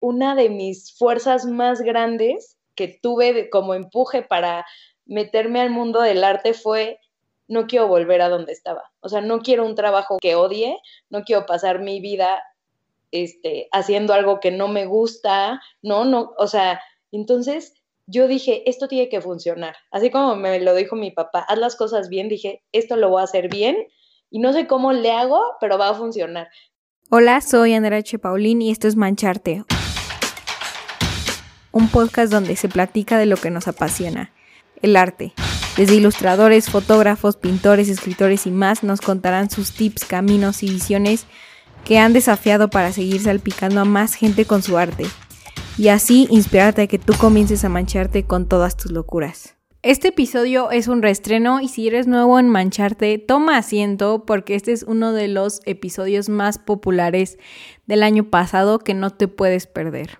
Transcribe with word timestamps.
una 0.00 0.34
de 0.34 0.48
mis 0.48 0.96
fuerzas 0.96 1.44
más 1.44 1.80
grandes 1.80 2.56
que 2.74 2.88
tuve 3.02 3.50
como 3.50 3.74
empuje 3.74 4.22
para 4.22 4.64
meterme 5.04 5.60
al 5.60 5.70
mundo 5.70 6.00
del 6.00 6.22
arte 6.22 6.54
fue 6.54 7.00
no 7.48 7.66
quiero 7.66 7.88
volver 7.88 8.20
a 8.20 8.28
donde 8.28 8.52
estaba. 8.52 8.84
O 9.00 9.08
sea, 9.08 9.20
no 9.20 9.40
quiero 9.40 9.64
un 9.64 9.74
trabajo 9.74 10.18
que 10.20 10.34
odie, 10.34 10.78
no 11.08 11.24
quiero 11.24 11.46
pasar 11.46 11.80
mi 11.80 12.00
vida 12.00 12.42
este, 13.10 13.68
haciendo 13.72 14.12
algo 14.12 14.38
que 14.38 14.50
no 14.50 14.68
me 14.68 14.84
gusta, 14.84 15.60
no, 15.82 16.04
no, 16.04 16.34
o 16.36 16.46
sea, 16.46 16.80
entonces 17.10 17.74
yo 18.06 18.28
dije, 18.28 18.68
esto 18.68 18.86
tiene 18.86 19.08
que 19.08 19.20
funcionar. 19.20 19.76
Así 19.90 20.10
como 20.10 20.36
me 20.36 20.60
lo 20.60 20.74
dijo 20.74 20.94
mi 20.94 21.10
papá, 21.10 21.40
haz 21.48 21.58
las 21.58 21.76
cosas 21.76 22.08
bien, 22.08 22.28
dije, 22.28 22.62
esto 22.72 22.96
lo 22.96 23.08
voy 23.08 23.22
a 23.22 23.24
hacer 23.24 23.48
bien 23.48 23.76
y 24.30 24.40
no 24.40 24.52
sé 24.52 24.66
cómo 24.66 24.92
le 24.92 25.10
hago, 25.10 25.40
pero 25.60 25.78
va 25.78 25.88
a 25.88 25.94
funcionar. 25.94 26.48
Hola, 27.10 27.40
soy 27.40 27.72
Andrea 27.72 28.00
H. 28.00 28.18
Paulín 28.18 28.60
y 28.60 28.70
esto 28.70 28.86
es 28.86 28.96
Mancharte, 28.96 29.64
un 31.72 31.88
podcast 31.88 32.32
donde 32.32 32.56
se 32.56 32.68
platica 32.68 33.18
de 33.18 33.26
lo 33.26 33.36
que 33.36 33.50
nos 33.50 33.68
apasiona, 33.68 34.32
el 34.82 34.96
arte. 34.96 35.32
Desde 35.76 35.94
ilustradores, 35.94 36.70
fotógrafos, 36.70 37.36
pintores, 37.36 37.88
escritores 37.88 38.46
y 38.46 38.50
más 38.50 38.82
nos 38.82 39.00
contarán 39.00 39.50
sus 39.50 39.72
tips, 39.72 40.04
caminos 40.04 40.62
y 40.62 40.70
visiones 40.70 41.26
que 41.84 41.98
han 41.98 42.12
desafiado 42.12 42.68
para 42.68 42.92
seguir 42.92 43.22
salpicando 43.22 43.80
a 43.80 43.84
más 43.84 44.14
gente 44.14 44.44
con 44.44 44.62
su 44.62 44.76
arte 44.76 45.06
y 45.78 45.88
así 45.88 46.26
inspirarte 46.30 46.82
a 46.82 46.86
que 46.88 46.98
tú 46.98 47.14
comiences 47.14 47.64
a 47.64 47.68
mancharte 47.68 48.24
con 48.24 48.48
todas 48.48 48.76
tus 48.76 48.90
locuras. 48.90 49.54
Este 49.82 50.08
episodio 50.08 50.72
es 50.72 50.88
un 50.88 51.02
reestreno 51.02 51.60
y 51.60 51.68
si 51.68 51.86
eres 51.86 52.08
nuevo 52.08 52.40
en 52.40 52.48
Mancharte, 52.48 53.16
toma 53.18 53.56
asiento 53.56 54.24
porque 54.26 54.56
este 54.56 54.72
es 54.72 54.82
uno 54.82 55.12
de 55.12 55.28
los 55.28 55.60
episodios 55.66 56.28
más 56.28 56.58
populares 56.58 57.38
del 57.86 58.02
año 58.02 58.24
pasado 58.24 58.80
que 58.80 58.94
no 58.94 59.10
te 59.10 59.28
puedes 59.28 59.68
perder. 59.68 60.18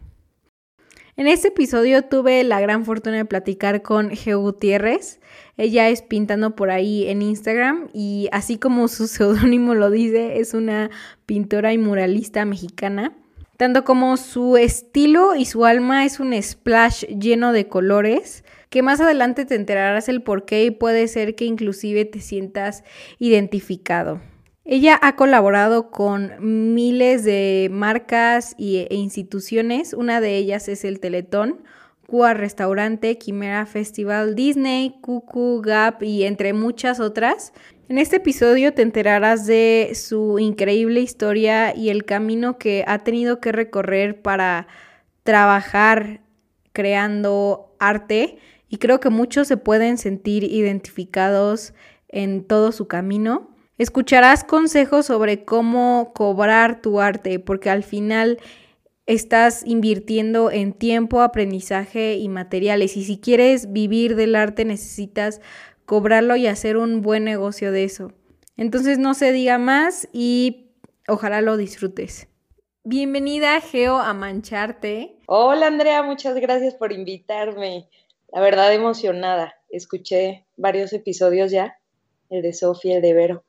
En 1.19 1.27
este 1.27 1.49
episodio 1.49 2.03
tuve 2.05 2.45
la 2.45 2.61
gran 2.61 2.85
fortuna 2.85 3.17
de 3.17 3.25
platicar 3.25 3.83
con 3.83 4.11
Geo 4.11 4.39
Gutiérrez. 4.39 5.19
Ella 5.57 5.89
es 5.89 6.01
pintando 6.01 6.55
por 6.55 6.71
ahí 6.71 7.09
en 7.09 7.23
Instagram 7.23 7.89
y 7.93 8.29
así 8.31 8.57
como 8.57 8.87
su 8.87 9.09
seudónimo 9.09 9.75
lo 9.75 9.91
dice, 9.91 10.39
es 10.39 10.55
una 10.55 10.91
pintora 11.27 11.73
y 11.73 11.79
muralista 11.79 12.45
mexicana. 12.45 13.17
Tanto 13.57 13.83
como 13.83 14.17
su 14.17 14.57
estilo 14.57 15.35
y 15.35 15.45
su 15.47 15.65
alma 15.65 16.05
es 16.05 16.21
un 16.21 16.41
splash 16.41 17.03
lleno 17.07 17.51
de 17.51 17.67
colores 17.67 18.45
que 18.71 18.83
más 18.83 19.01
adelante 19.01 19.45
te 19.45 19.57
enterarás 19.57 20.09
el 20.09 20.23
por 20.23 20.45
qué 20.45 20.67
y 20.67 20.71
puede 20.71 21.09
ser 21.09 21.35
que 21.35 21.47
inclusive 21.47 22.05
te 22.05 22.21
sientas 22.21 22.85
identificado. 23.19 24.21
Ella 24.71 24.99
ha 25.01 25.17
colaborado 25.17 25.91
con 25.91 26.75
miles 26.75 27.25
de 27.25 27.71
marcas 27.73 28.55
e 28.59 28.87
instituciones, 28.91 29.95
una 29.95 30.21
de 30.21 30.37
ellas 30.37 30.69
es 30.69 30.85
el 30.85 31.01
Teletón, 31.01 31.63
Cuba 32.07 32.35
Restaurante, 32.35 33.17
Quimera 33.17 33.65
Festival, 33.65 34.35
Disney, 34.35 34.99
Cucu, 35.01 35.63
Gap 35.63 36.03
y 36.03 36.25
entre 36.25 36.53
muchas 36.53 37.01
otras. 37.01 37.55
En 37.89 37.97
este 37.97 38.17
episodio 38.17 38.75
te 38.75 38.83
enterarás 38.83 39.47
de 39.47 39.93
su 39.95 40.39
increíble 40.39 41.01
historia 41.01 41.75
y 41.75 41.89
el 41.89 42.05
camino 42.05 42.59
que 42.59 42.85
ha 42.87 42.99
tenido 42.99 43.41
que 43.41 43.53
recorrer 43.53 44.21
para 44.21 44.69
trabajar 45.23 46.21
creando 46.75 47.75
arte 47.79 48.37
y 48.69 48.77
creo 48.77 49.01
que 49.01 49.09
muchos 49.09 49.49
se 49.49 49.57
pueden 49.57 49.97
sentir 49.97 50.45
identificados 50.45 51.73
en 52.09 52.45
todo 52.45 52.71
su 52.71 52.87
camino. 52.87 53.55
Escucharás 53.79 54.43
consejos 54.43 55.07
sobre 55.07 55.45
cómo 55.45 56.13
cobrar 56.13 56.83
tu 56.83 57.01
arte, 57.01 57.39
porque 57.39 57.71
al 57.71 57.85
final 57.85 58.39
estás 59.07 59.65
invirtiendo 59.65 60.51
en 60.51 60.73
tiempo, 60.73 61.23
aprendizaje 61.23 62.17
y 62.17 62.29
materiales. 62.29 62.97
Y 62.97 63.05
si 63.05 63.19
quieres 63.19 63.73
vivir 63.73 64.17
del 64.17 64.35
arte, 64.35 64.65
necesitas 64.65 65.41
cobrarlo 65.87 66.35
y 66.35 66.49
hacer 66.49 66.77
un 66.77 67.03
buen 67.03 67.23
negocio 67.23 67.71
de 67.71 67.85
eso. 67.85 68.13
Entonces 68.57 68.99
no 68.99 69.15
se 69.15 69.31
diga 69.31 69.59
más 69.59 70.09
y 70.13 70.73
ojalá 71.07 71.41
lo 71.41 71.57
disfrutes. 71.57 72.27
Bienvenida, 72.83 73.61
Geo, 73.61 73.99
a 73.99 74.13
Mancharte. 74.13 75.17
Hola, 75.27 75.69
Andrea, 75.69 76.03
muchas 76.03 76.35
gracias 76.35 76.75
por 76.75 76.93
invitarme. 76.93 77.89
La 78.33 78.41
verdad, 78.41 78.75
emocionada. 78.75 79.55
Escuché 79.71 80.47
varios 80.57 80.93
episodios 80.93 81.53
ya, 81.53 81.79
el 82.29 82.43
de 82.43 82.53
Sofía, 82.53 82.97
el 82.97 83.03
de 83.03 83.15
Vero. 83.15 83.45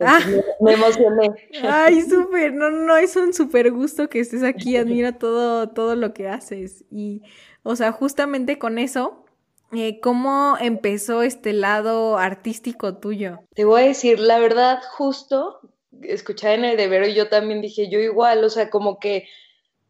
Ah. 0.00 0.20
Me, 0.60 0.72
emocioné. 0.72 1.30
Ay, 1.62 2.02
súper, 2.02 2.52
no, 2.52 2.70
no, 2.70 2.96
es 2.96 3.16
un 3.16 3.32
súper 3.32 3.70
gusto 3.70 4.08
que 4.08 4.20
estés 4.20 4.42
aquí, 4.42 4.76
admiro 4.76 5.14
todo, 5.14 5.68
todo 5.70 5.96
lo 5.96 6.14
que 6.14 6.28
haces. 6.28 6.84
Y, 6.90 7.22
o 7.62 7.76
sea, 7.76 7.92
justamente 7.92 8.58
con 8.58 8.78
eso, 8.78 9.24
eh, 9.72 10.00
¿cómo 10.00 10.56
empezó 10.60 11.22
este 11.22 11.52
lado 11.52 12.18
artístico 12.18 12.96
tuyo? 12.96 13.40
Te 13.54 13.64
voy 13.64 13.82
a 13.82 13.86
decir, 13.86 14.20
la 14.20 14.38
verdad, 14.38 14.80
justo, 14.92 15.60
escuché 16.02 16.54
en 16.54 16.64
el 16.64 16.76
de 16.76 16.88
Vero 16.88 17.06
y 17.06 17.14
yo 17.14 17.28
también 17.28 17.60
dije, 17.60 17.90
yo 17.90 17.98
igual, 17.98 18.42
o 18.44 18.50
sea, 18.50 18.70
como 18.70 18.98
que 18.98 19.28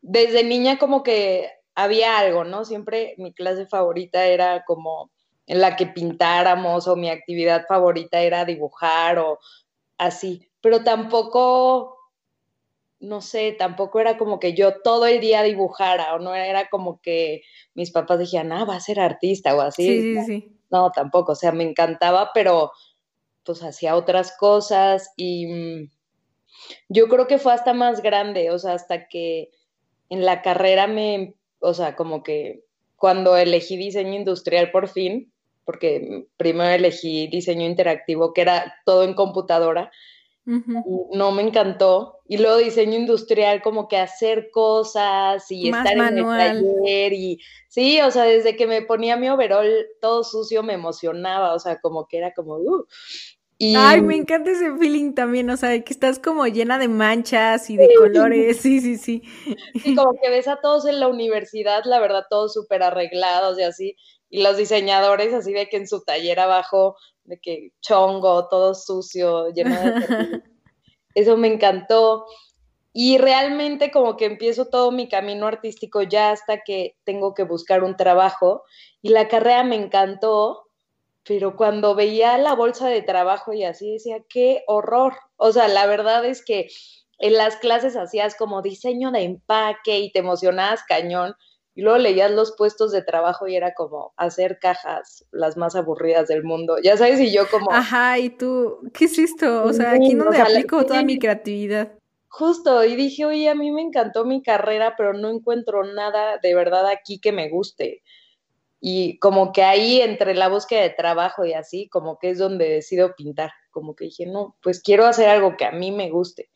desde 0.00 0.44
niña 0.44 0.78
como 0.78 1.02
que 1.02 1.50
había 1.74 2.18
algo, 2.18 2.44
¿no? 2.44 2.64
Siempre 2.64 3.14
mi 3.18 3.32
clase 3.32 3.66
favorita 3.66 4.26
era 4.26 4.64
como 4.64 5.10
en 5.46 5.60
la 5.60 5.76
que 5.76 5.86
pintáramos 5.86 6.88
o 6.88 6.96
mi 6.96 7.08
actividad 7.08 7.66
favorita 7.66 8.20
era 8.20 8.44
dibujar 8.44 9.18
o 9.18 9.38
así, 9.98 10.48
pero 10.60 10.82
tampoco, 10.82 11.96
no 13.00 13.20
sé, 13.20 13.52
tampoco 13.52 14.00
era 14.00 14.16
como 14.16 14.40
que 14.40 14.54
yo 14.54 14.80
todo 14.80 15.06
el 15.06 15.20
día 15.20 15.42
dibujara 15.42 16.14
o 16.14 16.18
no 16.18 16.34
era 16.34 16.68
como 16.68 17.00
que 17.00 17.42
mis 17.74 17.90
papás 17.90 18.18
dijeran, 18.18 18.52
ah, 18.52 18.64
va 18.64 18.76
a 18.76 18.80
ser 18.80 19.00
artista 19.00 19.54
o 19.54 19.60
así. 19.60 19.84
Sí, 19.84 20.14
sí, 20.14 20.24
sí. 20.24 20.52
No, 20.70 20.90
tampoco, 20.90 21.32
o 21.32 21.34
sea, 21.34 21.52
me 21.52 21.64
encantaba, 21.64 22.30
pero 22.34 22.72
pues 23.44 23.62
hacía 23.62 23.96
otras 23.96 24.36
cosas 24.36 25.12
y 25.16 25.46
mm, 25.46 25.90
yo 26.88 27.08
creo 27.08 27.26
que 27.26 27.38
fue 27.38 27.52
hasta 27.52 27.72
más 27.72 28.02
grande, 28.02 28.50
o 28.50 28.58
sea, 28.58 28.74
hasta 28.74 29.08
que 29.08 29.50
en 30.10 30.24
la 30.24 30.42
carrera 30.42 30.86
me, 30.86 31.34
o 31.60 31.74
sea, 31.74 31.96
como 31.96 32.22
que 32.22 32.64
cuando 32.96 33.36
elegí 33.36 33.76
diseño 33.76 34.14
industrial 34.14 34.70
por 34.70 34.88
fin, 34.88 35.32
porque 35.68 36.24
primero 36.38 36.70
elegí 36.70 37.26
diseño 37.26 37.66
interactivo, 37.66 38.32
que 38.32 38.40
era 38.40 38.74
todo 38.86 39.02
en 39.02 39.12
computadora, 39.12 39.92
no 40.46 41.30
me 41.30 41.42
encantó. 41.42 42.20
Y 42.26 42.38
luego 42.38 42.56
diseño 42.56 42.96
industrial, 42.98 43.60
como 43.60 43.86
que 43.86 43.98
hacer 43.98 44.48
cosas 44.50 45.44
y 45.50 45.68
estar 45.68 45.92
en 45.92 46.16
el 46.16 46.24
taller. 46.24 47.12
Y 47.12 47.38
sí, 47.68 48.00
o 48.00 48.10
sea, 48.10 48.22
desde 48.22 48.56
que 48.56 48.66
me 48.66 48.80
ponía 48.80 49.18
mi 49.18 49.28
overall 49.28 49.86
todo 50.00 50.24
sucio 50.24 50.62
me 50.62 50.72
emocionaba, 50.72 51.52
o 51.52 51.58
sea, 51.58 51.78
como 51.82 52.06
que 52.08 52.16
era 52.16 52.32
como, 52.32 52.54
uh. 52.54 52.86
Ay, 53.60 54.02
me 54.02 54.14
encanta 54.14 54.52
ese 54.52 54.76
feeling 54.76 55.14
también, 55.14 55.50
o 55.50 55.56
sea, 55.56 55.82
que 55.82 55.92
estás 55.92 56.18
como 56.20 56.46
llena 56.46 56.78
de 56.78 56.86
manchas 56.86 57.68
y 57.70 57.76
de 57.76 57.88
colores, 57.98 58.60
sí, 58.60 58.80
sí, 58.80 58.96
sí. 58.96 59.22
Sí, 59.82 59.96
como 59.96 60.12
que 60.20 60.30
ves 60.30 60.46
a 60.46 60.60
todos 60.60 60.86
en 60.86 61.00
la 61.00 61.08
universidad, 61.08 61.82
la 61.84 61.98
verdad, 61.98 62.24
todos 62.30 62.52
súper 62.54 62.84
arreglados 62.84 63.58
y 63.58 63.62
así, 63.62 63.96
y 64.30 64.42
los 64.42 64.56
diseñadores 64.56 65.34
así 65.34 65.52
de 65.52 65.68
que 65.68 65.76
en 65.76 65.88
su 65.88 66.04
taller 66.04 66.38
abajo, 66.38 66.96
de 67.24 67.38
que 67.40 67.72
chongo, 67.80 68.48
todo 68.48 68.74
sucio, 68.74 69.50
lleno 69.52 69.74
de... 69.74 70.42
Eso 71.14 71.36
me 71.36 71.48
encantó. 71.48 72.26
Y 72.92 73.18
realmente 73.18 73.90
como 73.90 74.16
que 74.16 74.26
empiezo 74.26 74.68
todo 74.68 74.92
mi 74.92 75.08
camino 75.08 75.46
artístico 75.46 76.02
ya 76.02 76.30
hasta 76.30 76.60
que 76.62 76.96
tengo 77.04 77.34
que 77.34 77.42
buscar 77.42 77.82
un 77.82 77.96
trabajo. 77.96 78.62
Y 79.02 79.08
la 79.08 79.26
carrera 79.26 79.64
me 79.64 79.76
encantó, 79.76 80.67
pero 81.28 81.56
cuando 81.56 81.94
veía 81.94 82.38
la 82.38 82.54
bolsa 82.54 82.88
de 82.88 83.02
trabajo 83.02 83.52
y 83.52 83.62
así 83.62 83.92
decía, 83.92 84.16
qué 84.30 84.64
horror. 84.66 85.12
O 85.36 85.52
sea, 85.52 85.68
la 85.68 85.86
verdad 85.86 86.24
es 86.24 86.42
que 86.42 86.68
en 87.18 87.34
las 87.34 87.56
clases 87.56 87.96
hacías 87.96 88.34
como 88.34 88.62
diseño 88.62 89.10
de 89.10 89.24
empaque 89.24 89.98
y 89.98 90.10
te 90.10 90.20
emocionabas 90.20 90.82
cañón, 90.88 91.34
y 91.74 91.82
luego 91.82 91.98
leías 91.98 92.30
los 92.32 92.56
puestos 92.56 92.90
de 92.92 93.02
trabajo 93.02 93.46
y 93.46 93.54
era 93.54 93.74
como 93.74 94.14
hacer 94.16 94.58
cajas 94.58 95.26
las 95.30 95.56
más 95.56 95.76
aburridas 95.76 96.26
del 96.26 96.42
mundo. 96.42 96.76
Ya 96.82 96.96
sabes, 96.96 97.20
y 97.20 97.30
yo 97.30 97.48
como... 97.48 97.70
Ajá, 97.70 98.18
y 98.18 98.30
tú, 98.30 98.80
¿qué 98.94 99.04
es 99.04 99.18
esto? 99.18 99.64
O 99.64 99.72
sea, 99.72 99.92
aquí 99.92 100.14
donde 100.14 100.40
aplico 100.40 100.84
toda 100.86 101.02
mi 101.02 101.18
creatividad. 101.18 101.92
Justo, 102.28 102.84
y 102.84 102.96
dije, 102.96 103.26
oye, 103.26 103.48
a 103.48 103.54
mí 103.54 103.70
me 103.70 103.82
encantó 103.82 104.24
mi 104.24 104.42
carrera, 104.42 104.94
pero 104.96 105.12
no 105.12 105.28
encuentro 105.28 105.84
nada 105.84 106.38
de 106.42 106.54
verdad 106.54 106.86
aquí 106.86 107.20
que 107.20 107.32
me 107.32 107.48
guste. 107.48 108.02
Y 108.80 109.18
como 109.18 109.52
que 109.52 109.64
ahí, 109.64 110.00
entre 110.00 110.34
la 110.34 110.48
búsqueda 110.48 110.82
de 110.82 110.90
trabajo 110.90 111.44
y 111.44 111.52
así, 111.52 111.88
como 111.88 112.18
que 112.18 112.30
es 112.30 112.38
donde 112.38 112.68
decido 112.68 113.14
pintar. 113.16 113.50
Como 113.70 113.96
que 113.96 114.04
dije, 114.04 114.26
no, 114.26 114.56
pues 114.62 114.80
quiero 114.82 115.06
hacer 115.06 115.28
algo 115.28 115.56
que 115.56 115.64
a 115.64 115.72
mí 115.72 115.90
me 115.90 116.10
guste. 116.10 116.50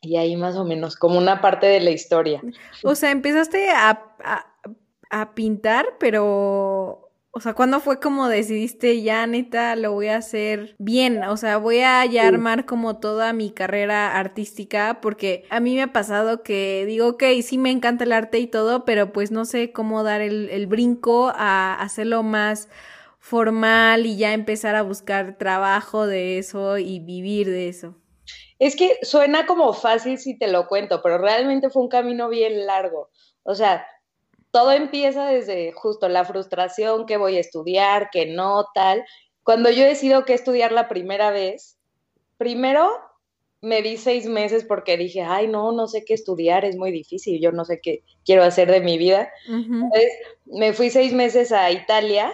Y 0.00 0.16
ahí 0.16 0.36
más 0.36 0.56
o 0.56 0.64
menos, 0.64 0.96
como 0.96 1.18
una 1.18 1.40
parte 1.40 1.66
de 1.66 1.80
la 1.80 1.90
historia. 1.90 2.42
O 2.82 2.94
sea, 2.94 3.10
empezaste 3.10 3.70
a, 3.70 4.00
pintar, 5.34 5.96
pero 6.00 7.03
O 7.36 7.40
sea, 7.40 7.54
¿cuándo 7.54 7.80
fue 7.80 7.98
como 7.98 8.28
decidiste, 8.28 9.02
ya 9.02 9.26
neta, 9.26 9.74
lo 9.74 9.90
voy 9.90 10.06
a 10.06 10.18
hacer 10.18 10.76
bien? 10.78 11.24
O 11.24 11.36
sea, 11.36 11.56
voy 11.56 11.80
a 11.80 12.06
ya 12.06 12.28
armar 12.28 12.64
como 12.64 13.00
toda 13.00 13.32
mi 13.32 13.50
carrera 13.50 14.16
artística, 14.16 15.00
porque 15.02 15.44
a 15.50 15.58
mí 15.58 15.74
me 15.74 15.82
ha 15.82 15.92
pasado 15.92 16.44
que 16.44 16.84
digo, 16.86 17.08
ok, 17.08 17.24
sí 17.42 17.58
me 17.58 17.72
encanta 17.72 18.04
el 18.04 18.12
arte 18.12 18.38
y 18.38 18.46
todo, 18.46 18.84
pero 18.84 19.12
pues 19.12 19.32
no 19.32 19.46
sé 19.46 19.72
cómo 19.72 20.04
dar 20.04 20.20
el, 20.20 20.48
el 20.48 20.68
brinco 20.68 21.32
a 21.34 21.74
hacerlo 21.74 22.22
más 22.22 22.68
formal 23.18 24.06
y 24.06 24.16
ya 24.16 24.32
empezar 24.32 24.76
a 24.76 24.82
buscar 24.82 25.36
trabajo 25.36 26.06
de 26.06 26.38
eso 26.38 26.78
y 26.78 27.00
vivir 27.00 27.50
de 27.50 27.68
eso. 27.68 27.96
Es 28.60 28.76
que 28.76 28.98
suena 29.02 29.44
como 29.44 29.72
fácil 29.72 30.18
si 30.18 30.38
te 30.38 30.46
lo 30.46 30.68
cuento, 30.68 31.02
pero 31.02 31.18
realmente 31.18 31.68
fue 31.68 31.82
un 31.82 31.88
camino 31.88 32.28
bien 32.28 32.64
largo. 32.64 33.10
O 33.42 33.56
sea, 33.56 33.84
todo 34.54 34.70
empieza 34.70 35.26
desde 35.26 35.72
justo 35.72 36.08
la 36.08 36.24
frustración, 36.24 37.06
que 37.06 37.16
voy 37.16 37.38
a 37.38 37.40
estudiar, 37.40 38.08
que 38.12 38.26
no, 38.26 38.66
tal. 38.72 39.04
Cuando 39.42 39.68
yo 39.68 39.84
decido 39.84 40.24
que 40.24 40.32
estudiar 40.32 40.70
la 40.70 40.88
primera 40.88 41.32
vez, 41.32 41.76
primero 42.38 42.88
me 43.60 43.82
di 43.82 43.96
seis 43.96 44.26
meses 44.26 44.64
porque 44.64 44.96
dije, 44.96 45.22
ay, 45.22 45.48
no, 45.48 45.72
no 45.72 45.88
sé 45.88 46.04
qué 46.04 46.14
estudiar, 46.14 46.64
es 46.64 46.76
muy 46.76 46.92
difícil, 46.92 47.40
yo 47.40 47.50
no 47.50 47.64
sé 47.64 47.80
qué 47.82 48.04
quiero 48.24 48.44
hacer 48.44 48.70
de 48.70 48.80
mi 48.80 48.96
vida. 48.96 49.28
Entonces, 49.48 50.12
me 50.44 50.72
fui 50.72 50.88
seis 50.88 51.12
meses 51.12 51.50
a 51.50 51.72
Italia 51.72 52.32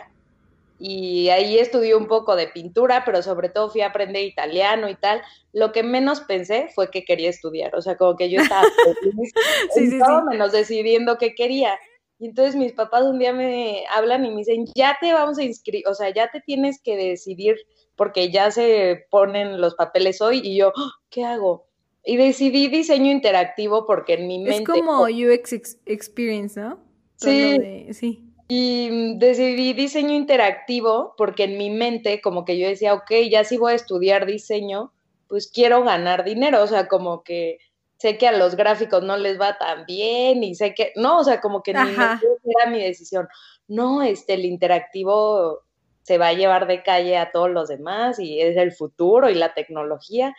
y 0.79 1.31
ahí 1.31 1.59
estudié 1.59 1.95
un 1.95 2.07
poco 2.07 2.37
de 2.37 2.49
pintura, 2.49 3.03
pero 3.07 3.23
sobre 3.23 3.49
todo 3.49 3.71
fui 3.71 3.81
a 3.81 3.87
aprender 3.87 4.25
italiano 4.25 4.91
y 4.91 4.95
tal. 4.95 5.23
Lo 5.55 5.73
que 5.73 5.83
menos 5.83 6.21
pensé 6.21 6.69
fue 6.75 6.91
que 6.91 7.07
quería 7.07 7.31
estudiar, 7.31 7.75
o 7.75 7.81
sea, 7.81 7.97
como 7.97 8.19
que 8.19 8.29
yo 8.29 8.43
estaba 8.43 8.63
feliz, 9.01 9.33
sí, 9.75 9.99
todo 9.99 10.27
menos 10.27 10.53
decidiendo 10.53 11.17
qué 11.17 11.35
quería. 11.35 11.79
Y 12.21 12.27
entonces 12.27 12.55
mis 12.55 12.73
papás 12.73 13.03
un 13.05 13.19
día 13.19 13.33
me 13.33 13.85
hablan 13.91 14.27
y 14.27 14.31
me 14.31 14.37
dicen, 14.37 14.67
ya 14.75 14.99
te 15.01 15.11
vamos 15.15 15.39
a 15.39 15.43
inscribir, 15.43 15.89
o 15.89 15.95
sea, 15.95 16.13
ya 16.13 16.31
te 16.31 16.43
tienes 16.43 16.79
que 16.83 16.95
decidir 16.95 17.57
porque 17.97 18.31
ya 18.31 18.51
se 18.51 19.07
ponen 19.11 19.59
los 19.59 19.75
papeles 19.75 20.21
hoy 20.21 20.43
y 20.45 20.57
yo, 20.59 20.71
¡Ah! 20.77 20.91
¿qué 21.09 21.25
hago? 21.25 21.67
Y 22.05 22.19
decidí 22.19 22.69
diseño 22.69 23.11
interactivo 23.11 23.87
porque 23.87 24.15
en 24.15 24.27
mi 24.27 24.39
mente... 24.39 24.59
Es 24.59 24.69
como 24.69 25.05
UX 25.05 25.79
Experience, 25.87 26.61
¿no? 26.61 26.79
Sí, 27.17 27.89
sí. 27.93 28.23
Y 28.49 29.17
decidí 29.17 29.73
diseño 29.73 30.13
interactivo 30.13 31.15
porque 31.17 31.45
en 31.45 31.57
mi 31.57 31.71
mente 31.71 32.21
como 32.21 32.45
que 32.45 32.59
yo 32.59 32.69
decía, 32.69 32.93
ok, 32.93 33.13
ya 33.31 33.45
si 33.45 33.57
voy 33.57 33.73
a 33.73 33.77
estudiar 33.77 34.27
diseño, 34.27 34.93
pues 35.27 35.51
quiero 35.51 35.85
ganar 35.85 36.25
dinero, 36.25 36.63
o 36.63 36.67
sea, 36.67 36.87
como 36.87 37.23
que 37.23 37.59
sé 38.01 38.17
que 38.17 38.27
a 38.27 38.33
los 38.33 38.57
gráficos 38.57 39.03
no 39.03 39.19
les 39.19 39.39
va 39.39 39.59
tan 39.59 39.85
bien 39.85 40.43
y 40.43 40.55
sé 40.55 40.75
que, 40.75 40.91
no, 40.97 41.19
o 41.19 41.25
sea, 41.25 41.43
como 41.43 41.63
que 41.63 41.75
ni 41.75 41.81
era 41.91 42.71
mi 42.71 42.81
decisión. 42.81 43.29
No, 43.69 44.03
este, 44.03 44.35
el 44.35 44.47
interactivo 44.47 45.65
se 46.01 46.17
va 46.17 46.29
a 46.29 46.33
llevar 46.33 46.67
de 46.67 46.83
calle 46.83 47.19
a 47.19 47.31
todos 47.31 47.51
los 47.51 47.69
demás 47.69 48.19
y 48.19 48.41
es 48.41 48.57
el 48.57 48.73
futuro 48.73 49.29
y 49.29 49.35
la 49.35 49.53
tecnología. 49.53 50.35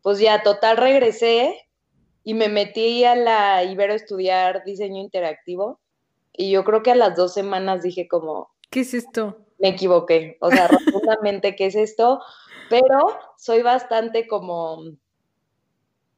Pues 0.00 0.20
ya, 0.20 0.44
total, 0.44 0.76
regresé 0.76 1.68
y 2.22 2.34
me 2.34 2.48
metí 2.48 3.04
a 3.04 3.16
la 3.16 3.64
Ibero 3.64 3.94
a 3.94 3.96
estudiar 3.96 4.62
diseño 4.64 5.00
interactivo 5.00 5.80
y 6.32 6.52
yo 6.52 6.62
creo 6.62 6.84
que 6.84 6.92
a 6.92 6.96
las 6.96 7.16
dos 7.16 7.34
semanas 7.34 7.82
dije 7.82 8.06
como... 8.06 8.52
¿Qué 8.70 8.80
es 8.80 8.94
esto? 8.94 9.38
Me 9.58 9.70
equivoqué, 9.70 10.36
o 10.40 10.52
sea, 10.52 10.68
rotundamente, 10.68 11.56
¿qué 11.56 11.66
es 11.66 11.74
esto? 11.74 12.20
Pero 12.70 13.18
soy 13.36 13.62
bastante 13.62 14.28
como 14.28 14.84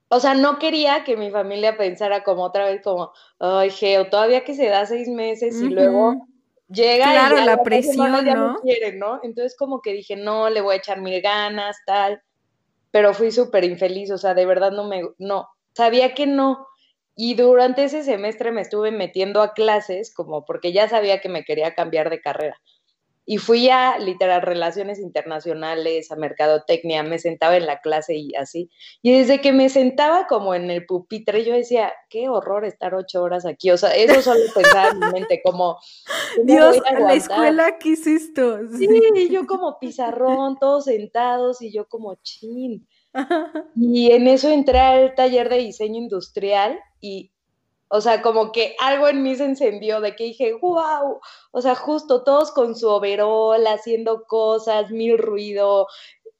o 0.08 0.20
sea, 0.20 0.34
no 0.34 0.58
quería 0.58 1.04
que 1.04 1.16
mi 1.16 1.30
familia 1.30 1.76
pensara 1.76 2.22
como 2.22 2.42
otra 2.42 2.66
vez 2.66 2.82
como, 2.82 3.12
ay, 3.38 3.70
Geo, 3.70 4.08
todavía 4.08 4.44
que 4.44 4.54
se 4.54 4.68
da 4.68 4.86
seis 4.86 5.08
meses 5.08 5.60
y 5.60 5.68
luego 5.68 6.26
llega 6.68 7.10
claro, 7.10 7.38
y 7.38 7.44
la 7.44 7.62
presión, 7.62 8.24
ya 8.24 8.34
¿no? 8.34 8.56
quiere, 8.56 8.92
¿no? 8.92 9.20
Entonces 9.22 9.56
como 9.56 9.80
que 9.80 9.92
dije, 9.92 10.16
no, 10.16 10.50
le 10.50 10.60
voy 10.60 10.74
a 10.74 10.78
echar 10.78 11.00
mil 11.00 11.20
ganas, 11.20 11.76
tal, 11.86 12.22
pero 12.90 13.14
fui 13.14 13.30
súper 13.30 13.64
infeliz, 13.64 14.10
o 14.10 14.18
sea, 14.18 14.34
de 14.34 14.46
verdad 14.46 14.70
no 14.70 14.84
me, 14.84 15.02
no, 15.18 15.48
sabía 15.74 16.14
que 16.14 16.26
no. 16.26 16.66
Y 17.16 17.34
durante 17.34 17.84
ese 17.84 18.02
semestre 18.02 18.50
me 18.50 18.60
estuve 18.60 18.90
metiendo 18.90 19.40
a 19.40 19.52
clases 19.52 20.12
como 20.12 20.44
porque 20.44 20.72
ya 20.72 20.88
sabía 20.88 21.20
que 21.20 21.28
me 21.28 21.44
quería 21.44 21.74
cambiar 21.74 22.10
de 22.10 22.20
carrera. 22.20 22.60
Y 23.26 23.38
fui 23.38 23.70
a 23.70 23.98
literal 23.98 24.42
relaciones 24.42 24.98
internacionales, 24.98 26.10
a 26.12 26.16
mercadotecnia, 26.16 27.02
me 27.02 27.18
sentaba 27.18 27.56
en 27.56 27.66
la 27.66 27.80
clase 27.80 28.14
y 28.16 28.34
así. 28.34 28.70
Y 29.02 29.12
desde 29.12 29.40
que 29.40 29.52
me 29.52 29.68
sentaba 29.68 30.26
como 30.26 30.54
en 30.54 30.70
el 30.70 30.86
pupitre, 30.86 31.44
yo 31.44 31.54
decía, 31.54 31.92
qué 32.10 32.28
horror 32.28 32.64
estar 32.64 32.94
ocho 32.94 33.22
horas 33.22 33.46
aquí. 33.46 33.70
O 33.70 33.78
sea, 33.78 33.94
eso 33.94 34.20
solo 34.22 34.40
pensaba 34.54 34.90
en 34.90 34.98
mi 34.98 35.06
mente, 35.12 35.40
como, 35.42 35.78
Dios, 36.44 36.78
la 36.98 37.14
escuela, 37.14 37.78
¿qué 37.78 37.92
esto? 37.92 38.58
Sí. 38.76 38.86
sí, 38.86 39.28
yo 39.30 39.46
como 39.46 39.78
pizarrón, 39.78 40.58
todos 40.58 40.84
sentados 40.84 41.62
y 41.62 41.72
yo 41.72 41.88
como 41.88 42.16
chin. 42.16 42.86
Y 43.76 44.10
en 44.10 44.26
eso 44.26 44.50
entré 44.50 44.78
al 44.78 45.14
taller 45.14 45.48
de 45.48 45.58
diseño 45.58 46.00
industrial 46.00 46.78
y 47.00 47.33
o 47.96 48.00
sea, 48.00 48.22
como 48.22 48.50
que 48.50 48.74
algo 48.80 49.06
en 49.06 49.22
mí 49.22 49.36
se 49.36 49.44
encendió 49.44 50.00
de 50.00 50.16
que 50.16 50.24
dije, 50.24 50.52
wow, 50.54 51.20
o 51.52 51.60
sea, 51.62 51.76
justo 51.76 52.24
todos 52.24 52.50
con 52.50 52.74
su 52.74 52.88
overol, 52.88 53.64
haciendo 53.68 54.24
cosas, 54.24 54.90
mil 54.90 55.16
ruido, 55.16 55.86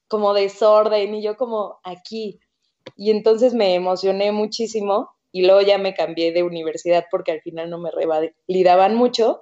como 0.09 0.33
desorden, 0.33 1.15
y 1.15 1.23
yo 1.23 1.37
como 1.37 1.79
aquí. 1.85 2.41
Y 2.97 3.09
entonces 3.09 3.53
me 3.53 3.73
emocioné 3.73 4.33
muchísimo 4.33 5.11
y 5.31 5.45
luego 5.45 5.61
ya 5.61 5.77
me 5.77 5.93
cambié 5.93 6.33
de 6.33 6.43
universidad 6.43 7.05
porque 7.09 7.31
al 7.31 7.39
final 7.39 7.69
no 7.69 7.77
me 7.77 7.89
revalidaban 7.89 8.95
mucho 8.95 9.39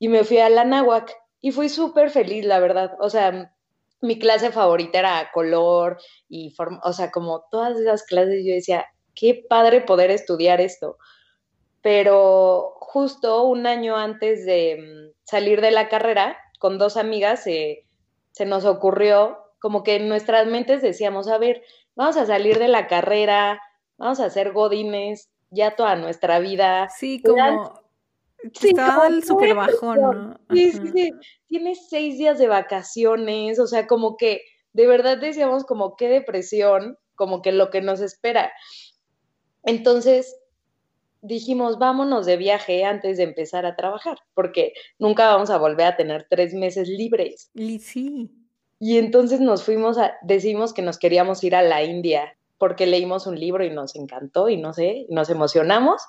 y 0.00 0.08
me 0.08 0.24
fui 0.24 0.38
a 0.38 0.48
la 0.48 0.64
náhuac 0.64 1.14
y 1.40 1.52
fui 1.52 1.68
súper 1.68 2.10
feliz, 2.10 2.44
la 2.44 2.58
verdad. 2.58 2.96
O 2.98 3.10
sea, 3.10 3.54
mi 4.00 4.18
clase 4.18 4.50
favorita 4.50 4.98
era 4.98 5.30
color 5.32 5.98
y, 6.28 6.52
o 6.82 6.92
sea, 6.92 7.12
como 7.12 7.44
todas 7.48 7.78
esas 7.78 8.02
clases 8.02 8.44
yo 8.44 8.54
decía, 8.54 8.86
qué 9.14 9.46
padre 9.48 9.82
poder 9.82 10.10
estudiar 10.10 10.60
esto 10.60 10.98
pero 11.84 12.76
justo 12.80 13.44
un 13.44 13.66
año 13.66 13.94
antes 13.94 14.46
de 14.46 14.78
mm, 14.80 15.20
salir 15.22 15.60
de 15.60 15.70
la 15.70 15.90
carrera, 15.90 16.38
con 16.58 16.78
dos 16.78 16.96
amigas, 16.96 17.44
se 17.44 17.84
nos 18.46 18.64
ocurrió, 18.64 19.36
como 19.60 19.82
que 19.82 19.96
en 19.96 20.08
nuestras 20.08 20.46
mentes 20.46 20.80
decíamos, 20.80 21.28
a 21.28 21.36
ver, 21.36 21.62
vamos 21.94 22.16
a 22.16 22.24
salir 22.24 22.58
de 22.58 22.68
la 22.68 22.86
carrera, 22.86 23.60
vamos 23.98 24.18
a 24.20 24.24
hacer 24.24 24.52
godines 24.52 25.28
ya 25.50 25.76
toda 25.76 25.94
nuestra 25.96 26.38
vida. 26.38 26.88
Sí, 26.88 27.22
como... 27.22 27.84
Sí, 28.54 28.68
estaba 28.68 29.06
el 29.06 29.22
súper 29.22 29.54
bajón, 29.54 30.00
¿no? 30.00 30.40
Sí, 30.54 30.72
sí, 30.72 30.88
sí. 30.90 31.10
Tienes 31.48 31.86
seis 31.90 32.16
días 32.16 32.38
de 32.38 32.48
vacaciones, 32.48 33.58
o 33.58 33.66
sea, 33.66 33.86
como 33.86 34.16
que 34.16 34.40
de 34.72 34.86
verdad 34.86 35.18
decíamos 35.18 35.64
como 35.64 35.96
qué 35.96 36.08
depresión, 36.08 36.96
como 37.14 37.42
que 37.42 37.52
lo 37.52 37.68
que 37.68 37.82
nos 37.82 38.00
espera. 38.00 38.52
Entonces, 39.64 40.34
dijimos, 41.24 41.78
vámonos 41.78 42.26
de 42.26 42.36
viaje 42.36 42.84
antes 42.84 43.16
de 43.16 43.24
empezar 43.24 43.66
a 43.66 43.76
trabajar, 43.76 44.18
porque 44.34 44.74
nunca 44.98 45.26
vamos 45.26 45.50
a 45.50 45.58
volver 45.58 45.86
a 45.86 45.96
tener 45.96 46.26
tres 46.28 46.54
meses 46.54 46.88
libres. 46.88 47.50
Y 47.54 47.78
sí. 47.78 48.30
Y 48.78 48.98
entonces 48.98 49.40
nos 49.40 49.64
fuimos 49.64 49.98
a, 49.98 50.14
decimos 50.22 50.74
que 50.74 50.82
nos 50.82 50.98
queríamos 50.98 51.42
ir 51.42 51.56
a 51.56 51.62
la 51.62 51.82
India, 51.82 52.36
porque 52.58 52.86
leímos 52.86 53.26
un 53.26 53.40
libro 53.40 53.64
y 53.64 53.70
nos 53.70 53.96
encantó 53.96 54.48
y 54.48 54.58
no 54.58 54.72
sé, 54.72 55.06
nos 55.08 55.30
emocionamos. 55.30 56.02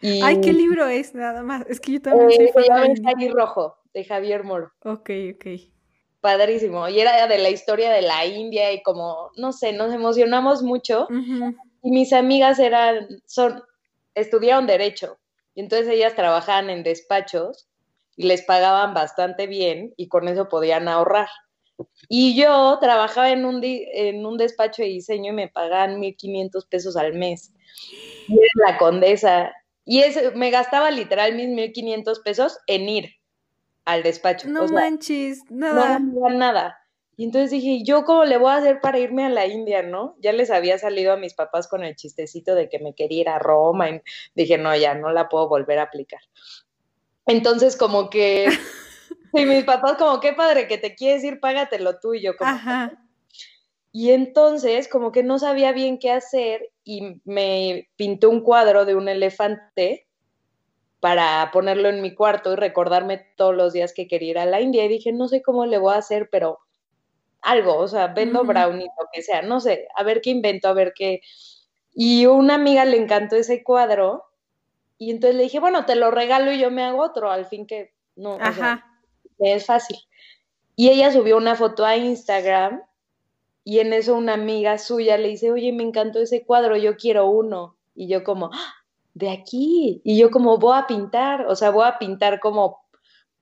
Y, 0.00 0.22
Ay, 0.22 0.40
¿qué 0.40 0.52
libro 0.52 0.86
es? 0.86 1.14
Nada 1.14 1.42
más. 1.42 1.66
Es 1.68 1.80
que 1.80 1.92
yo 1.92 2.02
también 2.02 2.42
eh, 2.42 2.52
soy 2.52 3.28
Rojo, 3.28 3.76
de 3.92 4.04
Javier 4.04 4.44
Moro. 4.44 4.72
Ok, 4.84 5.10
ok. 5.34 5.46
Padrísimo. 6.20 6.88
Y 6.88 7.00
era 7.00 7.26
de 7.26 7.38
la 7.38 7.50
historia 7.50 7.90
de 7.90 8.02
la 8.02 8.24
India 8.24 8.72
y 8.72 8.82
como, 8.82 9.30
no 9.36 9.52
sé, 9.52 9.72
nos 9.72 9.92
emocionamos 9.92 10.62
mucho. 10.62 11.06
Y 11.82 11.90
mis 11.90 12.12
amigas 12.12 12.58
eran, 12.58 13.08
son, 13.26 13.62
estudiaron 14.14 14.66
derecho 14.66 15.18
y 15.54 15.60
entonces 15.60 15.88
ellas 15.88 16.14
trabajaban 16.14 16.70
en 16.70 16.82
despachos 16.82 17.68
y 18.16 18.26
les 18.26 18.42
pagaban 18.42 18.94
bastante 18.94 19.46
bien 19.46 19.92
y 19.96 20.08
con 20.08 20.28
eso 20.28 20.48
podían 20.48 20.88
ahorrar. 20.88 21.28
Y 22.08 22.36
yo 22.36 22.78
trabajaba 22.80 23.30
en 23.30 23.44
un, 23.44 23.60
en 23.62 24.24
un 24.24 24.36
despacho 24.36 24.82
de 24.82 24.88
diseño 24.88 25.32
y 25.32 25.36
me 25.36 25.48
pagaban 25.48 26.00
1.500 26.00 26.68
pesos 26.68 26.96
al 26.96 27.14
mes. 27.14 27.52
Y 28.28 28.34
era 28.34 28.72
la 28.72 28.78
condesa. 28.78 29.52
Y 29.84 30.02
me 30.34 30.50
gastaba 30.50 30.90
literal 30.90 31.34
mis 31.34 31.48
1.500 31.48 32.22
pesos 32.22 32.58
en 32.66 32.88
ir 32.88 33.10
al 33.84 34.02
despacho. 34.02 34.48
No 34.48 34.66
manches, 34.68 35.42
nada. 35.50 35.98
No, 35.98 36.30
nada. 36.30 36.78
Y 37.16 37.24
entonces 37.24 37.50
dije, 37.50 37.82
¿yo 37.84 38.04
cómo 38.04 38.24
le 38.24 38.38
voy 38.38 38.50
a 38.50 38.56
hacer 38.56 38.80
para 38.80 38.98
irme 38.98 39.24
a 39.24 39.28
la 39.28 39.46
India, 39.46 39.82
no? 39.82 40.16
Ya 40.20 40.32
les 40.32 40.50
había 40.50 40.78
salido 40.78 41.12
a 41.12 41.16
mis 41.16 41.34
papás 41.34 41.68
con 41.68 41.84
el 41.84 41.94
chistecito 41.94 42.54
de 42.54 42.68
que 42.68 42.78
me 42.80 42.94
quería 42.94 43.20
ir 43.20 43.28
a 43.28 43.38
Roma. 43.38 43.90
Y 43.90 44.02
dije, 44.34 44.58
no, 44.58 44.74
ya 44.76 44.94
no 44.94 45.10
la 45.12 45.28
puedo 45.28 45.48
volver 45.48 45.78
a 45.78 45.84
aplicar. 45.84 46.20
Entonces, 47.26 47.76
como 47.76 48.10
que, 48.10 48.46
y 49.32 49.44
mis 49.44 49.64
papás, 49.64 49.96
como, 49.96 50.20
qué 50.20 50.32
padre 50.32 50.66
que 50.66 50.78
te 50.78 50.94
quieres 50.94 51.22
ir, 51.22 51.40
págatelo 51.40 52.00
tú 52.00 52.14
y 52.14 52.22
yo. 52.22 52.36
Como, 52.36 52.50
Ajá. 52.50 53.04
Y 53.92 54.10
entonces, 54.10 54.88
como 54.88 55.12
que 55.12 55.22
no 55.22 55.38
sabía 55.38 55.70
bien 55.70 56.00
qué 56.00 56.10
hacer 56.10 56.68
y 56.82 57.20
me 57.24 57.88
pintó 57.94 58.28
un 58.28 58.40
cuadro 58.40 58.84
de 58.86 58.96
un 58.96 59.08
elefante 59.08 60.08
para 60.98 61.48
ponerlo 61.52 61.90
en 61.90 62.02
mi 62.02 62.12
cuarto 62.12 62.52
y 62.52 62.56
recordarme 62.56 63.18
todos 63.36 63.54
los 63.54 63.72
días 63.72 63.92
que 63.92 64.08
quería 64.08 64.30
ir 64.30 64.38
a 64.38 64.46
la 64.46 64.60
India. 64.60 64.84
Y 64.84 64.88
dije, 64.88 65.12
no 65.12 65.28
sé 65.28 65.42
cómo 65.42 65.64
le 65.64 65.78
voy 65.78 65.94
a 65.94 65.98
hacer, 65.98 66.28
pero 66.28 66.58
algo, 67.44 67.76
o 67.76 67.88
sea, 67.88 68.08
vendo 68.08 68.44
brownie, 68.44 68.88
lo 68.98 69.08
que 69.12 69.22
sea, 69.22 69.42
no 69.42 69.60
sé, 69.60 69.86
a 69.94 70.02
ver 70.02 70.20
qué 70.20 70.30
invento, 70.30 70.68
a 70.68 70.72
ver 70.72 70.92
qué. 70.94 71.20
Y 71.94 72.26
una 72.26 72.54
amiga 72.54 72.84
le 72.84 72.96
encantó 72.96 73.36
ese 73.36 73.62
cuadro 73.62 74.24
y 74.98 75.10
entonces 75.10 75.36
le 75.36 75.44
dije, 75.44 75.60
bueno, 75.60 75.84
te 75.84 75.94
lo 75.94 76.10
regalo 76.10 76.52
y 76.52 76.58
yo 76.58 76.70
me 76.70 76.82
hago 76.82 77.02
otro, 77.02 77.30
al 77.30 77.46
fin 77.46 77.66
que 77.66 77.94
no, 78.16 78.38
Ajá. 78.40 78.84
es 79.38 79.66
fácil. 79.66 79.98
Y 80.76 80.88
ella 80.88 81.12
subió 81.12 81.36
una 81.36 81.54
foto 81.54 81.84
a 81.84 81.96
Instagram 81.96 82.82
y 83.62 83.78
en 83.78 83.92
eso 83.92 84.14
una 84.14 84.34
amiga 84.34 84.78
suya 84.78 85.16
le 85.16 85.28
dice, 85.28 85.52
oye, 85.52 85.72
me 85.72 85.84
encantó 85.84 86.20
ese 86.20 86.44
cuadro, 86.44 86.76
yo 86.76 86.96
quiero 86.96 87.28
uno. 87.28 87.76
Y 87.94 88.08
yo 88.08 88.24
como, 88.24 88.50
¡Ah! 88.52 88.74
de 89.14 89.30
aquí. 89.30 90.02
Y 90.04 90.18
yo 90.18 90.30
como 90.30 90.58
voy 90.58 90.76
a 90.76 90.86
pintar, 90.86 91.46
o 91.46 91.56
sea, 91.56 91.70
voy 91.70 91.86
a 91.86 91.98
pintar 91.98 92.40
como 92.40 92.84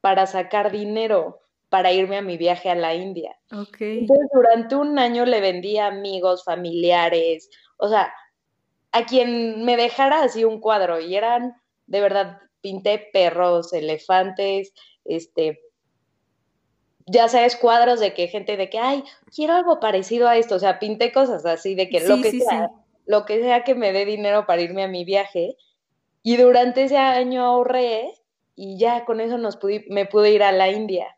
para 0.00 0.26
sacar 0.26 0.70
dinero 0.70 1.41
para 1.72 1.90
irme 1.90 2.18
a 2.18 2.22
mi 2.22 2.36
viaje 2.36 2.68
a 2.68 2.74
la 2.74 2.94
India. 2.94 3.34
Okay. 3.50 4.00
Entonces, 4.00 4.28
durante 4.30 4.76
un 4.76 4.98
año 4.98 5.24
le 5.24 5.40
vendí 5.40 5.78
a 5.78 5.86
amigos, 5.86 6.44
familiares, 6.44 7.48
o 7.78 7.88
sea, 7.88 8.12
a 8.92 9.06
quien 9.06 9.64
me 9.64 9.78
dejara 9.78 10.22
así 10.22 10.44
un 10.44 10.60
cuadro 10.60 11.00
y 11.00 11.16
eran, 11.16 11.56
de 11.86 12.02
verdad, 12.02 12.40
pinté 12.60 13.08
perros, 13.10 13.72
elefantes, 13.72 14.74
este, 15.06 15.62
ya 17.06 17.26
sabes, 17.28 17.56
cuadros 17.56 18.00
de 18.00 18.12
que 18.12 18.28
gente 18.28 18.58
de 18.58 18.68
que, 18.68 18.78
ay, 18.78 19.02
quiero 19.34 19.54
algo 19.54 19.80
parecido 19.80 20.28
a 20.28 20.36
esto, 20.36 20.56
o 20.56 20.58
sea, 20.58 20.78
pinté 20.78 21.10
cosas 21.10 21.46
así 21.46 21.74
de 21.74 21.88
que 21.88 22.00
lo 22.00 22.20
que 22.20 22.32
sea, 22.32 22.68
lo 23.06 23.24
que 23.24 23.40
sea 23.40 23.64
que 23.64 23.74
me 23.74 23.92
dé 23.92 24.04
dinero 24.04 24.44
para 24.44 24.60
irme 24.60 24.82
a 24.82 24.88
mi 24.88 25.06
viaje. 25.06 25.56
Y 26.22 26.36
durante 26.36 26.84
ese 26.84 26.98
año 26.98 27.42
ahorré 27.42 28.12
y 28.56 28.76
ya 28.76 29.06
con 29.06 29.22
eso 29.22 29.38
nos 29.38 29.58
me 29.88 30.04
pude 30.04 30.32
ir 30.32 30.42
a 30.42 30.52
la 30.52 30.68
India. 30.68 31.16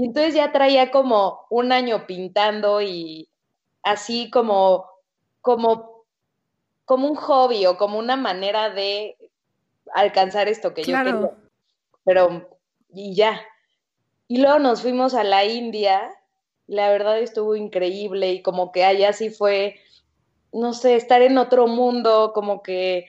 Y 0.00 0.06
entonces 0.06 0.32
ya 0.32 0.50
traía 0.50 0.90
como 0.90 1.44
un 1.50 1.72
año 1.72 2.06
pintando 2.06 2.80
y 2.80 3.28
así 3.82 4.30
como, 4.30 4.86
como, 5.42 6.06
como 6.86 7.06
un 7.06 7.16
hobby 7.16 7.66
o 7.66 7.76
como 7.76 7.98
una 7.98 8.16
manera 8.16 8.70
de 8.70 9.18
alcanzar 9.92 10.48
esto 10.48 10.72
que 10.72 10.84
yo 10.84 10.96
quería. 10.96 11.30
Pero, 12.02 12.48
y 12.94 13.14
ya. 13.14 13.42
Y 14.26 14.40
luego 14.40 14.58
nos 14.58 14.80
fuimos 14.80 15.12
a 15.12 15.22
la 15.22 15.44
India. 15.44 16.10
La 16.66 16.88
verdad 16.88 17.18
estuvo 17.18 17.54
increíble 17.54 18.32
y 18.32 18.40
como 18.40 18.72
que 18.72 18.84
allá 18.84 19.12
sí 19.12 19.28
fue 19.28 19.80
no 20.50 20.72
sé, 20.72 20.96
estar 20.96 21.20
en 21.20 21.36
otro 21.36 21.66
mundo, 21.66 22.32
como 22.34 22.62
que 22.62 23.04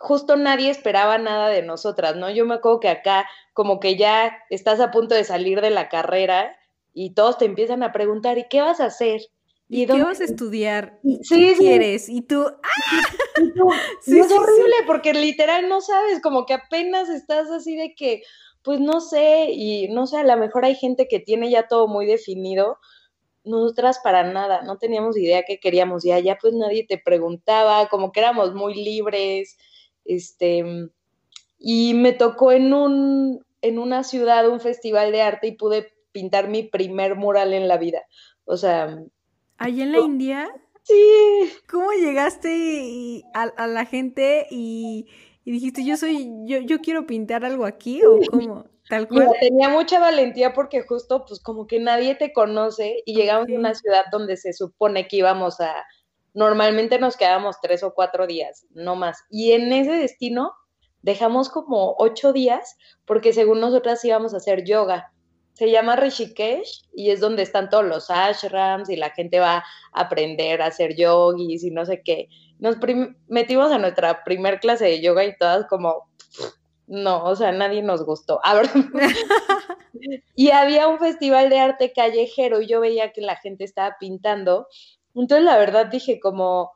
justo 0.00 0.36
nadie 0.36 0.70
esperaba 0.70 1.18
nada 1.18 1.50
de 1.50 1.62
nosotras, 1.62 2.16
¿no? 2.16 2.30
Yo 2.30 2.46
me 2.46 2.54
acuerdo 2.54 2.80
que 2.80 2.88
acá 2.88 3.28
como 3.52 3.80
que 3.80 3.96
ya 3.96 4.38
estás 4.48 4.80
a 4.80 4.90
punto 4.90 5.14
de 5.14 5.24
salir 5.24 5.60
de 5.60 5.68
la 5.68 5.90
carrera 5.90 6.56
y 6.94 7.12
todos 7.12 7.36
te 7.36 7.44
empiezan 7.44 7.82
a 7.82 7.92
preguntar, 7.92 8.38
¿y 8.38 8.48
qué 8.48 8.62
vas 8.62 8.80
a 8.80 8.86
hacer? 8.86 9.20
¿Y, 9.68 9.86
qué 9.86 10.02
vas 10.02 10.20
a 10.20 10.24
estudiar? 10.24 10.98
¿Y 11.04 11.20
qué 11.28 11.54
quieres? 11.56 12.08
Y 12.08 12.22
tú, 12.22 12.46
¡ah! 12.46 13.36
es 14.06 14.32
horrible 14.32 14.74
porque 14.86 15.12
literal 15.12 15.68
no 15.68 15.82
sabes, 15.82 16.20
como 16.22 16.46
que 16.46 16.54
apenas 16.54 17.10
estás 17.10 17.50
así 17.50 17.76
de 17.76 17.94
que, 17.94 18.22
pues 18.62 18.80
no 18.80 19.02
sé, 19.02 19.50
y 19.50 19.88
no 19.88 20.06
sé, 20.06 20.16
a 20.16 20.24
lo 20.24 20.36
mejor 20.38 20.64
hay 20.64 20.76
gente 20.76 21.08
que 21.08 21.20
tiene 21.20 21.50
ya 21.50 21.68
todo 21.68 21.88
muy 21.88 22.06
definido, 22.06 22.78
nosotras 23.44 24.00
para 24.02 24.24
nada, 24.24 24.62
no 24.62 24.78
teníamos 24.78 25.16
idea 25.18 25.44
qué 25.46 25.60
queríamos 25.60 26.04
y 26.06 26.12
allá 26.12 26.38
pues 26.40 26.54
nadie 26.54 26.86
te 26.86 26.98
preguntaba, 26.98 27.88
como 27.88 28.12
que 28.12 28.20
éramos 28.20 28.54
muy 28.54 28.74
libres, 28.74 29.58
este, 30.04 30.88
y 31.58 31.94
me 31.94 32.12
tocó 32.12 32.52
en 32.52 32.72
un, 32.72 33.44
en 33.62 33.78
una 33.78 34.02
ciudad 34.04 34.48
un 34.48 34.60
festival 34.60 35.12
de 35.12 35.22
arte 35.22 35.48
y 35.48 35.56
pude 35.56 35.92
pintar 36.12 36.48
mi 36.48 36.62
primer 36.62 37.16
mural 37.16 37.52
en 37.52 37.68
la 37.68 37.76
vida, 37.76 38.02
o 38.44 38.56
sea... 38.56 38.98
¿Allá 39.58 39.84
en 39.84 39.92
la 39.92 39.98
India? 39.98 40.48
Sí. 40.82 41.52
¿Cómo 41.68 41.92
llegaste 41.92 43.22
a, 43.34 43.66
la 43.66 43.84
gente 43.84 44.46
y, 44.50 45.06
y, 45.44 45.50
dijiste, 45.52 45.84
yo 45.84 45.98
soy, 45.98 46.30
yo, 46.46 46.60
yo 46.60 46.80
quiero 46.80 47.06
pintar 47.06 47.44
algo 47.44 47.66
aquí 47.66 48.02
o 48.02 48.18
cómo? 48.30 48.64
tenía 49.40 49.68
mucha 49.68 50.00
valentía 50.00 50.52
porque 50.52 50.82
justo 50.82 51.24
pues 51.26 51.40
como 51.40 51.66
que 51.66 51.78
nadie 51.78 52.16
te 52.16 52.32
conoce 52.32 53.02
y 53.04 53.14
llegamos 53.14 53.48
a 53.48 53.58
una 53.58 53.74
ciudad 53.74 54.04
donde 54.10 54.36
se 54.36 54.52
supone 54.52 55.06
que 55.06 55.18
íbamos 55.18 55.60
a, 55.60 55.72
normalmente 56.34 56.98
nos 56.98 57.16
quedábamos 57.16 57.60
tres 57.60 57.82
o 57.82 57.94
cuatro 57.94 58.26
días, 58.26 58.66
no 58.70 58.96
más. 58.96 59.24
Y 59.30 59.52
en 59.52 59.72
ese 59.72 59.92
destino 59.92 60.52
dejamos 61.02 61.48
como 61.48 61.94
ocho 61.98 62.32
días 62.32 62.76
porque 63.04 63.32
según 63.32 63.60
nosotras 63.60 64.04
íbamos 64.04 64.34
a 64.34 64.38
hacer 64.38 64.64
yoga. 64.64 65.12
Se 65.54 65.70
llama 65.70 65.96
Rishikesh 65.96 66.88
y 66.94 67.10
es 67.10 67.20
donde 67.20 67.42
están 67.42 67.68
todos 67.68 67.84
los 67.84 68.10
ashrams 68.10 68.88
y 68.88 68.96
la 68.96 69.10
gente 69.10 69.40
va 69.40 69.58
a 69.58 69.64
aprender 69.92 70.62
a 70.62 70.66
hacer 70.66 70.96
yogis 70.96 71.64
y 71.64 71.70
no 71.70 71.84
sé 71.84 72.02
qué. 72.02 72.28
Nos 72.58 72.76
metimos 73.28 73.72
a 73.72 73.78
nuestra 73.78 74.24
primer 74.24 74.60
clase 74.60 74.86
de 74.86 75.00
yoga 75.02 75.24
y 75.24 75.36
todas 75.36 75.66
como 75.66 76.08
no, 76.90 77.22
o 77.24 77.36
sea, 77.36 77.52
nadie 77.52 77.82
nos 77.82 78.04
gustó. 78.04 78.40
Y 80.34 80.50
había 80.50 80.88
un 80.88 80.98
festival 80.98 81.50
de 81.50 81.58
arte 81.58 81.92
callejero 81.92 82.60
y 82.60 82.66
yo 82.66 82.80
veía 82.80 83.12
que 83.12 83.20
la 83.20 83.36
gente 83.36 83.64
estaba 83.64 83.96
pintando. 84.00 84.66
Entonces, 85.14 85.44
la 85.44 85.58
verdad 85.58 85.86
dije 85.86 86.20
como, 86.20 86.72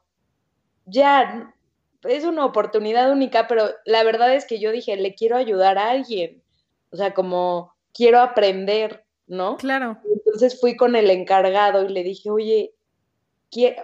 ya, 0.86 1.54
es 2.02 2.24
una 2.24 2.44
oportunidad 2.44 3.10
única, 3.10 3.46
pero 3.46 3.70
la 3.84 4.02
verdad 4.02 4.34
es 4.34 4.46
que 4.46 4.58
yo 4.58 4.72
dije, 4.72 4.96
le 4.96 5.14
quiero 5.14 5.36
ayudar 5.36 5.78
a 5.78 5.90
alguien. 5.90 6.42
O 6.90 6.96
sea, 6.96 7.14
como, 7.14 7.74
quiero 7.92 8.20
aprender, 8.20 9.04
¿no? 9.26 9.56
Claro. 9.56 9.98
Entonces 10.04 10.60
fui 10.60 10.76
con 10.76 10.96
el 10.96 11.10
encargado 11.10 11.84
y 11.84 11.88
le 11.88 12.02
dije, 12.02 12.30
oye, 12.30 12.74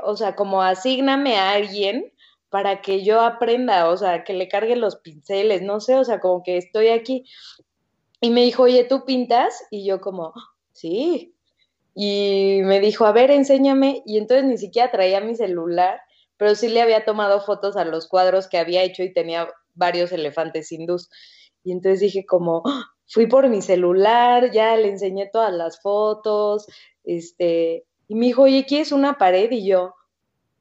o 0.03 0.17
sea, 0.17 0.35
como 0.35 0.63
asígname 0.63 1.37
a 1.39 1.53
alguien 1.53 2.13
para 2.49 2.83
que 2.83 3.05
yo 3.05 3.21
aprenda, 3.21 3.89
o 3.89 3.97
sea, 3.97 4.25
que 4.25 4.33
le 4.33 4.49
cargue 4.49 4.75
los 4.75 4.97
pinceles, 4.97 5.63
no 5.63 5.81
sé, 5.81 5.97
o 5.97 6.05
sea, 6.05 6.19
como 6.21 6.43
que 6.43 6.57
estoy 6.57 6.89
aquí. 6.89 7.25
Y 8.21 8.31
me 8.31 8.43
dijo, 8.43 8.65
oye, 8.65 8.85
¿tú 8.85 9.05
pintas? 9.05 9.65
Y 9.71 9.87
yo 9.87 10.01
como, 10.01 10.35
sí. 10.73 11.35
Y 11.95 12.61
me 12.65 12.81
dijo, 12.81 13.05
a 13.05 13.13
ver, 13.13 13.31
enséñame. 13.31 14.03
Y 14.07 14.19
entonces 14.19 14.45
ni 14.47 14.59
siquiera 14.59 14.91
traía 14.91 15.21
mi 15.21 15.35
celular, 15.35 16.01
pero 16.37 16.55
sí 16.55 16.69
le 16.69 16.83
había 16.83 17.05
tomado 17.05 17.41
fotos 17.41 17.77
a 17.77 17.85
los 17.85 18.09
cuadros 18.09 18.49
que 18.49 18.59
había 18.59 18.83
hecho 18.83 19.03
y 19.03 19.13
tenía 19.13 19.49
varios 19.75 20.13
elefantes 20.13 20.73
hindús. 20.73 21.11
Y 21.65 21.73
entonces 21.73 22.01
dije 22.01 22.25
como, 22.25 22.63
fui 23.07 23.27
por 23.27 23.49
mi 23.49 23.61
celular, 23.61 24.51
ya 24.53 24.77
le 24.77 24.89
enseñé 24.89 25.27
todas 25.27 25.53
las 25.53 25.81
fotos, 25.81 26.67
este, 27.05 27.85
y 28.09 28.15
me 28.15 28.27
dijo, 28.27 28.43
oye, 28.43 28.65
¿quieres 28.67 28.93
una 28.93 29.19
pared? 29.19 29.51
Y 29.51 29.67
yo, 29.67 29.95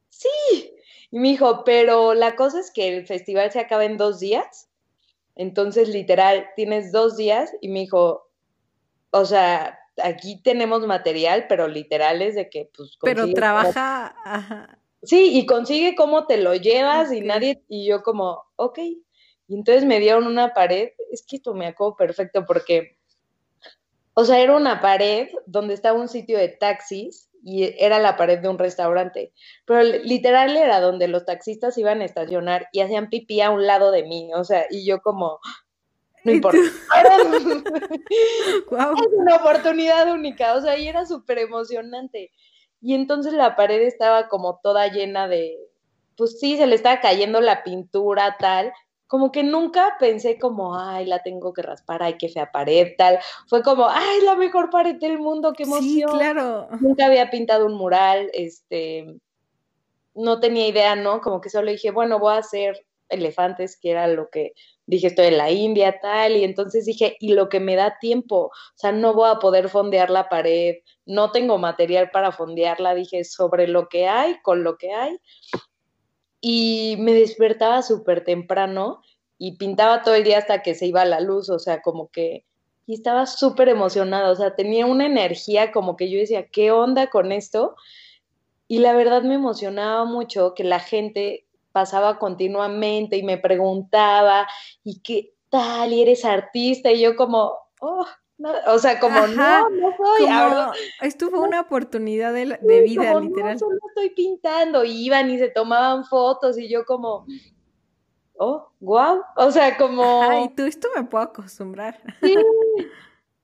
sí. 0.10 0.76
Y 1.12 1.20
me 1.20 1.30
dijo, 1.30 1.64
pero 1.64 2.14
la 2.14 2.36
cosa 2.36 2.60
es 2.60 2.72
que 2.72 2.96
el 2.98 3.08
festival 3.08 3.52
se 3.52 3.60
acaba 3.60 3.86
en 3.86 3.98
dos 3.98 4.20
días. 4.20 4.70
Entonces, 5.36 5.90
literal, 5.90 6.48
tienes 6.56 6.92
dos 6.92 7.18
días. 7.18 7.52
Y 7.62 7.70
me 7.70 7.80
dijo, 7.80 8.30
o 9.12 9.26
sea, 9.26 9.79
aquí 10.04 10.42
tenemos 10.42 10.86
material, 10.86 11.46
pero 11.48 11.68
literal 11.68 12.22
es 12.22 12.36
de 12.36 12.50
que, 12.50 12.70
pues. 12.76 12.98
Pero 13.02 13.32
trabaja. 13.34 14.80
Sí, 15.02 15.38
y 15.38 15.46
consigue 15.46 15.96
cómo 15.96 16.28
te 16.28 16.38
lo 16.38 16.56
llevas 16.56 17.12
y 17.12 17.22
nadie. 17.22 17.64
Y 17.68 17.88
yo, 17.88 18.04
como, 18.04 18.44
ok. 18.56 18.80
Y 18.80 19.56
entonces 19.56 19.86
me 19.86 20.00
dieron 20.00 20.28
una 20.28 20.54
pared. 20.54 20.90
Es 21.12 21.24
que 21.26 21.38
esto 21.38 21.54
me 21.54 21.68
acuerdo 21.68 21.96
perfecto 21.96 22.46
porque. 22.46 22.98
O 24.14 24.26
sea, 24.26 24.40
era 24.40 24.56
una 24.56 24.82
pared 24.82 25.30
donde 25.46 25.74
estaba 25.74 25.98
un 25.98 26.10
sitio 26.10 26.38
de 26.38 26.50
taxis 26.50 27.30
y 27.44 27.74
era 27.78 28.00
la 28.00 28.18
pared 28.18 28.40
de 28.40 28.50
un 28.50 28.58
restaurante. 28.58 29.34
Pero 29.66 29.84
literal 29.84 30.56
era 30.58 30.82
donde 30.82 31.08
los 31.08 31.26
taxistas 31.26 31.78
iban 31.78 32.02
a 32.02 32.06
estacionar 32.06 32.68
y 32.72 32.82
hacían 32.82 33.10
pipí 33.10 33.42
a 33.42 33.52
un 33.52 33.66
lado 33.66 33.92
de 33.92 34.04
mí, 34.04 34.32
o 34.34 34.44
sea, 34.44 34.66
y 34.70 34.86
yo 34.86 35.02
como, 35.02 35.40
no 36.24 36.32
importa. 36.32 36.58
Es 38.72 39.14
una 39.14 39.36
oportunidad 39.36 40.12
única, 40.12 40.54
o 40.56 40.62
sea, 40.62 40.78
y 40.78 40.88
era 40.88 41.06
súper 41.06 41.40
emocionante. 41.40 42.32
Y 42.82 42.94
entonces 42.94 43.34
la 43.34 43.56
pared 43.56 43.82
estaba 43.82 44.28
como 44.30 44.60
toda 44.62 44.88
llena 44.88 45.28
de, 45.28 45.58
pues 46.16 46.40
sí, 46.40 46.58
se 46.58 46.68
le 46.68 46.76
estaba 46.76 47.02
cayendo 47.02 47.42
la 47.42 47.64
pintura, 47.64 48.38
tal, 48.40 48.72
como 49.10 49.32
que 49.32 49.42
nunca 49.42 49.98
pensé 50.00 50.38
como, 50.38 50.78
ay, 50.78 51.08
la 51.08 51.24
tengo 51.24 51.52
que 51.52 51.64
raspar, 51.64 52.04
ay, 52.04 52.16
qué 52.20 52.30
fea 52.30 52.52
pared, 52.52 52.94
tal. 52.96 53.18
Fue 53.48 53.64
como, 53.64 53.88
ay, 53.90 54.22
la 54.22 54.36
mejor 54.36 54.70
pared 54.70 54.98
del 54.98 55.18
mundo, 55.18 55.54
qué 55.54 55.64
emoción. 55.64 56.12
Sí, 56.12 56.18
claro. 56.18 56.68
Nunca 56.80 57.08
había 57.08 57.32
pintado 57.32 57.66
un 57.66 57.74
mural, 57.74 58.30
este, 58.34 59.20
no 60.14 60.40
tenía 60.40 60.68
idea, 60.68 60.96
¿no? 60.96 61.22
Como 61.22 61.42
que 61.42 61.50
solo 61.50 61.72
dije, 61.72 61.90
bueno, 61.90 62.20
voy 62.20 62.36
a 62.36 62.38
hacer 62.38 62.86
elefantes, 63.10 63.80
que 63.80 63.90
era 63.90 64.08
lo 64.08 64.30
que 64.30 64.54
dije, 64.90 65.08
estoy 65.08 65.28
en 65.28 65.38
la 65.38 65.52
India, 65.52 66.00
tal, 66.02 66.36
y 66.36 66.44
entonces 66.44 66.86
dije, 66.86 67.16
y 67.20 67.34
lo 67.34 67.48
que 67.48 67.60
me 67.60 67.76
da 67.76 68.00
tiempo, 68.00 68.46
o 68.46 68.52
sea, 68.74 68.92
no 68.92 69.14
voy 69.14 69.30
a 69.30 69.40
poder 69.40 69.70
fondear 69.70 70.10
la 70.10 70.30
pared, 70.30 70.78
no 71.06 71.32
tengo 71.32 71.60
material 71.60 72.10
para 72.10 72.32
fondearla, 72.32 72.96
dije, 72.96 73.24
sobre 73.24 73.68
lo 73.68 73.88
que 73.88 74.08
hay, 74.08 74.40
con 74.42 74.64
lo 74.64 74.78
que 74.78 74.92
hay, 74.92 75.20
y 76.42 76.96
me 77.00 77.14
despertaba 77.14 77.84
súper 77.84 78.24
temprano 78.24 79.02
y 79.38 79.58
pintaba 79.58 80.02
todo 80.02 80.16
el 80.16 80.24
día 80.24 80.40
hasta 80.40 80.64
que 80.64 80.74
se 80.74 80.88
iba 80.88 81.06
la 81.06 81.20
luz, 81.20 81.52
o 81.52 81.60
sea, 81.60 81.84
como 81.84 82.10
que, 82.10 82.46
y 82.88 82.96
estaba 82.96 83.28
súper 83.28 83.70
emocionada, 83.70 84.32
o 84.32 84.36
sea, 84.36 84.56
tenía 84.56 84.88
una 84.88 85.06
energía 85.06 85.72
como 85.72 85.98
que 85.98 86.10
yo 86.10 86.18
decía, 86.18 86.48
¿qué 86.48 86.72
onda 86.72 87.12
con 87.12 87.32
esto? 87.32 87.76
Y 88.68 88.80
la 88.80 88.94
verdad 88.94 89.22
me 89.22 89.36
emocionaba 89.36 90.06
mucho 90.06 90.56
que 90.56 90.64
la 90.64 90.80
gente 90.80 91.46
pasaba 91.72 92.20
continuamente 92.20 93.18
y 93.18 93.24
me 93.24 93.38
preguntaba, 93.38 94.48
¿y 94.84 95.02
qué 95.02 95.34
tal? 95.50 95.94
¿Y 95.94 96.02
eres 96.02 96.26
artista? 96.26 96.92
Y 96.92 97.02
yo 97.02 97.16
como, 97.16 97.54
oh, 97.80 98.06
o 98.68 98.80
sea, 98.80 99.00
como 99.00 99.28
no, 99.28 99.70
no 99.70 99.96
soy. 99.98 100.26
Como, 100.26 100.72
esto 101.02 101.30
fue 101.30 101.40
una 101.40 101.62
oportunidad 101.62 102.34
de, 102.34 102.58
de 102.62 102.82
vida, 102.82 103.20
literal. 103.20 103.54
No, 103.54 103.60
solo 103.60 103.78
estoy 103.90 104.12
pintando. 104.12 104.86
Y 104.86 105.06
iban 105.06 105.30
y 105.30 105.38
se 105.38 105.50
tomaban 105.50 106.06
fotos 106.06 106.58
y 106.58 106.70
yo 106.70 106.86
como, 106.86 107.26
oh, 108.38 108.72
wow. 108.80 109.22
O 109.36 109.52
sea, 109.52 109.78
como. 109.78 110.24
Ay, 110.24 110.50
tú 110.56 110.64
esto 110.64 110.88
me 110.96 111.04
puedo 111.04 111.24
acostumbrar. 111.24 112.02
Sí. 112.22 112.36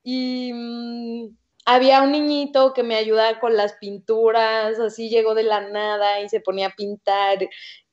Y 0.07 0.53
mm, 0.53 1.35
había 1.65 2.03
un 2.03 2.11
niñito 2.11 2.73
que 2.73 2.83
me 2.83 2.95
ayudaba 2.95 3.39
con 3.39 3.57
las 3.57 3.73
pinturas, 3.73 4.79
así 4.79 5.09
llegó 5.09 5.33
de 5.33 5.41
la 5.41 5.67
nada 5.67 6.21
y 6.21 6.29
se 6.29 6.39
ponía 6.39 6.67
a 6.67 6.75
pintar 6.75 7.39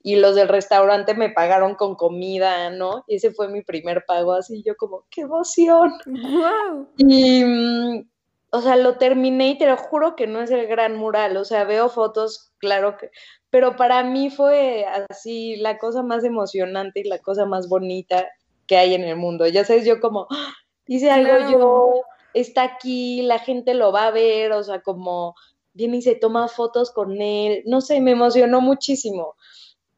y 0.03 0.17
los 0.17 0.35
del 0.35 0.49
restaurante 0.49 1.15
me 1.15 1.31
pagaron 1.31 1.75
con 1.75 1.95
comida, 1.95 2.71
¿no? 2.71 3.05
Y 3.07 3.17
ese 3.17 3.33
fue 3.33 3.49
mi 3.49 3.63
primer 3.63 4.05
pago, 4.07 4.33
así 4.33 4.63
yo 4.65 4.77
como, 4.77 5.05
qué 5.11 5.23
emoción. 5.23 5.93
Wow. 6.07 6.89
Y, 6.97 7.45
mm, 7.45 8.09
o 8.51 8.61
sea, 8.61 8.77
lo 8.77 8.99
terminé 8.99 9.51
y 9.51 9.59
te 9.59 9.67
lo 9.67 9.77
juro 9.77 10.17
que 10.17 10.27
no 10.27 10.43
es 10.43 10.51
el 10.51 10.67
gran 10.67 10.97
mural, 10.97 11.37
o 11.37 11.45
sea, 11.45 11.65
veo 11.65 11.89
fotos, 11.89 12.53
claro 12.59 12.97
que, 12.97 13.11
pero 13.51 13.77
para 13.77 14.03
mí 14.03 14.31
fue 14.31 14.85
así 15.09 15.57
la 15.57 15.79
cosa 15.79 16.03
más 16.03 16.25
emocionante 16.25 17.01
y 17.01 17.05
la 17.05 17.19
cosa 17.19 17.47
más 17.47 17.69
bonita 17.69 18.29
que 18.67 18.77
hay 18.77 18.95
en 18.95 19.05
el 19.05 19.17
mundo. 19.17 19.47
Ya 19.47 19.65
sabes, 19.65 19.85
yo 19.85 20.01
como, 20.01 20.27
¡ah! 20.31 20.53
hice 20.87 21.11
algo 21.11 21.51
yo, 21.51 21.93
está 22.35 22.63
aquí, 22.63 23.23
la 23.23 23.39
gente 23.39 23.75
lo 23.75 23.93
va 23.93 24.09
a 24.09 24.11
ver, 24.11 24.53
o 24.53 24.63
sea, 24.65 24.81
como 24.81 25.35
viene 25.75 25.99
y 25.99 26.03
se 26.03 26.17
toma 26.17 26.49
fotos 26.49 26.91
con 26.91 27.23
él, 27.23 27.63
no 27.67 27.81
sé, 27.81 28.01
me 28.01 28.11
emocionó 28.11 28.61
muchísimo 28.61 29.37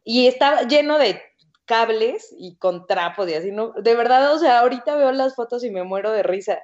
y 0.04 0.26
estaba 0.26 0.62
lleno 0.62 0.98
de 0.98 1.20
cables 1.64 2.34
y 2.38 2.56
con 2.56 2.86
trapos 2.86 3.28
y 3.28 3.34
así, 3.34 3.50
¿no? 3.50 3.72
De 3.72 3.94
verdad, 3.94 4.34
o 4.34 4.38
sea, 4.38 4.60
ahorita 4.60 4.96
veo 4.96 5.12
las 5.12 5.34
fotos 5.34 5.64
y 5.64 5.70
me 5.70 5.82
muero 5.82 6.12
de 6.12 6.22
risa, 6.22 6.60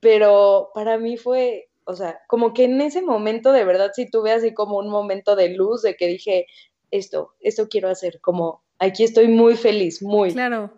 pero 0.00 0.70
para 0.74 0.98
mí 0.98 1.16
fue, 1.16 1.68
o 1.84 1.94
sea, 1.94 2.20
como 2.26 2.52
que 2.52 2.64
en 2.64 2.80
ese 2.80 3.02
momento 3.02 3.52
de 3.52 3.64
verdad 3.64 3.92
sí 3.94 4.10
tuve 4.10 4.32
así 4.32 4.52
como 4.52 4.78
un 4.78 4.88
momento 4.88 5.36
de 5.36 5.50
luz 5.50 5.82
de 5.82 5.94
que 5.94 6.08
dije, 6.08 6.46
esto, 6.90 7.34
esto 7.40 7.68
quiero 7.68 7.88
hacer, 7.88 8.20
como 8.20 8.62
aquí 8.78 9.04
estoy 9.04 9.28
muy 9.28 9.56
feliz, 9.56 10.02
muy. 10.02 10.32
Claro. 10.32 10.72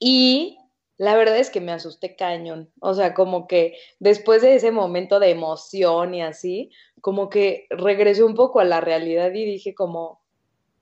Y 0.00 0.58
la 0.96 1.16
verdad 1.16 1.38
es 1.38 1.50
que 1.50 1.60
me 1.60 1.72
asusté 1.72 2.16
cañón, 2.16 2.72
o 2.80 2.94
sea, 2.94 3.14
como 3.14 3.46
que 3.46 3.76
después 4.00 4.42
de 4.42 4.56
ese 4.56 4.72
momento 4.72 5.20
de 5.20 5.30
emoción 5.30 6.14
y 6.14 6.22
así, 6.22 6.72
como 7.00 7.28
que 7.28 7.66
regresé 7.70 8.24
un 8.24 8.34
poco 8.34 8.58
a 8.58 8.64
la 8.64 8.80
realidad 8.80 9.32
y 9.32 9.44
dije 9.44 9.74
como, 9.74 10.23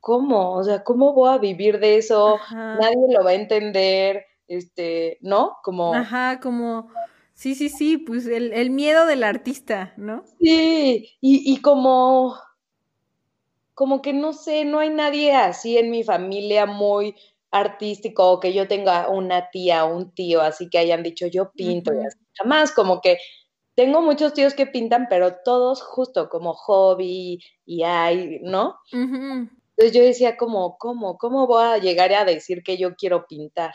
¿cómo? 0.02 0.52
O 0.52 0.64
sea, 0.64 0.82
¿cómo 0.82 1.14
voy 1.14 1.30
a 1.32 1.38
vivir 1.38 1.78
de 1.78 1.97
eso? 1.97 2.38
Nadie 2.50 3.06
lo 3.09 3.25
va 3.25 3.30
a 3.30 3.35
entender, 3.35 4.26
este, 4.49 5.16
¿no? 5.23 5.56
Como... 5.62 5.94
Ajá, 5.94 6.40
como... 6.42 6.90
Sí, 7.32 7.54
sí, 7.54 7.71
sí, 7.71 7.97
pues 7.97 8.26
el, 8.26 8.52
el 8.52 8.71
miedo 8.71 9.06
del 9.06 9.23
artista, 9.23 9.94
¿no? 9.97 10.25
Sí, 10.40 11.09
y, 11.21 11.52
y 11.52 11.56
como... 11.62 12.37
Como 13.75 14.02
que 14.02 14.12
no 14.12 14.32
sé, 14.32 14.64
no 14.64 14.80
hay 14.80 14.90
nadie 14.90 15.35
así 15.35 15.78
en 15.78 15.90
mi 15.90 16.02
familia 16.02 16.66
muy 16.66 17.14
artístico 17.52 18.30
o 18.30 18.40
que 18.40 18.52
yo 18.52 18.66
tenga 18.66 19.09
una 19.09 19.50
tía 19.50 19.85
o 19.85 19.97
un 19.97 20.11
tío 20.12 20.40
así 20.40 20.68
que 20.68 20.78
hayan 20.78 21.02
dicho 21.02 21.26
yo 21.26 21.52
pinto 21.52 21.92
y 21.94 22.04
así. 22.04 22.18
Jamás, 22.35 22.73
como 22.73 23.00
que 23.00 23.18
tengo 23.75 24.02
muchos 24.02 24.35
tíos 24.35 24.54
que 24.54 24.66
pintan, 24.66 25.06
pero 25.09 25.37
todos 25.44 25.80
justo 25.82 26.28
como 26.28 26.54
hobby 26.54 27.42
y 27.64 27.82
hay, 27.82 28.40
¿no? 28.42 28.76
Entonces 29.82 30.00
yo 30.00 30.06
decía 30.06 30.36
como, 30.36 30.78
¿cómo? 30.78 31.18
¿Cómo 31.18 31.48
voy 31.48 31.64
a 31.64 31.78
llegar 31.78 32.12
a 32.12 32.24
decir 32.24 32.62
que 32.62 32.76
yo 32.76 32.94
quiero 32.94 33.26
pintar? 33.26 33.74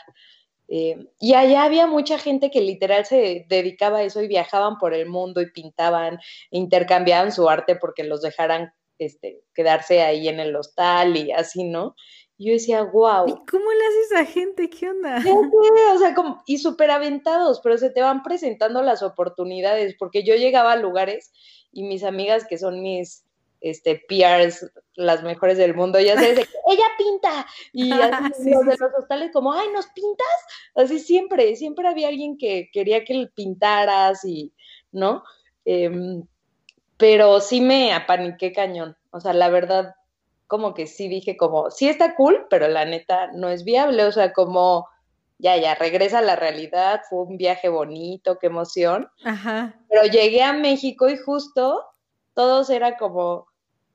Eh, 0.66 0.96
y 1.20 1.34
allá 1.34 1.64
había 1.64 1.86
mucha 1.86 2.18
gente 2.18 2.50
que 2.50 2.62
literal 2.62 3.04
se 3.04 3.44
dedicaba 3.46 3.98
a 3.98 4.02
eso 4.04 4.22
y 4.22 4.28
viajaban 4.28 4.78
por 4.78 4.94
el 4.94 5.06
mundo 5.06 5.42
y 5.42 5.50
pintaban, 5.50 6.18
intercambiaban 6.50 7.30
su 7.30 7.46
arte 7.50 7.76
porque 7.76 8.04
los 8.04 8.22
dejaran 8.22 8.72
este, 8.98 9.42
quedarse 9.54 10.00
ahí 10.00 10.28
en 10.28 10.40
el 10.40 10.56
hostal 10.56 11.14
y 11.14 11.30
así, 11.30 11.64
¿no? 11.64 11.94
Yo 12.38 12.52
decía, 12.54 12.84
wow. 12.84 13.28
¿Y 13.28 13.32
cómo 13.50 13.70
le 13.70 13.86
hace 13.86 14.00
esa 14.10 14.24
gente? 14.24 14.70
¿Qué 14.70 14.88
onda? 14.88 15.22
o 15.94 15.98
sea, 15.98 16.14
como, 16.14 16.42
y 16.46 16.56
súper 16.56 16.90
aventados, 16.90 17.60
pero 17.62 17.76
se 17.76 17.90
te 17.90 18.00
van 18.00 18.22
presentando 18.22 18.80
las 18.82 19.02
oportunidades, 19.02 19.94
porque 19.98 20.24
yo 20.24 20.36
llegaba 20.36 20.72
a 20.72 20.76
lugares 20.76 21.32
y 21.70 21.82
mis 21.82 22.02
amigas 22.02 22.46
que 22.48 22.56
son 22.56 22.80
mis 22.80 23.27
este, 23.60 24.02
PRs, 24.08 24.70
las 24.94 25.22
mejores 25.22 25.58
del 25.58 25.74
mundo, 25.74 26.00
ya 26.00 26.14
sabes, 26.14 26.36
de 26.36 26.44
que 26.44 26.50
ella 26.70 26.86
pinta, 26.96 27.46
y 27.72 27.92
así, 27.92 28.50
los 28.50 28.64
de 28.66 28.76
los 28.78 28.92
hostales 28.98 29.30
como, 29.32 29.52
ay, 29.52 29.68
¿nos 29.72 29.86
pintas? 29.88 30.26
Así 30.74 30.98
siempre, 30.98 31.56
siempre 31.56 31.88
había 31.88 32.08
alguien 32.08 32.38
que 32.38 32.70
quería 32.72 33.04
que 33.04 33.28
pintaras 33.34 34.24
y, 34.24 34.52
¿no? 34.92 35.22
Em, 35.64 36.24
pero 36.96 37.40
sí 37.40 37.60
me 37.60 37.92
apaniqué 37.92 38.52
cañón, 38.52 38.96
o 39.10 39.20
sea, 39.20 39.32
la 39.32 39.48
verdad, 39.48 39.94
como 40.46 40.74
que 40.74 40.86
sí 40.86 41.08
dije 41.08 41.36
como, 41.36 41.70
sí 41.70 41.88
está 41.88 42.14
cool, 42.14 42.46
pero 42.50 42.68
la 42.68 42.84
neta 42.84 43.30
no 43.32 43.48
es 43.50 43.64
viable, 43.64 44.04
o 44.04 44.12
sea, 44.12 44.32
como, 44.32 44.88
ya, 45.38 45.56
ya, 45.56 45.74
regresa 45.74 46.18
a 46.18 46.22
la 46.22 46.36
realidad, 46.36 47.02
fue 47.08 47.22
un 47.22 47.36
viaje 47.36 47.68
bonito, 47.68 48.38
qué 48.38 48.48
emoción. 48.48 49.08
Ajá. 49.24 49.76
Pero 49.88 50.04
llegué 50.04 50.42
a 50.42 50.52
México 50.52 51.08
y 51.08 51.16
justo 51.16 51.84
todos 52.38 52.70
era 52.70 52.96
como, 52.96 53.48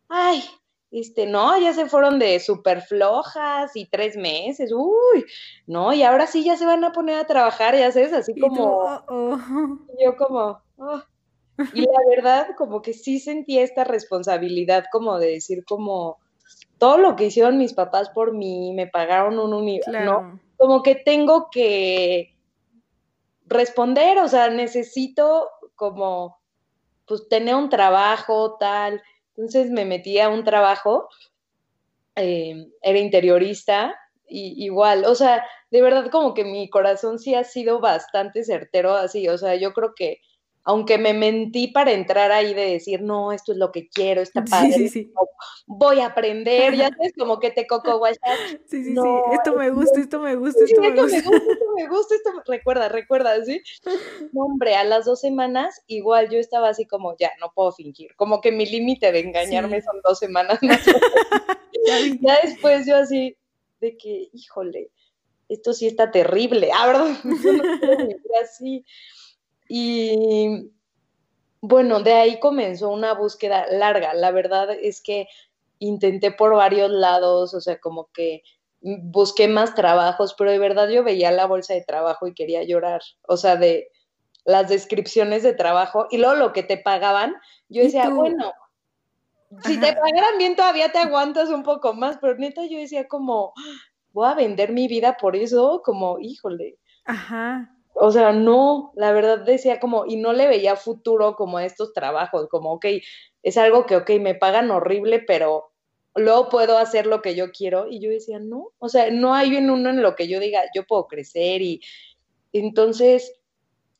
ay, 0.09 0.43
este, 0.91 1.25
no, 1.27 1.57
ya 1.57 1.71
se 1.71 1.85
fueron 1.85 2.19
de 2.19 2.41
súper 2.41 2.81
flojas 2.81 3.71
y 3.73 3.85
tres 3.85 4.17
meses, 4.17 4.73
uy, 4.75 5.23
no, 5.65 5.93
y 5.93 6.03
ahora 6.03 6.27
sí 6.27 6.43
ya 6.43 6.57
se 6.57 6.65
van 6.65 6.83
a 6.83 6.91
poner 6.91 7.15
a 7.15 7.25
trabajar, 7.25 7.73
ya 7.73 7.89
sabes, 7.93 8.11
así 8.11 8.37
como, 8.37 8.65
oh, 8.65 9.01
oh. 9.07 9.39
yo 9.97 10.17
como, 10.17 10.61
oh. 10.75 11.01
y 11.73 11.83
la 11.83 11.99
verdad, 12.09 12.47
como 12.57 12.81
que 12.81 12.91
sí 12.91 13.21
sentía 13.21 13.63
esta 13.63 13.85
responsabilidad, 13.85 14.83
como 14.91 15.19
de 15.19 15.27
decir, 15.27 15.63
como, 15.63 16.17
todo 16.79 16.97
lo 16.97 17.15
que 17.15 17.27
hicieron 17.27 17.57
mis 17.57 17.71
papás 17.71 18.09
por 18.09 18.33
mí, 18.33 18.73
me 18.73 18.87
pagaron 18.87 19.39
un 19.39 19.53
universo, 19.53 20.01
¿no? 20.03 20.41
Como 20.57 20.83
que 20.83 20.95
tengo 20.95 21.47
que 21.49 22.35
responder, 23.45 24.17
o 24.17 24.27
sea, 24.27 24.49
necesito 24.49 25.47
como 25.75 26.42
pues 27.05 27.27
tener 27.29 27.55
un 27.55 27.69
trabajo, 27.69 28.57
tal. 28.59 29.01
Entonces 29.35 29.69
me 29.71 29.85
metí 29.85 30.19
a 30.19 30.29
un 30.29 30.43
trabajo, 30.43 31.09
eh, 32.15 32.67
era 32.81 32.99
interiorista, 32.99 33.95
y 34.27 34.63
igual, 34.65 35.05
o 35.05 35.15
sea, 35.15 35.45
de 35.71 35.81
verdad 35.81 36.09
como 36.09 36.33
que 36.33 36.43
mi 36.43 36.69
corazón 36.69 37.19
sí 37.19 37.35
ha 37.35 37.43
sido 37.43 37.79
bastante 37.79 38.43
certero 38.43 38.93
así, 38.95 39.27
o 39.27 39.37
sea, 39.37 39.55
yo 39.55 39.73
creo 39.73 39.93
que 39.95 40.21
aunque 40.65 40.97
me 40.97 41.13
mentí 41.13 41.67
para 41.67 41.91
entrar 41.91 42.31
ahí 42.31 42.53
de 42.53 42.71
decir, 42.71 43.01
no, 43.01 43.31
esto 43.31 43.51
es 43.51 43.57
lo 43.57 43.71
que 43.71 43.89
quiero, 43.89 44.21
está 44.21 44.45
padre, 44.45 44.89
voy 45.67 45.99
a 45.99 46.07
aprender, 46.07 46.75
ya 46.75 46.89
sabes, 46.97 47.13
como 47.17 47.39
que 47.39 47.51
te 47.51 47.67
coco 47.67 47.97
guayas. 47.97 48.19
Sí, 48.67 48.83
sí, 48.83 48.95
sí, 48.95 49.09
esto 49.33 49.55
me 49.55 49.69
gusta, 49.71 49.99
esto 49.99 50.19
me 50.19 50.35
gusta, 50.35 50.63
esto, 50.63 50.81
me, 50.81 50.91
gusta. 50.91 51.17
esto 51.17 51.31
me 51.75 51.87
gusta, 51.87 52.15
esto 52.15 52.31
recuerda, 52.45 52.89
recuerda, 52.89 53.43
¿sí? 53.43 53.61
hombre, 54.33 54.75
a 54.75 54.83
las 54.83 55.05
dos 55.05 55.19
semanas, 55.19 55.81
igual 55.87 56.29
yo 56.29 56.39
estaba 56.39 56.69
así 56.69 56.85
como, 56.85 57.17
ya, 57.17 57.31
no 57.41 57.51
puedo 57.53 57.71
fingir, 57.73 58.15
como 58.15 58.39
que 58.39 58.51
mi 58.51 58.65
límite 58.65 59.11
de 59.11 59.19
engañarme 59.19 59.81
son 59.81 59.99
dos 60.03 60.19
semanas 60.19 60.59
más. 60.61 60.81
ya 62.21 62.39
después 62.41 62.85
yo 62.87 62.95
así, 62.95 63.35
de 63.81 63.97
que, 63.97 64.29
híjole, 64.31 64.91
esto 65.49 65.73
sí 65.73 65.87
está 65.87 66.09
terrible, 66.09 66.69
ah, 66.73 66.87
¿verdad? 66.87 67.17
no 67.23 68.41
así. 68.41 68.85
Y 69.67 70.71
bueno, 71.61 72.01
de 72.01 72.13
ahí 72.13 72.39
comenzó 72.41 72.89
una 72.89 73.13
búsqueda 73.13 73.65
larga. 73.71 74.13
La 74.13 74.31
verdad 74.31 74.69
es 74.71 75.01
que 75.01 75.27
intenté 75.79 76.31
por 76.31 76.53
varios 76.53 76.91
lados, 76.91 77.53
o 77.53 77.61
sea, 77.61 77.79
como 77.79 78.09
que 78.13 78.43
busqué 78.81 79.47
más 79.47 79.73
trabajos, 79.73 80.35
pero 80.37 80.51
de 80.51 80.59
verdad 80.59 80.89
yo 80.89 81.05
veía 81.05 81.31
la 81.31 81.45
bolsa 81.45 81.73
de 81.73 81.83
trabajo 81.83 82.27
y 82.27 82.33
quería 82.33 82.63
llorar. 82.63 83.01
O 83.27 83.37
sea, 83.37 83.55
de 83.55 83.89
las 84.43 84.67
descripciones 84.67 85.41
de 85.41 85.53
trabajo 85.53 86.07
y 86.11 86.17
luego 86.17 86.35
lo 86.35 86.51
que 86.51 86.63
te 86.63 86.77
pagaban, 86.77 87.33
yo 87.69 87.81
decía, 87.81 88.09
bueno, 88.09 88.51
si 89.63 89.79
te 89.79 89.93
pagaran 89.93 90.37
bien 90.37 90.57
todavía 90.57 90.91
te 90.91 90.99
aguantas 90.99 91.47
un 91.47 91.63
poco 91.63 91.93
más, 91.93 92.17
pero 92.19 92.35
neta 92.35 92.65
yo 92.65 92.77
decía 92.77 93.07
como, 93.07 93.53
voy 94.11 94.27
a 94.27 94.33
vender 94.33 94.73
mi 94.73 94.89
vida 94.89 95.15
por 95.15 95.37
eso, 95.37 95.81
como, 95.81 96.19
híjole. 96.19 96.77
Ajá 97.05 97.72
o 97.93 98.11
sea, 98.11 98.31
no, 98.31 98.91
la 98.95 99.11
verdad 99.11 99.39
decía 99.39 99.79
como, 99.79 100.05
y 100.05 100.17
no 100.17 100.33
le 100.33 100.47
veía 100.47 100.75
futuro 100.75 101.35
como 101.35 101.57
a 101.57 101.65
estos 101.65 101.93
trabajos, 101.93 102.47
como, 102.49 102.73
ok, 102.73 102.85
es 103.43 103.57
algo 103.57 103.85
que, 103.85 103.95
ok, 103.95 104.09
me 104.19 104.35
pagan 104.35 104.71
horrible, 104.71 105.19
pero 105.19 105.71
luego 106.15 106.49
puedo 106.49 106.77
hacer 106.77 107.05
lo 107.05 107.21
que 107.21 107.35
yo 107.35 107.51
quiero. 107.51 107.87
Y 107.89 107.99
yo 107.99 108.09
decía, 108.09 108.39
no, 108.39 108.71
o 108.79 108.89
sea, 108.89 109.11
no 109.11 109.33
hay 109.33 109.55
en 109.55 109.69
uno 109.69 109.89
en 109.89 110.01
lo 110.01 110.15
que 110.15 110.27
yo 110.27 110.39
diga, 110.39 110.61
yo 110.75 110.85
puedo 110.85 111.07
crecer. 111.07 111.61
Y 111.61 111.81
entonces 112.53 113.33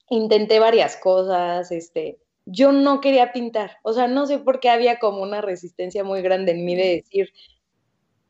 intenté 0.10 0.60
varias 0.60 0.98
cosas, 0.98 1.72
este, 1.72 2.20
yo 2.46 2.72
no 2.72 3.02
quería 3.02 3.32
pintar, 3.32 3.78
o 3.84 3.94
sea, 3.94 4.08
no 4.08 4.26
sé 4.28 4.40
por 4.40 4.60
qué 4.60 4.70
había 4.70 5.00
como 5.00 5.22
una 5.22 5.42
resistencia 5.42 6.04
muy 6.04 6.22
grande 6.22 6.52
en 6.52 6.66
mí 6.66 6.76
de 6.76 6.96
decir, 6.98 7.34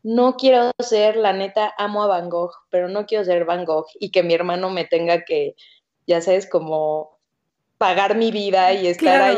no 0.04 0.36
quiero 0.36 0.72
ser, 0.80 1.16
la 1.16 1.34
neta, 1.34 1.74
amo 1.78 2.04
a 2.04 2.08
Van 2.08 2.30
Gogh, 2.30 2.52
pero 2.70 2.89
no 2.89 3.06
quiero 3.06 3.24
ser 3.24 3.46
Van 3.46 3.66
Gogh 3.66 3.88
y 4.00 4.12
que 4.12 4.22
mi 4.22 4.34
hermano 4.34 4.70
me 4.70 4.86
tenga 4.86 5.24
que, 5.24 5.56
ya 6.06 6.22
sabes, 6.22 6.48
como 6.48 7.18
pagar 7.78 8.16
mi 8.16 8.32
vida 8.32 8.74
y 8.74 8.88
estar 8.88 9.22
ahí 9.22 9.38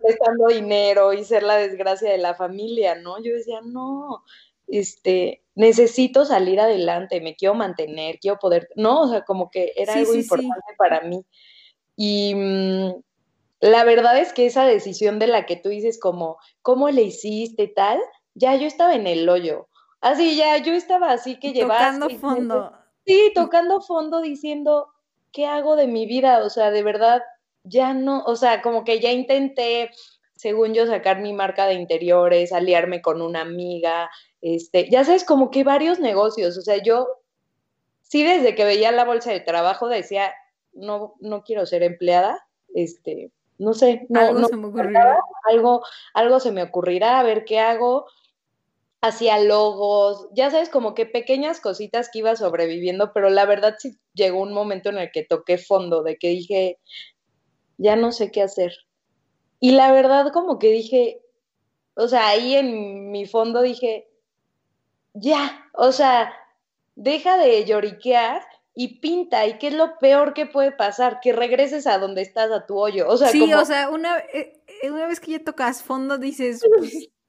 prestando 0.00 0.48
dinero 0.48 1.12
y 1.12 1.24
ser 1.24 1.42
la 1.42 1.56
desgracia 1.56 2.10
de 2.10 2.18
la 2.18 2.34
familia, 2.34 2.94
¿no? 2.94 3.22
Yo 3.22 3.32
decía, 3.32 3.60
no, 3.62 4.22
este, 4.68 5.42
necesito 5.54 6.24
salir 6.24 6.60
adelante, 6.60 7.20
me 7.20 7.34
quiero 7.34 7.54
mantener, 7.54 8.18
quiero 8.20 8.38
poder, 8.38 8.68
no, 8.76 9.02
o 9.02 9.08
sea, 9.08 9.22
como 9.24 9.50
que 9.50 9.72
era 9.76 9.94
algo 9.94 10.14
importante 10.14 10.74
para 10.78 11.00
mí. 11.00 11.24
Y 11.96 12.34
mm, 12.34 12.90
la 13.60 13.84
verdad 13.84 14.18
es 14.18 14.32
que 14.32 14.46
esa 14.46 14.64
decisión 14.66 15.18
de 15.18 15.26
la 15.26 15.46
que 15.46 15.56
tú 15.56 15.68
dices 15.68 15.98
como, 16.00 16.38
¿cómo 16.62 16.90
le 16.90 17.02
hiciste 17.02 17.68
tal? 17.68 17.98
Ya 18.34 18.54
yo 18.56 18.66
estaba 18.66 18.94
en 18.94 19.06
el 19.06 19.28
hoyo. 19.28 19.68
Así, 20.00 20.36
ya 20.36 20.56
yo 20.58 20.72
estaba 20.72 21.12
así 21.12 21.38
que 21.38 21.52
llevaba... 21.52 21.92
Tocando 21.92 22.10
fondo. 22.10 22.72
Sí, 23.06 23.32
tocando 23.34 23.80
fondo 23.80 24.20
diciendo, 24.20 24.88
¿qué 25.32 25.46
hago 25.46 25.76
de 25.76 25.86
mi 25.86 26.06
vida? 26.06 26.44
O 26.44 26.50
sea, 26.50 26.70
de 26.70 26.82
verdad, 26.82 27.22
ya 27.64 27.94
no, 27.94 28.22
o 28.24 28.36
sea, 28.36 28.62
como 28.62 28.84
que 28.84 29.00
ya 29.00 29.10
intenté, 29.10 29.90
según 30.36 30.74
yo, 30.74 30.86
sacar 30.86 31.20
mi 31.20 31.32
marca 31.32 31.66
de 31.66 31.74
interiores, 31.74 32.52
aliarme 32.52 33.02
con 33.02 33.20
una 33.22 33.40
amiga, 33.40 34.10
este, 34.40 34.88
ya 34.90 35.04
sabes, 35.04 35.24
como 35.24 35.50
que 35.50 35.64
varios 35.64 35.98
negocios, 36.00 36.58
o 36.58 36.62
sea, 36.62 36.82
yo 36.82 37.08
sí 38.02 38.22
desde 38.22 38.54
que 38.54 38.64
veía 38.64 38.92
la 38.92 39.04
bolsa 39.04 39.30
de 39.30 39.40
trabajo 39.40 39.88
decía, 39.88 40.32
no, 40.72 41.14
no 41.20 41.42
quiero 41.44 41.64
ser 41.66 41.82
empleada, 41.82 42.46
este, 42.74 43.30
no 43.58 43.74
sé, 43.74 44.06
no, 44.08 44.20
algo 44.20 44.48
se 44.48 44.56
me 44.56 44.66
ocurrirá. 44.66 45.18
Algo, 45.48 45.82
algo 46.14 46.40
se 46.40 46.52
me 46.52 46.62
ocurrirá, 46.62 47.20
a 47.20 47.22
ver 47.22 47.44
qué 47.44 47.60
hago. 47.60 48.06
Hacía 49.02 49.40
logos, 49.40 50.28
ya 50.32 50.50
sabes, 50.50 50.68
como 50.68 50.94
que 50.94 51.06
pequeñas 51.06 51.60
cositas 51.60 52.08
que 52.10 52.20
iba 52.20 52.36
sobreviviendo, 52.36 53.12
pero 53.12 53.30
la 53.30 53.44
verdad 53.44 53.74
sí 53.78 53.98
llegó 54.14 54.40
un 54.40 54.52
momento 54.52 54.90
en 54.90 54.98
el 54.98 55.10
que 55.10 55.24
toqué 55.24 55.58
fondo, 55.58 56.02
de 56.02 56.16
que 56.16 56.28
dije, 56.28 56.78
ya 57.78 57.96
no 57.96 58.12
sé 58.12 58.30
qué 58.30 58.42
hacer. 58.42 58.72
Y 59.58 59.72
la 59.72 59.92
verdad 59.92 60.32
como 60.32 60.58
que 60.58 60.70
dije, 60.70 61.20
o 61.94 62.08
sea, 62.08 62.28
ahí 62.28 62.54
en 62.54 63.10
mi 63.10 63.26
fondo 63.26 63.60
dije, 63.60 64.08
ya, 65.14 65.68
o 65.74 65.92
sea, 65.92 66.32
deja 66.94 67.36
de 67.38 67.64
lloriquear 67.64 68.42
y 68.74 69.00
pinta. 69.00 69.46
¿Y 69.46 69.58
qué 69.58 69.68
es 69.68 69.74
lo 69.74 69.98
peor 69.98 70.34
que 70.34 70.46
puede 70.46 70.72
pasar? 70.72 71.20
Que 71.20 71.32
regreses 71.32 71.86
a 71.86 71.98
donde 71.98 72.22
estás, 72.22 72.50
a 72.50 72.66
tu 72.66 72.78
hoyo. 72.78 73.08
O 73.08 73.16
sea, 73.16 73.28
sí, 73.28 73.52
o 73.52 73.64
sea, 73.64 73.88
una, 73.90 74.18
eh, 74.18 74.60
una 74.84 75.06
vez 75.06 75.20
que 75.20 75.32
ya 75.32 75.44
tocas 75.44 75.82
fondo 75.82 76.18
dices, 76.18 76.62
pues, 76.78 76.92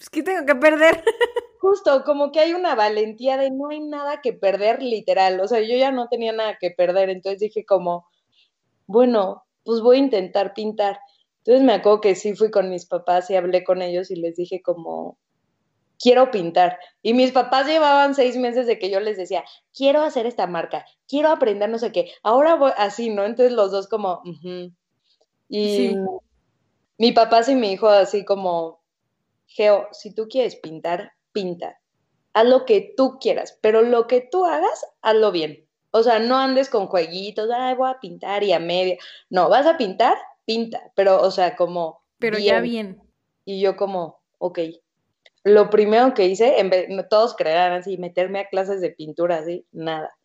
pues, 0.00 0.08
¿qué 0.08 0.22
tengo 0.22 0.46
que 0.46 0.54
perder? 0.54 1.04
Justo, 1.60 2.04
como 2.04 2.32
que 2.32 2.40
hay 2.40 2.54
una 2.54 2.74
valentía 2.74 3.36
de 3.36 3.50
no 3.50 3.68
hay 3.68 3.80
nada 3.80 4.22
que 4.22 4.32
perder, 4.32 4.82
literal. 4.82 5.38
O 5.40 5.46
sea, 5.46 5.60
yo 5.60 5.76
ya 5.76 5.92
no 5.92 6.08
tenía 6.08 6.32
nada 6.32 6.56
que 6.58 6.70
perder, 6.70 7.10
entonces 7.10 7.38
dije 7.38 7.66
como, 7.66 8.06
bueno, 8.86 9.44
pues 9.62 9.82
voy 9.82 9.98
a 9.98 10.00
intentar 10.00 10.54
pintar. 10.54 10.98
Entonces 11.44 11.62
me 11.62 11.74
acuerdo 11.74 12.00
que 12.00 12.14
sí 12.14 12.34
fui 12.34 12.50
con 12.50 12.70
mis 12.70 12.86
papás 12.86 13.28
y 13.28 13.36
hablé 13.36 13.62
con 13.62 13.82
ellos 13.82 14.10
y 14.10 14.16
les 14.16 14.36
dije 14.36 14.62
como, 14.62 15.18
quiero 15.98 16.30
pintar. 16.30 16.78
Y 17.02 17.12
mis 17.12 17.32
papás 17.32 17.66
llevaban 17.66 18.14
seis 18.14 18.38
meses 18.38 18.66
de 18.66 18.78
que 18.78 18.90
yo 18.90 19.00
les 19.00 19.18
decía, 19.18 19.44
quiero 19.76 20.00
hacer 20.00 20.24
esta 20.24 20.46
marca, 20.46 20.86
quiero 21.06 21.28
aprender 21.28 21.68
no 21.68 21.78
sé 21.78 21.92
qué. 21.92 22.10
Ahora 22.22 22.54
voy 22.54 22.72
así, 22.78 23.10
¿no? 23.10 23.26
Entonces 23.26 23.52
los 23.52 23.70
dos 23.70 23.86
como, 23.86 24.22
y 25.46 25.94
mi 26.96 27.12
papá 27.12 27.42
sí 27.42 27.54
me 27.54 27.68
dijo 27.68 27.88
así 27.88 28.24
como, 28.24 28.79
Geo, 29.50 29.88
si 29.92 30.14
tú 30.14 30.28
quieres 30.28 30.56
pintar, 30.56 31.12
pinta. 31.32 31.78
Haz 32.32 32.46
lo 32.46 32.64
que 32.64 32.94
tú 32.96 33.18
quieras, 33.20 33.58
pero 33.60 33.82
lo 33.82 34.06
que 34.06 34.20
tú 34.20 34.44
hagas, 34.44 34.86
hazlo 35.02 35.32
bien. 35.32 35.66
O 35.90 36.04
sea, 36.04 36.20
no 36.20 36.36
andes 36.38 36.70
con 36.70 36.86
jueguitos, 36.86 37.50
ay, 37.52 37.74
voy 37.74 37.90
a 37.90 37.98
pintar 37.98 38.44
y 38.44 38.52
a 38.52 38.60
media. 38.60 38.96
No, 39.28 39.48
vas 39.48 39.66
a 39.66 39.76
pintar, 39.76 40.16
pinta, 40.44 40.92
pero, 40.94 41.20
o 41.20 41.30
sea, 41.32 41.56
como. 41.56 42.00
Pero 42.20 42.38
ya 42.38 42.60
bien. 42.60 43.02
Y 43.44 43.60
yo, 43.60 43.76
como, 43.76 44.20
ok, 44.38 44.60
lo 45.42 45.70
primero 45.70 46.14
que 46.14 46.26
hice, 46.26 46.60
en 46.60 46.70
vez, 46.70 46.88
todos 47.08 47.34
creerán 47.34 47.72
así, 47.72 47.98
meterme 47.98 48.40
a 48.40 48.48
clases 48.48 48.80
de 48.80 48.90
pintura, 48.90 49.38
así, 49.38 49.66
nada. 49.72 50.16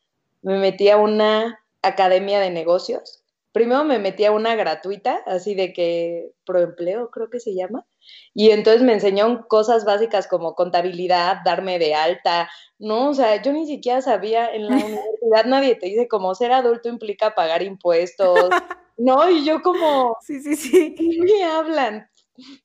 Me 0.43 0.59
metí 0.59 0.89
a 0.89 0.97
una 0.97 1.59
academia 1.81 2.39
de 2.39 2.51
negocios. 2.51 3.23
Primero 3.51 3.85
me 3.85 3.97
metí 3.97 4.25
a 4.25 4.31
una 4.31 4.55
gratuita, 4.55 5.23
así 5.25 5.55
de 5.55 5.73
que 5.73 6.31
proempleo, 6.45 7.09
creo 7.09 7.29
que 7.29 7.39
se 7.39 7.55
llama. 7.55 7.85
Y 8.33 8.51
entonces 8.51 8.81
me 8.81 8.93
enseñó 8.93 9.47
cosas 9.47 9.85
básicas 9.85 10.27
como 10.27 10.55
contabilidad, 10.55 11.37
darme 11.45 11.79
de 11.79 11.95
alta, 11.95 12.49
¿no? 12.79 13.09
O 13.09 13.13
sea, 13.13 13.41
yo 13.41 13.53
ni 13.53 13.65
siquiera 13.65 14.01
sabía, 14.01 14.53
en 14.53 14.67
la 14.67 14.75
universidad 14.85 15.45
nadie 15.45 15.75
te 15.75 15.87
dice 15.87 16.07
como 16.07 16.35
ser 16.35 16.51
adulto 16.51 16.89
implica 16.89 17.35
pagar 17.35 17.61
impuestos, 17.61 18.49
¿no? 18.97 19.29
Y 19.29 19.45
yo 19.45 19.61
como, 19.61 20.17
sí, 20.21 20.41
sí, 20.41 20.55
sí. 20.55 20.95
¿qué 20.95 21.17
me 21.23 21.43
hablan? 21.43 22.09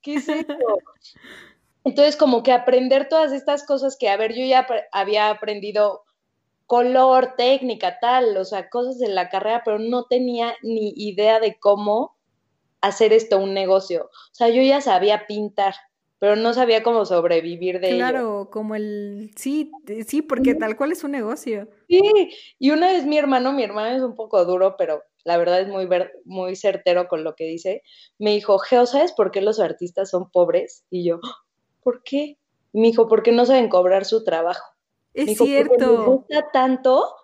¿Qué 0.02 0.14
es 0.14 0.28
eso? 0.28 0.56
Entonces, 1.84 2.16
como 2.16 2.42
que 2.42 2.52
aprender 2.52 3.08
todas 3.08 3.32
estas 3.32 3.64
cosas 3.64 3.96
que, 3.98 4.08
a 4.08 4.16
ver, 4.16 4.34
yo 4.34 4.44
ya 4.44 4.66
había 4.92 5.30
aprendido 5.30 6.04
color, 6.66 7.34
técnica, 7.36 7.98
tal, 7.98 8.36
o 8.36 8.44
sea, 8.44 8.68
cosas 8.68 8.98
de 8.98 9.08
la 9.08 9.28
carrera, 9.28 9.62
pero 9.64 9.78
no 9.78 10.04
tenía 10.04 10.54
ni 10.62 10.92
idea 10.94 11.40
de 11.40 11.58
cómo 11.58 12.16
hacer 12.80 13.12
esto 13.12 13.38
un 13.38 13.54
negocio. 13.54 14.04
O 14.04 14.34
sea, 14.34 14.48
yo 14.48 14.62
ya 14.62 14.80
sabía 14.80 15.26
pintar, 15.26 15.74
pero 16.18 16.36
no 16.36 16.52
sabía 16.52 16.82
cómo 16.82 17.04
sobrevivir 17.04 17.80
de 17.80 17.90
claro, 17.90 18.18
Claro, 18.18 18.50
como 18.50 18.74
el, 18.74 19.30
sí, 19.36 19.70
sí, 20.06 20.22
porque 20.22 20.54
tal 20.54 20.76
cual 20.76 20.92
es 20.92 21.04
un 21.04 21.12
negocio. 21.12 21.68
Sí, 21.88 22.00
y 22.58 22.70
una 22.70 22.88
vez 22.88 23.06
mi 23.06 23.18
hermano, 23.18 23.52
mi 23.52 23.62
hermano 23.62 23.96
es 23.96 24.02
un 24.02 24.14
poco 24.14 24.44
duro, 24.44 24.76
pero 24.76 25.02
la 25.24 25.36
verdad 25.36 25.60
es 25.60 25.68
muy, 25.68 25.88
muy 26.24 26.56
certero 26.56 27.08
con 27.08 27.24
lo 27.24 27.34
que 27.34 27.44
dice, 27.44 27.82
me 28.18 28.30
dijo, 28.30 28.58
Geo, 28.58 28.86
¿sabes 28.86 29.12
por 29.12 29.30
qué 29.30 29.40
los 29.40 29.60
artistas 29.60 30.10
son 30.10 30.30
pobres? 30.30 30.84
Y 30.90 31.04
yo, 31.04 31.20
¿por 31.82 32.02
qué? 32.02 32.38
Me 32.72 32.88
dijo, 32.88 33.08
porque 33.08 33.32
no 33.32 33.46
saben 33.46 33.68
cobrar 33.68 34.04
su 34.04 34.24
trabajo. 34.24 34.64
Es 35.14 35.36
cierto. 35.38 35.96
Les 35.96 36.06
gusta 36.06 36.50
tanto 36.52 37.14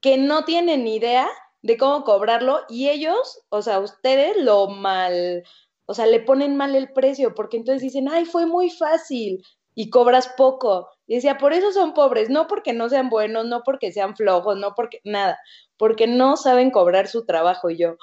que 0.00 0.16
no 0.16 0.44
tienen 0.44 0.86
idea 0.86 1.28
de 1.62 1.76
cómo 1.76 2.04
cobrarlo 2.04 2.60
y 2.68 2.88
ellos, 2.88 3.42
o 3.48 3.62
sea, 3.62 3.78
ustedes 3.78 4.36
lo 4.36 4.68
mal, 4.68 5.44
o 5.86 5.94
sea, 5.94 6.06
le 6.06 6.20
ponen 6.20 6.56
mal 6.56 6.74
el 6.74 6.92
precio 6.92 7.34
porque 7.34 7.56
entonces 7.56 7.82
dicen, 7.82 8.08
ay, 8.08 8.24
fue 8.24 8.46
muy 8.46 8.70
fácil 8.70 9.44
y 9.74 9.90
cobras 9.90 10.28
poco. 10.36 10.88
Y 11.06 11.16
decía, 11.16 11.38
por 11.38 11.52
eso 11.52 11.72
son 11.72 11.94
pobres, 11.94 12.30
no 12.30 12.46
porque 12.46 12.72
no 12.72 12.88
sean 12.88 13.08
buenos, 13.08 13.46
no 13.46 13.62
porque 13.62 13.92
sean 13.92 14.16
flojos, 14.16 14.56
no 14.58 14.74
porque 14.74 15.00
nada, 15.04 15.38
porque 15.76 16.06
no 16.06 16.36
saben 16.36 16.70
cobrar 16.70 17.08
su 17.08 17.24
trabajo 17.24 17.70
y 17.70 17.78
yo. 17.78 17.96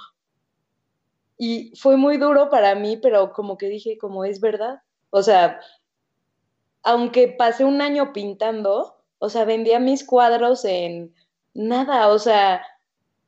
Y 1.38 1.74
fue 1.76 1.95
muy 1.98 2.17
duro 2.17 2.50
para 2.50 2.76
mí, 2.76 2.98
pero 2.98 3.32
como 3.34 3.58
que 3.58 3.67
dije, 3.67 3.98
como 3.98 4.26
es 4.26 4.41
verdad. 4.41 4.82
O 5.10 5.24
sea, 5.24 5.60
aunque 6.84 7.30
pasé 7.30 7.65
un 7.65 7.82
año 7.82 8.13
pintando, 8.13 8.98
o 9.19 9.30
sea, 9.30 9.45
vendía 9.45 9.80
mis 9.80 10.06
cuadros 10.06 10.65
en 10.65 11.13
nada, 11.54 12.10
o 12.10 12.19
sea, 12.19 12.62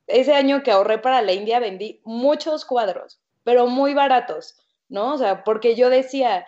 ese 0.06 0.34
año 0.34 0.62
que 0.62 0.70
ahorré 0.70 0.98
para 0.98 1.22
la 1.22 1.32
India 1.32 1.60
vendí 1.60 2.00
muchos 2.04 2.64
cuadros, 2.64 3.20
pero 3.44 3.66
muy 3.66 3.94
baratos, 3.94 4.56
¿no? 4.88 5.14
O 5.14 5.18
sea, 5.18 5.44
porque 5.44 5.74
yo 5.74 5.90
decía, 5.90 6.46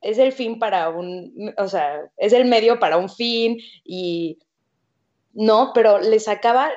es 0.00 0.18
el 0.18 0.32
fin 0.32 0.58
para 0.58 0.88
un, 0.90 1.54
o 1.56 1.68
sea, 1.68 2.10
es 2.16 2.32
el 2.32 2.44
medio 2.44 2.78
para 2.78 2.96
un 2.96 3.08
fin 3.08 3.58
y 3.84 4.38
no, 5.32 5.72
pero 5.74 5.98
le 5.98 6.20
sacaba 6.20 6.70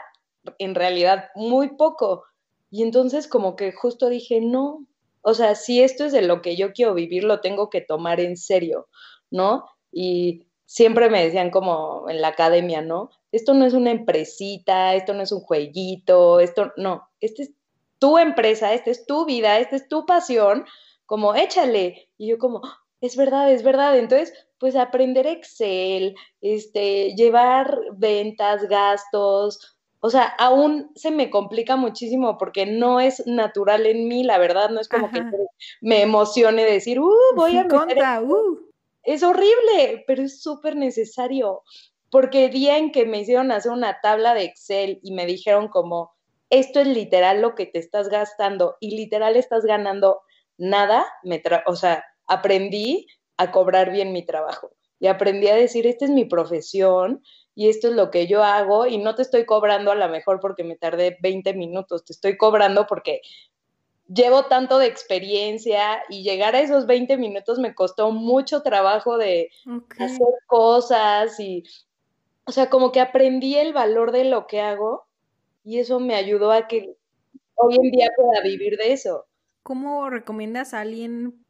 en 0.60 0.76
realidad 0.76 1.30
muy 1.36 1.76
poco. 1.76 2.24
Y 2.70 2.84
entonces 2.84 3.28
como 3.28 3.56
que 3.56 3.72
justo 3.72 4.10
dije, 4.10 4.42
no, 4.42 4.86
o 5.22 5.34
sea, 5.34 5.56
si 5.56 5.82
esto 5.82 6.06
es 6.06 6.12
de 6.12 6.22
lo 6.22 6.42
que 6.42 6.56
yo 6.56 6.74
quiero 6.74 6.94
vivir, 6.94 7.24
lo 7.24 7.42
tengo 7.42 7.70
que 7.70 7.82
tomar 7.82 8.20
en 8.20 8.38
serio. 8.38 8.88
¿no? 9.30 9.66
Y 9.92 10.48
siempre 10.66 11.10
me 11.10 11.24
decían 11.24 11.50
como 11.50 12.10
en 12.10 12.22
la 12.22 12.30
academia, 12.30 12.82
¿no? 12.82 13.10
Esto 13.32 13.54
no 13.54 13.66
es 13.66 13.74
una 13.74 13.92
empresita, 13.92 14.96
esto 14.96 15.14
no 15.14 15.24
es 15.24 15.32
un 15.32 15.42
jueguito, 15.42 16.40
esto 16.40 16.72
no, 16.78 17.10
esta 17.20 17.44
es 17.44 17.52
tu 18.00 18.18
empresa, 18.18 18.74
esta 18.74 18.92
es 18.92 19.06
tu 19.06 19.26
vida, 19.26 19.60
esta 19.60 19.76
es 19.76 19.88
tu 19.88 20.06
pasión, 20.06 20.66
como 21.06 21.36
échale. 21.36 22.10
Y 22.18 22.28
yo 22.28 22.38
como, 22.38 22.62
es 23.02 23.16
verdad, 23.16 23.52
es 23.52 23.64
verdad. 23.64 23.98
Entonces, 23.98 24.34
pues 24.60 24.76
aprender 24.76 25.28
Excel, 25.28 26.16
este, 26.42 27.16
llevar 27.16 27.80
ventas, 27.94 28.68
gastos, 28.68 29.78
o 30.00 30.10
sea, 30.10 30.26
aún 30.38 30.92
se 30.96 31.10
me 31.10 31.30
complica 31.30 31.76
muchísimo 31.76 32.38
porque 32.38 32.66
no 32.66 33.00
es 33.00 33.26
natural 33.26 33.86
en 33.88 34.08
mí, 34.08 34.24
la 34.24 34.38
verdad, 34.38 34.70
no 34.70 34.80
es 34.80 34.88
como 34.88 35.12
que 35.12 35.24
me 35.82 36.02
emocione 36.02 36.64
decir, 36.64 37.00
uh, 37.00 37.14
voy 37.36 37.58
a 37.58 37.64
meter 37.64 38.22
uh 38.24 38.68
es 39.08 39.24
horrible, 39.24 40.04
pero 40.06 40.24
es 40.24 40.42
súper 40.42 40.76
necesario, 40.76 41.64
porque 42.10 42.46
el 42.46 42.52
día 42.52 42.78
en 42.78 42.92
que 42.92 43.06
me 43.06 43.20
hicieron 43.20 43.52
hacer 43.52 43.72
una 43.72 44.00
tabla 44.02 44.34
de 44.34 44.44
Excel 44.44 45.00
y 45.04 45.12
me 45.12 45.26
dijeron 45.26 45.68
como, 45.68 46.12
esto 46.50 46.80
es 46.80 46.88
literal 46.88 47.42
lo 47.42 47.56
que 47.56 47.66
te 47.66 47.80
estás 47.80 48.10
gastando 48.10 48.78
y 48.80 48.96
literal 48.96 49.36
estás 49.36 49.66
ganando 49.66 50.22
nada, 50.58 51.06
me 51.24 51.42
o 51.66 51.76
sea, 51.76 52.04
aprendí 52.26 53.08
a 53.38 53.52
cobrar 53.52 53.92
bien 53.92 54.14
mi 54.14 54.26
trabajo 54.26 54.72
y 55.00 55.08
aprendí 55.08 55.48
a 55.48 55.56
decir, 55.56 55.86
esta 55.86 56.06
es 56.06 56.12
mi 56.12 56.26
profesión 56.26 57.22
y 57.54 57.70
esto 57.70 57.88
es 57.90 57.94
lo 57.94 58.10
que 58.12 58.28
yo 58.28 58.44
hago 58.44 58.88
y 58.88 58.98
no 58.98 59.16
te 59.16 59.22
estoy 59.22 59.46
cobrando 59.46 59.92
a 59.92 59.96
lo 59.96 60.08
mejor 60.10 60.40
porque 60.40 60.64
me 60.64 60.76
tardé 60.76 61.18
20 61.22 61.54
minutos, 61.54 62.06
te 62.06 62.14
estoy 62.14 62.38
cobrando 62.38 62.88
porque 62.88 63.22
llevo 64.08 64.46
tanto 64.46 64.80
de 64.80 64.88
experiencia 64.88 66.02
y 66.10 66.24
llegar 66.24 66.56
a 66.56 66.62
esos 66.62 66.86
20 66.86 67.18
minutos 67.18 67.60
me 67.60 67.76
costó 67.76 68.12
mucho 68.12 68.62
trabajo 68.62 69.18
de 69.18 69.50
hacer 70.00 70.28
cosas 70.48 71.40
y, 71.40 71.64
o 72.48 72.52
sea, 72.52 72.70
como 72.70 72.92
que 72.92 73.02
aprendí 73.02 73.56
el 73.56 73.74
valor 73.74 74.12
de 74.12 74.24
lo 74.24 74.48
que 74.48 74.62
hago 74.62 75.06
y 75.64 75.80
eso 75.80 76.00
me 76.00 76.16
ayudó 76.16 76.52
a 76.52 76.68
que 76.68 76.96
hoy 77.56 77.76
en 77.76 77.92
día 77.92 78.10
pueda 78.16 78.42
vivir 78.42 78.78
de 78.78 78.94
eso. 78.94 79.26
¿Cómo 79.64 80.10
recomiendas 80.10 80.74
a 80.74 80.82
alguien? 80.82 81.46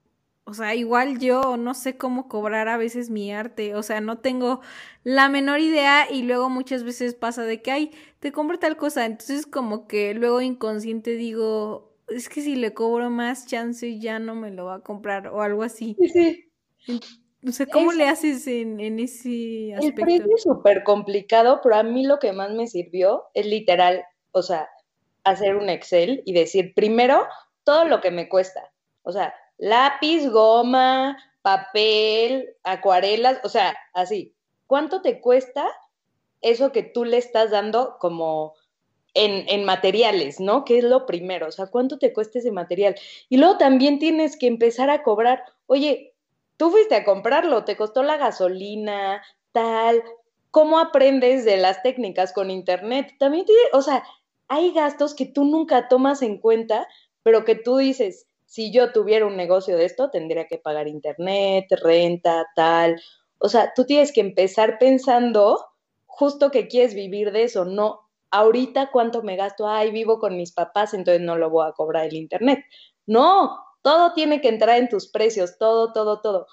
O 0.45 0.53
sea, 0.53 0.73
igual 0.75 1.19
yo 1.19 1.57
no 1.57 1.73
sé 1.73 1.97
cómo 1.97 2.27
cobrar 2.27 2.67
a 2.67 2.77
veces 2.77 3.09
mi 3.09 3.31
arte, 3.33 3.75
o 3.75 3.83
sea, 3.83 4.01
no 4.01 4.19
tengo 4.19 4.61
la 5.03 5.29
menor 5.29 5.59
idea 5.59 6.09
y 6.09 6.23
luego 6.23 6.49
muchas 6.49 6.83
veces 6.83 7.13
pasa 7.15 7.43
de 7.43 7.61
que, 7.61 7.71
ay, 7.71 7.91
te 8.19 8.31
compro 8.31 8.57
tal 8.57 8.77
cosa, 8.77 9.05
entonces 9.05 9.45
como 9.45 9.87
que 9.87 10.13
luego 10.13 10.41
inconsciente 10.41 11.11
digo, 11.11 11.93
es 12.07 12.29
que 12.29 12.41
si 12.41 12.55
le 12.55 12.73
cobro 12.73 13.09
más 13.09 13.45
chance 13.45 13.99
ya 13.99 14.19
no 14.19 14.35
me 14.35 14.49
lo 14.51 14.65
va 14.65 14.75
a 14.75 14.79
comprar 14.81 15.27
o 15.27 15.41
algo 15.41 15.63
así. 15.63 15.95
Sí, 15.99 16.09
sí. 16.09 16.49
O 17.45 17.51
sea, 17.51 17.65
¿cómo 17.67 17.91
le 17.91 18.07
haces 18.07 18.47
en, 18.47 18.79
en, 18.79 18.99
ese 18.99 19.75
aspecto? 19.75 20.05
El 20.05 20.31
es 20.33 20.43
súper 20.43 20.83
complicado, 20.83 21.59
pero 21.61 21.75
a 21.75 21.83
mí 21.83 22.05
lo 22.05 22.19
que 22.19 22.33
más 22.33 22.51
me 22.51 22.67
sirvió 22.67 23.25
es 23.33 23.45
literal, 23.45 24.03
o 24.31 24.41
sea, 24.41 24.69
hacer 25.23 25.55
un 25.55 25.69
Excel 25.69 26.23
y 26.25 26.33
decir 26.33 26.73
primero 26.73 27.25
todo 27.63 27.85
lo 27.85 28.01
que 28.01 28.11
me 28.11 28.27
cuesta. 28.27 28.71
O 29.03 29.11
sea, 29.11 29.33
lápiz, 29.57 30.27
goma, 30.29 31.17
papel, 31.41 32.55
acuarelas, 32.63 33.39
o 33.43 33.49
sea, 33.49 33.75
así. 33.93 34.33
¿Cuánto 34.65 35.01
te 35.01 35.21
cuesta 35.21 35.65
eso 36.41 36.71
que 36.71 36.83
tú 36.83 37.05
le 37.05 37.17
estás 37.17 37.51
dando 37.51 37.97
como 37.99 38.53
en, 39.13 39.65
materiales, 39.65 40.39
¿no? 40.39 40.63
Que 40.63 40.77
es 40.77 40.83
lo 40.83 41.05
primero, 41.05 41.47
o 41.47 41.51
sea, 41.51 41.67
¿cuánto 41.67 41.97
te 41.97 42.13
cuesta 42.13 42.39
ese 42.39 42.51
material? 42.51 42.95
Y 43.29 43.37
luego 43.37 43.57
también 43.57 43.97
tienes 43.97 44.37
que 44.37 44.47
empezar 44.47 44.89
a 44.89 45.01
cobrar, 45.01 45.43
oye, 45.65 46.13
tú 46.57 46.71
fuiste 46.71 46.95
a 46.95 47.03
comprarlo, 47.03 47.63
te 47.63 47.77
costó 47.77 48.03
la 48.03 48.17
gasolina, 48.17 49.23
tal, 49.51 50.03
¿cómo 50.51 50.79
aprendes 50.79 51.45
de 51.45 51.57
las 51.57 51.81
técnicas 51.83 52.33
con 52.33 52.51
internet? 52.51 53.13
También, 53.19 53.45
o 53.73 53.81
sea, 53.81 54.03
hay 54.47 54.73
gastos 54.73 55.13
que 55.13 55.25
tú 55.25 55.45
nunca 55.45 55.87
tomas 55.87 56.21
en 56.21 56.39
cuenta, 56.39 56.87
pero 57.23 57.45
que 57.45 57.55
tú 57.55 57.77
dices, 57.77 58.27
si 58.45 58.71
yo 58.71 58.91
tuviera 58.91 59.25
un 59.25 59.37
negocio 59.37 59.77
de 59.77 59.85
esto, 59.85 60.09
tendría 60.09 60.47
que 60.47 60.57
pagar 60.57 60.87
internet, 60.87 61.65
renta, 61.83 62.47
tal. 62.55 63.01
O 63.39 63.49
sea, 63.49 63.73
tú 63.75 63.85
tienes 63.85 64.11
que 64.11 64.21
empezar 64.21 64.77
pensando 64.79 65.65
justo 66.05 66.49
que 66.49 66.67
quieres 66.67 66.95
vivir 66.95 67.31
de 67.31 67.43
eso, 67.43 67.65
no 67.65 68.07
ahorita 68.31 68.89
cuánto 68.91 69.21
me 69.21 69.35
gasto, 69.35 69.67
ay, 69.67 69.91
vivo 69.91 70.19
con 70.19 70.35
mis 70.35 70.51
papás, 70.51 70.93
entonces 70.93 71.21
no 71.21 71.37
lo 71.37 71.49
voy 71.49 71.67
a 71.67 71.73
cobrar 71.73 72.05
el 72.05 72.15
internet. 72.15 72.65
No, 73.05 73.57
todo 73.87 74.11
tiene 74.11 74.41
que 74.41 74.49
entrar 74.49 74.79
en 74.79 74.89
tus 74.89 75.07
precios, 75.07 75.57
todo, 75.57 75.93
todo, 75.93 76.19
todo. 76.19 76.47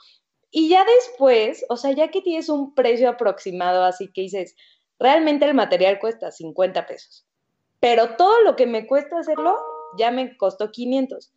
Y 0.52 0.68
ya 0.68 0.84
después, 0.84 1.66
o 1.68 1.76
sea, 1.76 1.90
ya 1.90 2.12
que 2.12 2.22
tienes 2.22 2.48
un 2.48 2.76
precio 2.76 3.10
aproximado, 3.10 3.82
así 3.82 4.12
que 4.12 4.20
dices, 4.20 4.54
realmente 5.00 5.44
el 5.44 5.54
material 5.54 5.98
cuesta 5.98 6.30
50 6.30 6.86
pesos, 6.86 7.26
pero 7.80 8.14
todo 8.14 8.40
lo 8.42 8.54
que 8.54 8.68
me 8.68 8.86
cuesta 8.86 9.18
hacerlo 9.18 9.56
ya 9.98 10.12
me 10.12 10.36
costó 10.36 10.70
500. 10.70 11.32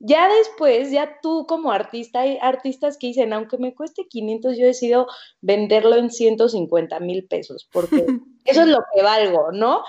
Ya 0.00 0.28
después, 0.28 0.90
ya 0.90 1.18
tú 1.22 1.46
como 1.48 1.72
artista, 1.72 2.20
hay 2.20 2.36
artistas 2.42 2.98
que 2.98 3.06
dicen, 3.06 3.32
aunque 3.32 3.56
me 3.56 3.74
cueste 3.74 4.06
500, 4.06 4.58
yo 4.58 4.66
decido 4.66 5.06
venderlo 5.40 5.96
en 5.96 6.10
150 6.10 7.00
mil 7.00 7.26
pesos, 7.26 7.66
porque 7.72 8.04
eso 8.44 8.60
es 8.60 8.68
lo 8.68 8.80
que 8.94 9.02
valgo, 9.02 9.50
¿no? 9.52 9.82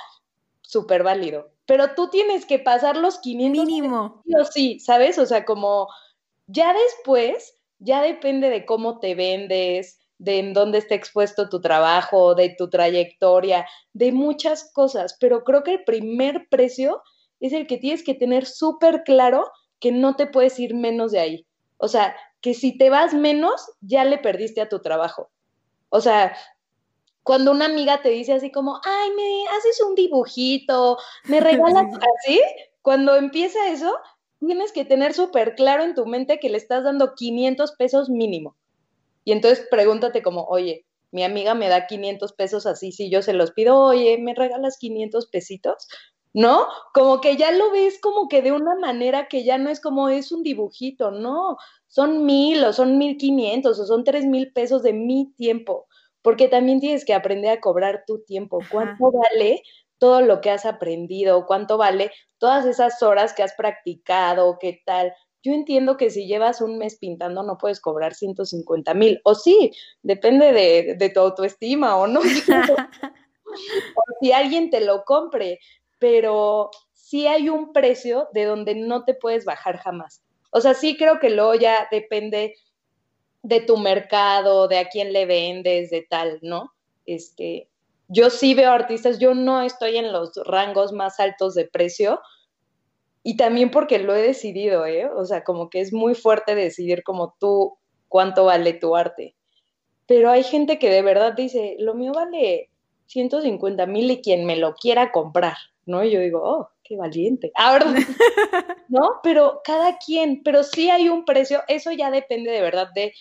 Súper 0.62 1.04
válido. 1.04 1.52
Pero 1.70 1.94
tú 1.94 2.10
tienes 2.10 2.48
que 2.48 2.58
pasar 2.58 2.98
los 2.98 3.20
500. 3.20 3.64
Mínimo. 3.64 4.24
Sí, 4.26 4.34
sí, 4.52 4.80
¿sabes? 4.80 5.20
O 5.20 5.28
sea, 5.28 5.46
como 5.46 5.88
ya 6.48 6.74
después, 6.74 7.62
ya 7.78 8.02
depende 8.02 8.50
de 8.50 8.66
cómo 8.66 9.00
te 9.00 9.14
vendes, 9.14 10.00
de 10.18 10.40
en 10.40 10.54
dónde 10.54 10.80
está 10.80 10.96
expuesto 10.96 11.48
tu 11.48 11.62
trabajo, 11.62 12.34
de 12.34 12.56
tu 12.58 12.72
trayectoria, 12.72 13.68
de 13.94 14.12
muchas 14.12 14.72
cosas. 14.74 15.16
Pero 15.20 15.44
creo 15.44 15.62
que 15.62 15.74
el 15.74 15.84
primer 15.84 16.48
precio 16.50 17.04
es 17.40 17.54
el 17.54 17.68
que 17.68 17.78
tienes 17.78 18.04
que 18.04 18.16
tener 18.16 18.48
súper 18.48 19.04
claro 19.04 19.46
que 19.80 19.92
no 19.92 20.16
te 20.16 20.26
puedes 20.26 20.60
ir 20.60 20.74
menos 20.74 21.12
de 21.12 21.20
ahí. 21.20 21.48
O 21.78 21.88
sea, 21.88 22.16
que 22.42 22.56
si 22.56 22.80
te 22.80 22.90
vas 22.90 23.14
menos, 23.14 23.70
ya 23.80 24.06
le 24.06 24.18
perdiste 24.18 24.60
a 24.60 24.70
tu 24.70 24.80
trabajo. 24.80 25.30
O 25.90 26.02
sea, 26.02 26.36
cuando 27.24 27.52
una 27.52 27.66
amiga 27.66 28.02
te 28.02 28.10
dice 28.10 28.34
así 28.34 28.52
como, 28.52 28.80
ay, 28.84 29.10
me 29.16 29.48
haces 29.58 29.82
un 29.82 29.96
dibujito, 29.96 30.98
me 31.26 31.40
regalas 31.40 31.86
así, 32.26 32.42
cuando 32.82 33.16
empieza 33.16 33.70
eso, 33.70 33.96
tienes 34.40 34.72
que 34.72 34.86
tener 34.86 35.14
súper 35.14 35.56
claro 35.56 35.84
en 35.84 35.96
tu 35.96 36.06
mente 36.06 36.40
que 36.40 36.50
le 36.50 36.58
estás 36.58 36.84
dando 36.84 37.14
500 37.16 37.74
pesos 37.74 38.10
mínimo. 38.10 38.56
Y 39.26 39.32
entonces 39.32 39.68
pregúntate 39.70 40.24
como, 40.24 40.46
oye, 40.46 40.86
mi 41.12 41.24
amiga 41.24 41.56
me 41.56 41.68
da 41.70 41.88
500 41.88 42.34
pesos 42.34 42.66
así, 42.66 42.92
si 42.92 43.10
yo 43.10 43.22
se 43.22 43.34
los 43.34 43.52
pido, 43.52 43.78
oye, 43.78 44.18
¿me 44.18 44.34
regalas 44.34 44.78
500 44.78 45.28
pesitos? 45.28 45.88
¿no? 46.34 46.68
Como 46.94 47.22
que 47.22 47.38
ya 47.38 47.52
lo 47.52 47.72
ves 47.72 48.00
como 48.00 48.28
que 48.28 48.42
de 48.42 48.52
una 48.52 48.76
manera 48.76 49.28
que 49.28 49.44
ya 49.44 49.58
no 49.58 49.70
es 49.70 49.80
como 49.80 50.10
es 50.10 50.32
un 50.32 50.44
dibujito, 50.44 51.12
no, 51.12 51.58
son 51.88 52.26
mil 52.26 52.64
o 52.64 52.74
son 52.74 52.98
mil 52.98 53.18
quinientos 53.18 53.80
o 53.80 53.86
son 53.86 54.04
tres 54.04 54.26
mil 54.26 54.52
pesos 54.54 54.84
de 54.84 54.94
mi 54.94 55.34
tiempo, 55.36 55.88
porque 56.22 56.48
también 56.48 56.80
tienes 56.80 57.06
que 57.06 57.14
aprender 57.14 57.52
a 57.52 57.62
cobrar 57.62 58.04
tu 58.06 58.24
tiempo. 58.24 58.60
¿Cuánto 58.70 59.12
vale 59.12 59.64
todo 59.98 60.22
lo 60.22 60.42
que 60.42 60.50
has 60.50 60.66
aprendido? 60.66 61.46
¿Cuánto 61.46 61.78
vale 61.78 62.12
todas 62.38 62.66
esas 62.66 63.02
horas 63.04 63.34
que 63.34 63.44
has 63.44 63.54
practicado? 63.54 64.58
¿Qué 64.60 64.82
tal? 64.86 65.14
Yo 65.42 65.54
entiendo 65.54 65.96
que 65.96 66.10
si 66.10 66.28
llevas 66.28 66.62
un 66.62 66.78
mes 66.78 66.98
pintando 66.98 67.44
no 67.44 67.58
puedes 67.58 67.80
cobrar 67.80 68.14
150 68.14 68.94
mil, 68.94 69.22
o 69.24 69.36
sí, 69.36 69.72
depende 70.02 70.52
de, 70.52 70.96
de 70.96 71.10
tu 71.10 71.22
autoestima 71.22 71.96
o 71.96 72.08
no. 72.08 72.20
o 73.46 74.04
si 74.20 74.32
alguien 74.34 74.70
te 74.70 74.82
lo 74.82 75.04
compre, 75.06 75.60
pero 75.98 76.70
sí 76.94 77.28
hay 77.28 77.50
un 77.50 77.72
precio 77.72 78.28
de 78.34 78.46
donde 78.46 78.76
no 78.76 79.06
te 79.06 79.14
puedes 79.14 79.46
bajar 79.46 79.78
jamás. 79.78 80.24
O 80.52 80.62
sea, 80.62 80.74
sí 80.74 80.98
creo 80.98 81.20
que 81.20 81.30
luego 81.30 81.56
ya 81.56 81.88
depende 81.92 82.56
de 83.42 83.62
tu 83.62 83.78
mercado, 83.78 84.68
de 84.68 84.80
a 84.80 84.90
quién 84.90 85.14
le 85.14 85.26
vendes, 85.26 85.90
de 85.90 86.02
tal, 86.02 86.40
¿no? 86.42 86.74
Este, 87.06 87.70
yo 88.08 88.30
sí 88.30 88.54
veo 88.54 88.72
artistas, 88.72 89.20
yo 89.20 89.34
no 89.34 89.62
estoy 89.62 89.98
en 89.98 90.12
los 90.12 90.32
rangos 90.46 90.92
más 90.92 91.20
altos 91.20 91.56
de 91.56 91.66
precio 91.66 92.20
y 93.24 93.38
también 93.38 93.72
porque 93.72 94.00
lo 94.00 94.16
he 94.16 94.22
decidido, 94.22 94.86
¿eh? 94.86 95.10
O 95.16 95.26
sea, 95.26 95.44
como 95.44 95.70
que 95.70 95.82
es 95.82 95.94
muy 95.94 96.16
fuerte 96.16 96.56
decidir 96.56 97.04
como 97.04 97.36
tú 97.40 97.78
cuánto 98.08 98.46
vale 98.46 98.74
tu 98.74 98.96
arte. 98.96 99.36
Pero 100.06 100.32
hay 100.32 100.44
gente 100.44 100.80
que 100.80 100.90
de 100.90 101.02
verdad 101.02 101.34
dice, 101.34 101.76
lo 101.80 101.94
mío 101.94 102.12
vale 102.14 102.70
150 103.06 103.86
mil 103.86 104.10
y 104.10 104.22
quien 104.22 104.46
me 104.46 104.56
lo 104.56 104.74
quiera 104.74 105.12
comprar, 105.12 105.58
¿no? 105.86 106.04
Y 106.04 106.12
yo 106.12 106.20
digo, 106.20 106.42
oh, 106.44 106.70
qué 106.90 106.98
valiente. 106.98 107.52
Ahora, 107.56 107.86
¿no? 108.90 109.20
Pero 109.22 109.62
cada 109.64 109.98
quien, 110.00 110.42
pero 110.44 110.64
sí 110.64 110.90
hay 110.90 111.08
un 111.08 111.24
precio, 111.24 111.62
eso 111.68 111.92
ya 111.92 112.10
depende 112.10 112.52
de 112.52 112.62
verdad 112.62 112.90
de, 112.94 113.14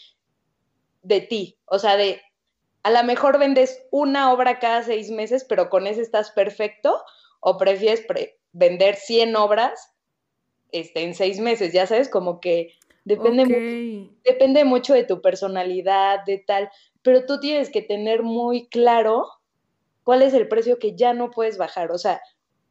de 1.02 1.20
ti, 1.20 1.56
o 1.66 1.78
sea, 1.78 1.96
de, 1.96 2.22
a 2.82 2.90
lo 2.90 3.04
mejor 3.04 3.38
vendes 3.38 3.86
una 3.90 4.32
obra 4.32 4.58
cada 4.58 4.82
seis 4.82 5.10
meses, 5.10 5.44
pero 5.44 5.68
con 5.68 5.86
ese 5.86 6.00
estás 6.00 6.30
perfecto, 6.30 6.96
o 7.40 7.58
prefieres 7.58 8.04
vender 8.52 8.96
100 8.96 9.36
obras 9.36 9.92
este, 10.72 11.02
en 11.02 11.14
seis 11.14 11.38
meses, 11.38 11.72
ya 11.72 11.86
sabes, 11.86 12.08
como 12.08 12.40
que 12.40 12.74
depende, 13.04 14.10
depende 14.24 14.64
mucho 14.64 14.94
de 14.94 15.04
tu 15.04 15.20
personalidad, 15.20 16.24
de 16.24 16.38
tal, 16.38 16.70
pero 17.02 17.26
tú 17.26 17.38
tienes 17.38 17.70
que 17.70 17.82
tener 17.82 18.22
muy 18.22 18.66
claro 18.68 19.26
cuál 20.04 20.22
es 20.22 20.32
el 20.32 20.48
precio 20.48 20.78
que 20.78 20.96
ya 20.96 21.12
no 21.12 21.30
puedes 21.30 21.58
bajar, 21.58 21.92
o 21.92 21.98
sea, 21.98 22.22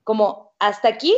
como 0.03 0.46
hasta 0.59 0.87
aquí 0.87 1.15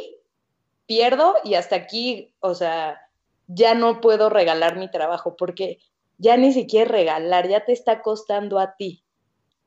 pierdo 0.85 1.35
y 1.43 1.53
hasta 1.53 1.75
aquí, 1.75 2.33
o 2.39 2.55
sea, 2.55 2.99
ya 3.47 3.73
no 3.75 4.01
puedo 4.01 4.29
regalar 4.29 4.77
mi 4.77 4.89
trabajo 4.89 5.35
porque 5.35 5.79
ya 6.17 6.37
ni 6.37 6.51
siquiera 6.53 6.91
regalar, 6.91 7.47
ya 7.47 7.65
te 7.65 7.73
está 7.73 8.01
costando 8.01 8.59
a 8.59 8.75
ti. 8.75 9.03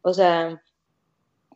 O 0.02 0.12
sea, 0.12 0.62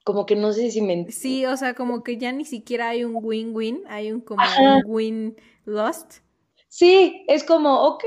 como 0.05 0.25
que 0.25 0.37
no 0.37 0.53
sé 0.53 0.71
si 0.71 0.81
me... 0.81 1.11
Sí, 1.11 1.45
o 1.47 1.57
sea, 1.57 1.75
como 1.75 2.05
que 2.05 2.17
ya 2.17 2.33
ni 2.33 2.45
siquiera 2.45 2.91
hay 2.91 3.05
un 3.05 3.19
win-win, 3.21 3.83
hay 3.89 4.13
un 4.13 4.21
como 4.21 4.43
un 4.61 4.83
win-lost. 4.87 6.21
Sí, 6.69 7.25
es 7.27 7.43
como, 7.43 7.83
ok, 7.83 8.05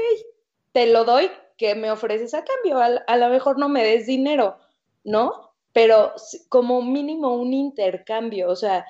te 0.72 0.88
lo 0.88 1.04
doy, 1.04 1.30
¿qué 1.58 1.76
me 1.76 1.92
ofreces 1.92 2.34
a 2.34 2.46
cambio? 2.46 2.80
A, 2.80 3.18
lo 3.18 3.30
mejor 3.30 3.60
no 3.60 3.68
me 3.68 3.84
des 3.84 4.06
dinero, 4.06 4.58
¿no? 5.04 5.52
Pero 5.74 6.14
como 6.48 6.82
mínimo 6.82 7.36
un 7.36 7.54
intercambio, 7.54 8.50
o 8.50 8.56
sea, 8.56 8.86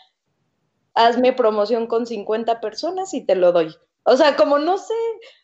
hazme 0.94 1.34
promoción 1.34 1.88
con 1.88 2.06
50 2.06 2.62
personas 2.62 3.14
y 3.14 3.26
te 3.26 3.36
lo 3.36 3.52
doy. 3.52 3.76
O 4.04 4.16
sea, 4.18 4.36
como 4.36 4.58
no 4.60 4.78
sé, 4.78 4.94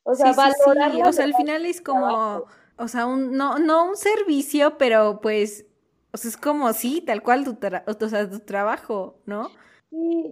o 0.03 0.15
sea, 0.15 0.33
valorar. 0.33 0.91
O 1.07 1.13
sea, 1.13 1.25
al 1.25 1.35
final 1.35 1.65
es 1.65 1.81
como, 1.81 2.45
o 2.77 2.87
sea, 2.87 3.05
un, 3.05 3.35
no, 3.37 3.59
no 3.59 3.85
un 3.85 3.97
servicio, 3.97 4.77
pero 4.77 5.19
pues, 5.21 5.65
o 6.11 6.17
sea, 6.17 6.29
es 6.29 6.37
como, 6.37 6.71
sí, 6.73 7.01
tal 7.01 7.21
cual 7.21 7.43
tu, 7.43 7.57
o 8.05 8.09
sea, 8.09 8.29
tu 8.29 8.39
trabajo, 8.39 9.19
¿no? 9.25 9.51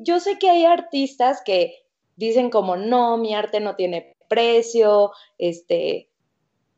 Yo 0.02 0.20
sé 0.20 0.40
que 0.40 0.50
hay 0.50 0.66
artistas 0.66 1.42
que 1.46 1.86
dicen 2.16 2.50
como, 2.50 2.76
no, 2.76 3.18
mi 3.18 3.34
arte 3.34 3.60
no 3.60 3.76
tiene 3.76 4.16
precio, 4.28 5.12
este, 5.38 6.10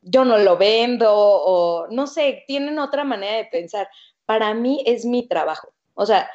yo 0.01 0.25
no 0.25 0.37
lo 0.37 0.57
vendo, 0.57 1.11
o 1.11 1.87
no 1.89 2.07
sé, 2.07 2.43
tienen 2.47 2.79
otra 2.79 3.03
manera 3.03 3.37
de 3.37 3.45
pensar. 3.45 3.87
Para 4.25 4.53
mí 4.53 4.83
es 4.85 5.05
mi 5.05 5.27
trabajo. 5.27 5.73
O 5.93 6.05
sea, 6.05 6.29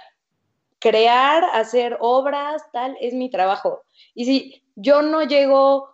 crear, 0.80 1.44
hacer 1.52 1.96
obras, 2.00 2.62
tal, 2.72 2.96
es 3.00 3.14
mi 3.14 3.30
trabajo. 3.30 3.82
Y 4.14 4.24
si 4.24 4.64
yo 4.74 5.02
no 5.02 5.22
llego, 5.22 5.88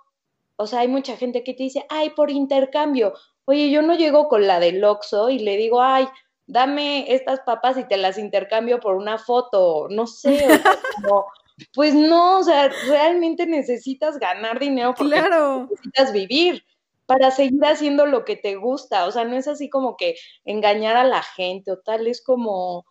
o 0.57 0.67
sea, 0.67 0.81
hay 0.81 0.89
mucha 0.89 1.17
gente 1.17 1.45
que 1.45 1.55
te 1.55 1.65
dice, 1.65 1.85
ay, 1.89 2.11
por 2.11 2.31
intercambio. 2.31 3.13
Oye, 3.45 3.71
yo 3.71 3.83
no 3.83 3.97
llego 3.97 4.29
con 4.29 4.47
la 4.47 4.61
del 4.61 4.83
Oxxo 4.83 5.29
y 5.31 5.41
le 5.41 5.57
digo, 5.57 5.83
ay, 5.83 6.09
dame 6.47 7.13
estas 7.13 7.41
papas 7.41 7.77
y 7.77 7.85
te 7.85 7.97
las 7.97 8.19
intercambio 8.19 8.81
por 8.81 8.95
una 8.95 9.19
foto, 9.19 9.89
no 9.91 10.07
sé, 10.07 10.39
pues 11.75 11.95
no, 11.95 12.39
o 12.39 12.43
sea, 12.45 12.69
realmente 12.89 13.47
necesitas 13.47 14.19
ganar 14.19 14.59
dinero 14.61 14.95
porque 14.97 15.21
necesitas 15.21 16.13
vivir 16.13 16.65
para 17.07 17.31
seguir 17.31 17.65
haciendo 17.65 18.07
lo 18.07 18.25
que 18.25 18.37
te 18.37 18.57
gusta, 18.57 19.07
o 19.07 19.13
sea, 19.13 19.25
no 19.25 19.37
es 19.37 19.49
así 19.49 19.69
como 19.69 19.97
que 19.97 20.17
engañar 20.45 20.97
a 20.97 21.05
la 21.05 21.23
gente 21.23 21.73
o 21.73 21.79
tal, 21.79 22.07
es 22.07 22.23
como, 22.23 22.85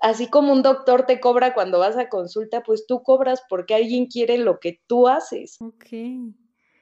así 0.00 0.28
como 0.28 0.52
un 0.52 0.62
doctor 0.62 1.06
te 1.06 1.20
cobra 1.20 1.54
cuando 1.54 1.78
vas 1.78 1.96
a 1.96 2.08
consulta, 2.08 2.62
pues 2.62 2.86
tú 2.86 3.02
cobras 3.02 3.42
porque 3.48 3.74
alguien 3.74 4.06
quiere 4.06 4.38
lo 4.38 4.60
que 4.60 4.80
tú 4.86 5.08
haces. 5.08 5.58
Ok. 5.60 5.86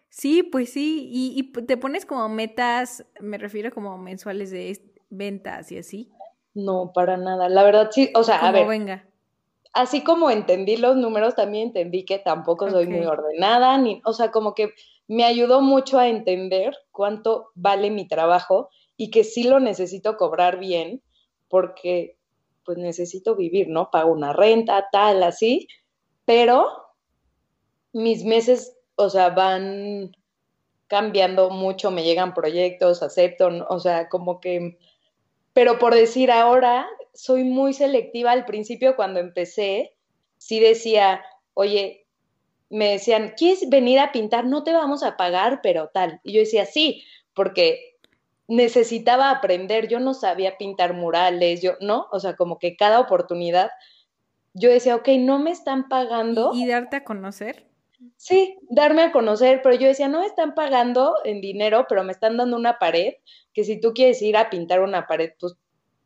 Sí, 0.09 0.43
pues 0.43 0.73
sí, 0.73 1.09
y, 1.13 1.39
y 1.39 1.53
te 1.65 1.77
pones 1.77 2.07
como 2.07 2.29
metas, 2.29 3.05
me 3.21 3.39
refiero 3.39 3.71
como 3.71 3.99
mensuales 3.99 4.51
de 4.51 4.81
ventas 5.11 5.71
y 5.73 5.79
así. 5.79 6.11
No, 6.55 6.93
para 6.95 7.19
nada. 7.19 7.49
La 7.51 7.63
verdad 7.63 7.91
sí, 7.91 8.11
o 8.15 8.25
sea, 8.25 8.39
a 8.39 8.51
ver. 8.51 8.67
venga. 8.67 9.07
Así 9.75 10.03
como 10.03 10.31
entendí 10.31 10.79
los 10.79 10.97
números, 10.97 11.35
también 11.35 11.67
entendí 11.67 12.07
que 12.07 12.19
tampoco 12.19 12.71
soy 12.71 12.87
muy 12.87 13.05
ordenada, 13.05 13.77
ni, 13.77 14.01
o 14.07 14.15
sea, 14.15 14.31
como 14.31 14.55
que 14.55 14.73
me 15.07 15.25
ayudó 15.25 15.61
mucho 15.61 15.99
a 15.99 16.09
entender 16.09 16.75
cuánto 16.93 17.51
vale 17.55 17.91
mi 17.91 18.09
trabajo 18.09 18.71
y 18.97 19.11
que 19.11 19.23
sí 19.23 19.43
lo 19.45 19.61
necesito 19.61 20.17
cobrar 20.17 20.59
bien, 20.59 21.03
porque 21.49 22.17
pues 22.67 22.77
necesito 22.77 23.37
vivir, 23.37 23.69
¿no? 23.69 23.91
Pago 23.91 24.13
una 24.13 24.33
renta, 24.33 24.89
tal, 24.93 25.23
así, 25.23 25.69
pero 26.27 26.67
mis 27.93 28.25
meses, 28.25 28.77
o 28.97 29.09
sea, 29.09 29.31
van 29.31 30.15
cambiando 30.89 31.51
mucho, 31.51 31.91
me 31.91 32.05
llegan 32.05 32.35
proyectos, 32.35 33.03
acepto, 33.03 33.49
o 33.69 33.81
sea, 33.81 34.09
como 34.09 34.41
que, 34.41 34.79
pero 35.53 35.79
por 35.79 35.95
decir 35.95 36.31
ahora, 36.31 36.87
soy 37.15 37.45
muy 37.45 37.73
selectiva. 37.73 38.33
Al 38.33 38.45
principio, 38.45 38.95
cuando 38.95 39.21
empecé, 39.21 39.97
sí 40.37 40.61
decía, 40.61 41.25
oye, 41.55 42.07
me 42.69 42.91
decían, 42.93 43.35
¿quieres 43.37 43.69
venir 43.71 43.99
a 43.99 44.13
pintar? 44.13 44.45
No 44.45 44.65
te 44.65 44.73
vamos 44.73 45.03
a 45.03 45.17
pagar, 45.17 45.61
pero 45.63 45.89
tal. 45.89 46.21
Y 46.25 46.33
yo 46.35 46.41
decía, 46.41 46.67
sí, 46.67 47.05
porque 47.35 47.96
necesitaba 48.49 49.31
aprender, 49.31 49.89
yo 49.89 50.01
no 50.01 50.15
sabía 50.15 50.57
pintar 50.57 50.95
murales, 50.95 51.63
yo, 51.63 51.73
¿no? 51.81 52.07
O 52.13 52.21
sea, 52.21 52.37
como 52.37 52.59
que 52.59 52.77
cada 52.77 53.01
oportunidad, 53.01 53.71
yo 54.55 54.71
decía, 54.71 54.97
ok, 54.97 55.09
no 55.19 55.39
me 55.39 55.51
están 55.51 55.89
pagando. 55.89 56.53
¿Y, 56.55 56.67
darte 56.67 56.97
a 56.97 57.05
conocer? 57.05 57.67
Sí, 58.17 58.59
darme 58.71 59.03
a 59.03 59.13
conocer, 59.13 59.61
pero 59.63 59.75
yo 59.75 59.89
decía, 59.89 60.09
no 60.09 60.21
me 60.21 60.27
están 60.27 60.55
pagando 60.55 61.17
en 61.25 61.41
dinero, 61.41 61.87
pero 61.89 62.05
me 62.05 62.13
están 62.13 62.37
dando 62.37 62.57
una 62.57 62.79
pared, 62.79 63.15
que 63.53 63.65
si 63.65 63.81
tú 63.81 63.93
quieres 63.95 64.23
ir 64.23 64.37
a 64.37 64.51
pintar 64.51 64.81
una 64.81 65.07
pared, 65.07 65.33
pues 65.41 65.57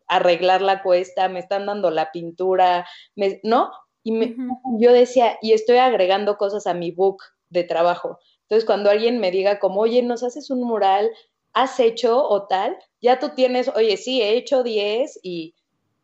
arreglar 0.07 0.62
la 0.62 0.83
cuesta, 0.83 1.29
me 1.29 1.38
están 1.38 1.66
dando 1.66 1.90
la 1.90 2.11
pintura, 2.11 2.87
me, 3.14 3.40
¿no? 3.44 3.70
Y 4.03 4.12
me, 4.12 4.35
yo 4.79 4.92
decía, 4.92 5.38
y 5.42 5.53
estoy 5.53 5.76
agregando 5.76 6.37
cosas 6.37 6.66
a 6.66 6.74
mi 6.74 6.90
book 6.90 7.22
de 7.50 7.64
trabajo. 7.64 8.18
Entonces, 8.42 8.64
cuando 8.64 8.90
alguien 8.90 9.20
me 9.20 9.31
diga 9.31 9.61
como, 9.61 9.81
oye, 9.81 10.03
nos 10.03 10.24
haces 10.24 10.50
un 10.50 10.62
mural, 10.62 11.11
has 11.53 11.81
hecho 11.81 12.23
o 12.23 12.47
tal, 12.47 12.77
ya 13.01 13.19
tú 13.19 13.31
tienes, 13.31 13.69
oye, 13.69 13.97
sí, 13.97 14.23
he 14.23 14.37
hecho 14.37 14.63
10 14.63 15.19
y 15.23 15.55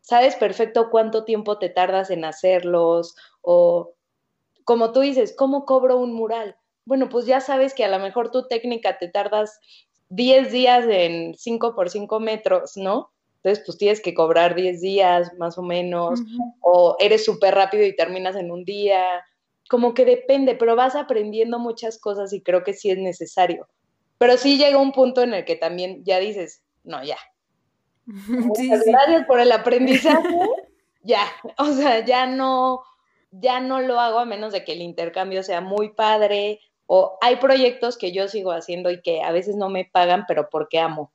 sabes 0.01 0.35
perfecto 0.35 0.89
cuánto 0.89 1.23
tiempo 1.23 1.57
te 1.57 1.69
tardas 1.69 2.09
en 2.09 2.25
hacerlos 2.25 3.15
o 3.41 3.93
como 4.63 4.91
tú 4.91 4.99
dices, 4.99 5.33
¿cómo 5.37 5.65
cobro 5.65 5.97
un 5.97 6.13
mural? 6.13 6.57
Bueno, 6.85 7.07
pues 7.09 7.25
ya 7.25 7.39
sabes 7.39 7.73
que 7.73 7.85
a 7.85 7.89
lo 7.89 7.99
mejor 7.99 8.31
tu 8.31 8.47
técnica 8.47 8.97
te 8.97 9.07
tardas 9.07 9.59
10 10.09 10.51
días 10.51 10.85
en 10.89 11.35
5 11.35 11.75
por 11.75 11.89
5 11.89 12.19
metros, 12.19 12.75
¿no? 12.75 13.11
Entonces, 13.37 13.63
pues 13.65 13.77
tienes 13.77 14.01
que 14.01 14.13
cobrar 14.13 14.55
10 14.55 14.81
días 14.81 15.33
más 15.37 15.57
o 15.57 15.61
menos, 15.61 16.19
o 16.59 16.97
eres 16.99 17.23
súper 17.23 17.55
rápido 17.55 17.85
y 17.85 17.95
terminas 17.95 18.35
en 18.35 18.51
un 18.51 18.65
día, 18.65 19.23
como 19.69 19.93
que 19.93 20.03
depende, 20.05 20.55
pero 20.55 20.75
vas 20.75 20.95
aprendiendo 20.95 21.59
muchas 21.59 21.99
cosas 21.99 22.33
y 22.33 22.41
creo 22.41 22.63
que 22.63 22.73
sí 22.73 22.89
es 22.89 22.97
necesario. 22.97 23.67
Pero 24.17 24.37
sí 24.37 24.57
llega 24.57 24.77
un 24.77 24.91
punto 24.91 25.21
en 25.21 25.33
el 25.33 25.45
que 25.45 25.55
también 25.55 26.03
ya 26.03 26.19
dices, 26.19 26.63
no, 26.83 27.03
ya. 27.03 27.17
Gracias 28.05 29.25
por 29.27 29.39
el 29.39 29.51
aprendizaje. 29.51 30.27
ya, 31.03 31.23
o 31.57 31.67
sea, 31.67 32.03
ya 32.03 32.25
no, 32.25 32.81
ya 33.31 33.59
no 33.59 33.81
lo 33.81 33.99
hago 33.99 34.19
a 34.19 34.25
menos 34.25 34.53
de 34.53 34.63
que 34.63 34.73
el 34.73 34.81
intercambio 34.81 35.43
sea 35.43 35.61
muy 35.61 35.93
padre 35.93 36.59
o 36.85 37.17
hay 37.21 37.35
proyectos 37.35 37.97
que 37.97 38.13
yo 38.13 38.27
sigo 38.27 38.51
haciendo 38.51 38.89
y 38.89 39.01
que 39.01 39.21
a 39.21 39.31
veces 39.31 39.55
no 39.55 39.69
me 39.69 39.85
pagan, 39.85 40.23
pero 40.27 40.49
porque 40.49 40.79
amo. 40.79 41.11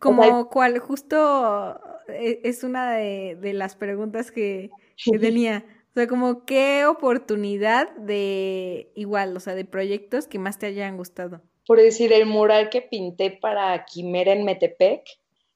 Como 0.00 0.48
cual, 0.48 0.78
justo 0.78 1.78
eh, 2.08 2.40
es 2.44 2.64
una 2.64 2.92
de, 2.92 3.52
las 3.52 3.76
preguntas 3.76 4.32
que, 4.32 4.70
que 4.96 5.18
tenía. 5.18 5.64
O 5.90 5.92
sea, 5.94 6.08
como 6.08 6.46
qué 6.46 6.86
oportunidad 6.86 7.94
de 7.96 8.90
igual, 8.94 9.36
o 9.36 9.40
sea, 9.40 9.54
de 9.54 9.66
proyectos 9.66 10.26
que 10.26 10.38
más 10.38 10.58
te 10.58 10.66
hayan 10.66 10.96
gustado 10.96 11.42
por 11.66 11.78
decir, 11.78 12.12
el 12.12 12.26
mural 12.26 12.70
que 12.70 12.82
pinté 12.82 13.30
para 13.30 13.84
Quimera 13.84 14.32
en 14.32 14.44
Metepec, 14.44 15.04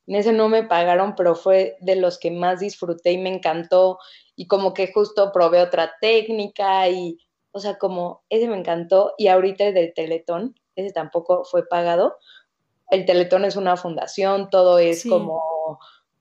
en 0.07 0.15
ese 0.15 0.33
no 0.33 0.49
me 0.49 0.63
pagaron, 0.63 1.15
pero 1.17 1.35
fue 1.35 1.77
de 1.81 1.97
los 1.97 2.19
que 2.19 2.31
más 2.31 2.61
disfruté 2.61 3.13
y 3.13 3.19
me 3.19 3.29
encantó. 3.29 3.99
Y 4.37 4.47
como 4.47 4.73
que 4.73 4.93
justo 4.93 5.33
probé 5.33 5.61
otra 5.61 5.95
técnica 6.01 6.89
y, 6.89 7.19
o 7.51 7.59
sea, 7.59 7.77
como 7.79 8.23
ese 8.29 8.47
me 8.47 8.57
encantó. 8.57 9.15
Y 9.19 9.29
ahorita 9.29 9.65
el 9.65 9.75
del 9.75 9.95
Teletón, 9.95 10.55
ese 10.77 10.93
tampoco 10.93 11.45
fue 11.45 11.67
pagado. 11.67 12.19
El 12.91 13.05
Teletón 13.05 13.45
es 13.45 13.57
una 13.57 13.77
fundación, 13.77 14.49
todo 14.49 14.79
es 14.79 15.05
como, 15.05 15.81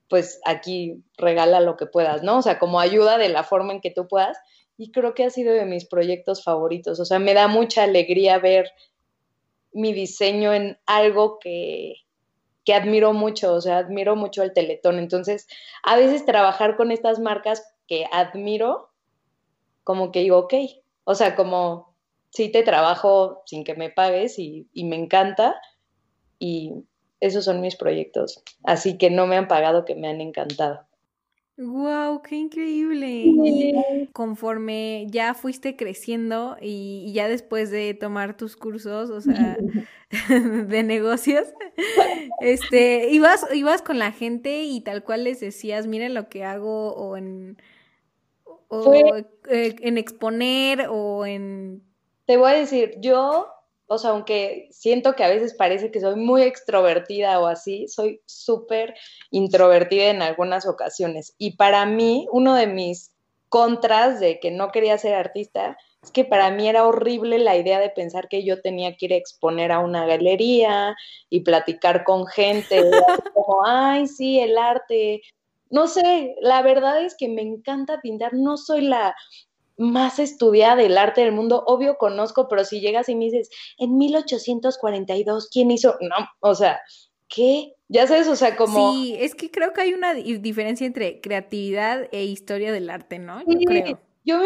pues 0.10 0.39
aquí 0.45 1.04
regala 1.15 1.60
lo 1.60 1.78
que 1.78 1.86
puedas, 1.86 2.24
¿no? 2.24 2.39
O 2.39 2.41
sea, 2.41 2.58
como 2.58 2.80
ayuda 2.80 3.19
de 3.19 3.30
la 3.30 3.43
forma 3.43 3.71
en 3.71 3.82
que 3.82 3.91
tú 3.91 4.08
puedas. 4.08 4.38
Y 4.78 4.91
creo 4.91 5.13
que 5.13 5.26
ha 5.26 5.30
sido 5.30 5.54
de 5.54 5.65
mis 5.65 5.86
proyectos 5.86 6.43
favoritos. 6.43 7.00
O 7.00 7.06
sea, 7.06 7.19
me 7.19 7.36
da 7.36 7.48
mucha 7.48 7.84
alegría 7.84 8.39
ver 8.39 8.71
mi 9.76 9.94
diseño 9.94 10.54
en 10.54 10.80
algo 10.86 11.38
que, 11.40 11.96
que 12.64 12.74
admiro 12.74 13.14
mucho, 13.14 13.54
o 13.54 13.62
sea, 13.62 13.78
admiro 13.78 14.16
mucho 14.16 14.42
el 14.42 14.54
Teletón. 14.54 14.98
Entonces, 14.98 15.48
a 15.84 15.98
veces 15.98 16.26
trabajar 16.26 16.78
con 16.78 16.92
estas 16.92 17.20
marcas 17.20 17.76
que 17.88 18.06
admiro, 18.12 18.90
como 19.84 20.12
que 20.12 20.22
digo, 20.22 20.40
ok, 20.40 20.54
o 21.04 21.14
sea, 21.14 21.36
como 21.36 21.94
sí 22.30 22.50
te 22.50 22.64
trabajo 22.64 23.44
sin 23.46 23.64
que 23.64 23.76
me 23.76 23.90
pagues 23.90 24.40
y, 24.40 24.68
y 24.74 24.86
me 24.86 24.96
encanta 24.96 25.62
y 26.40 26.74
esos 27.20 27.44
son 27.46 27.60
mis 27.60 27.76
proyectos. 27.76 28.42
Así 28.64 28.98
que 28.98 29.10
no 29.10 29.28
me 29.28 29.36
han 29.36 29.48
pagado, 29.48 29.84
que 29.84 29.96
me 29.96 30.08
han 30.08 30.22
encantado. 30.22 30.88
¡Wow! 31.58 32.22
¡Qué 32.22 32.36
increíble! 32.36 33.24
Y 33.26 34.08
conforme 34.12 35.08
ya 35.10 35.34
fuiste 35.34 35.78
creciendo 35.78 36.58
y, 36.62 37.13
ya 37.13 37.30
después 37.30 37.72
de 37.72 37.94
tomar 37.94 38.36
tus 38.36 38.58
cursos, 38.58 39.10
o 39.10 39.22
sea, 39.22 39.58
de 40.68 40.84
negocios, 40.84 41.48
este, 42.41 43.10
ibas, 43.12 43.45
ibas 43.53 43.82
con 43.82 43.99
la 43.99 44.12
gente 44.12 44.64
y 44.64 44.82
tal 44.82 45.03
cual 45.03 45.24
les 45.24 45.39
decías, 45.39 45.88
miren 45.88 46.14
lo 46.14 46.28
que 46.28 46.43
hago, 46.43 46.93
o 46.93 47.16
en, 47.16 47.58
o, 48.68 48.93
eh, 49.49 49.76
en 49.80 49.97
exponer, 49.97 50.88
o 50.89 51.26
en... 51.26 51.84
Te 52.26 52.36
voy 52.36 52.51
a 52.51 52.56
decir, 52.56 52.95
yo 52.99 53.55
o 53.88 53.98
sea, 53.98 54.12
aunque 54.12 54.68
siento 54.72 55.16
que 55.16 55.24
a 55.24 55.30
veces 55.30 55.54
parece 55.54 55.92
que 55.92 56.02
soy 56.02 56.16
muy 56.16 56.42
extrovertida 56.42 57.40
o 57.40 57.48
así, 57.48 57.88
soy 57.88 58.22
súper 58.26 58.96
introvertida 59.32 60.10
en 60.10 60.22
algunas 60.22 60.68
ocasiones. 60.68 61.36
Y 61.38 61.56
para 61.56 61.86
mí, 61.86 62.28
uno 62.32 62.56
de 62.56 62.68
mis 62.68 63.16
contras 63.50 64.20
de 64.20 64.40
que 64.40 64.52
no 64.52 64.72
quería 64.72 64.98
ser 64.98 65.14
artista 65.14 65.78
es 66.02 66.12
que 66.12 66.26
para 66.26 66.52
mí 66.52 66.68
era 66.68 66.86
horrible 66.86 67.40
la 67.40 67.56
idea 67.56 67.80
de 67.80 67.90
pensar 67.90 68.28
que 68.28 68.44
yo 68.44 68.62
tenía 68.62 68.96
que 68.96 69.06
ir 69.06 69.14
a 69.14 69.18
exponer 69.18 69.72
a 69.72 69.80
una 69.80 70.06
galería 70.06 70.96
y 71.30 71.42
platicar 71.42 72.04
con 72.04 72.28
gente, 72.28 72.84
como, 73.34 73.66
ay, 73.66 74.08
sí, 74.08 74.40
el 74.40 74.58
arte. 74.58 75.22
No 75.70 75.88
sé, 75.88 76.36
la 76.42 76.62
verdad 76.62 77.04
es 77.04 77.16
que 77.18 77.28
me 77.28 77.42
encanta 77.42 78.02
pintar, 78.02 78.34
no 78.34 78.58
soy 78.58 78.82
la 78.82 79.16
más 79.78 80.19
estudiada 80.19 80.76
del 80.76 80.97
arte 80.97 81.21
del 81.21 81.32
mundo, 81.32 81.63
obvio 81.67 81.97
conozco, 81.97 82.47
pero 82.47 82.63
si 82.63 82.80
llegas 82.80 83.09
y 83.09 83.15
me 83.15 83.26
dices, 83.26 83.49
en 83.78 83.97
1842, 83.97 85.49
¿quién 85.51 85.71
hizo? 85.71 85.97
No, 86.01 86.15
o 86.39 86.55
sea, 86.55 86.80
¿qué? 87.28 87.73
Ya 87.88 88.07
sabes, 88.07 88.28
o 88.28 88.36
sea, 88.36 88.55
como... 88.55 88.93
Sí, 88.93 89.15
es 89.19 89.36
que 89.36 89.51
creo 89.51 89.73
que 89.73 89.82
hay 89.82 89.93
una 89.93 90.13
diferencia 90.13 90.88
entre 90.88 91.21
creatividad 91.21 92.07
e 92.11 92.23
historia 92.23 92.71
del 92.71 92.89
arte, 92.89 93.19
¿no? 93.19 93.41
Yo 93.45 93.59
creo. 93.65 93.99
Yo 94.28 94.41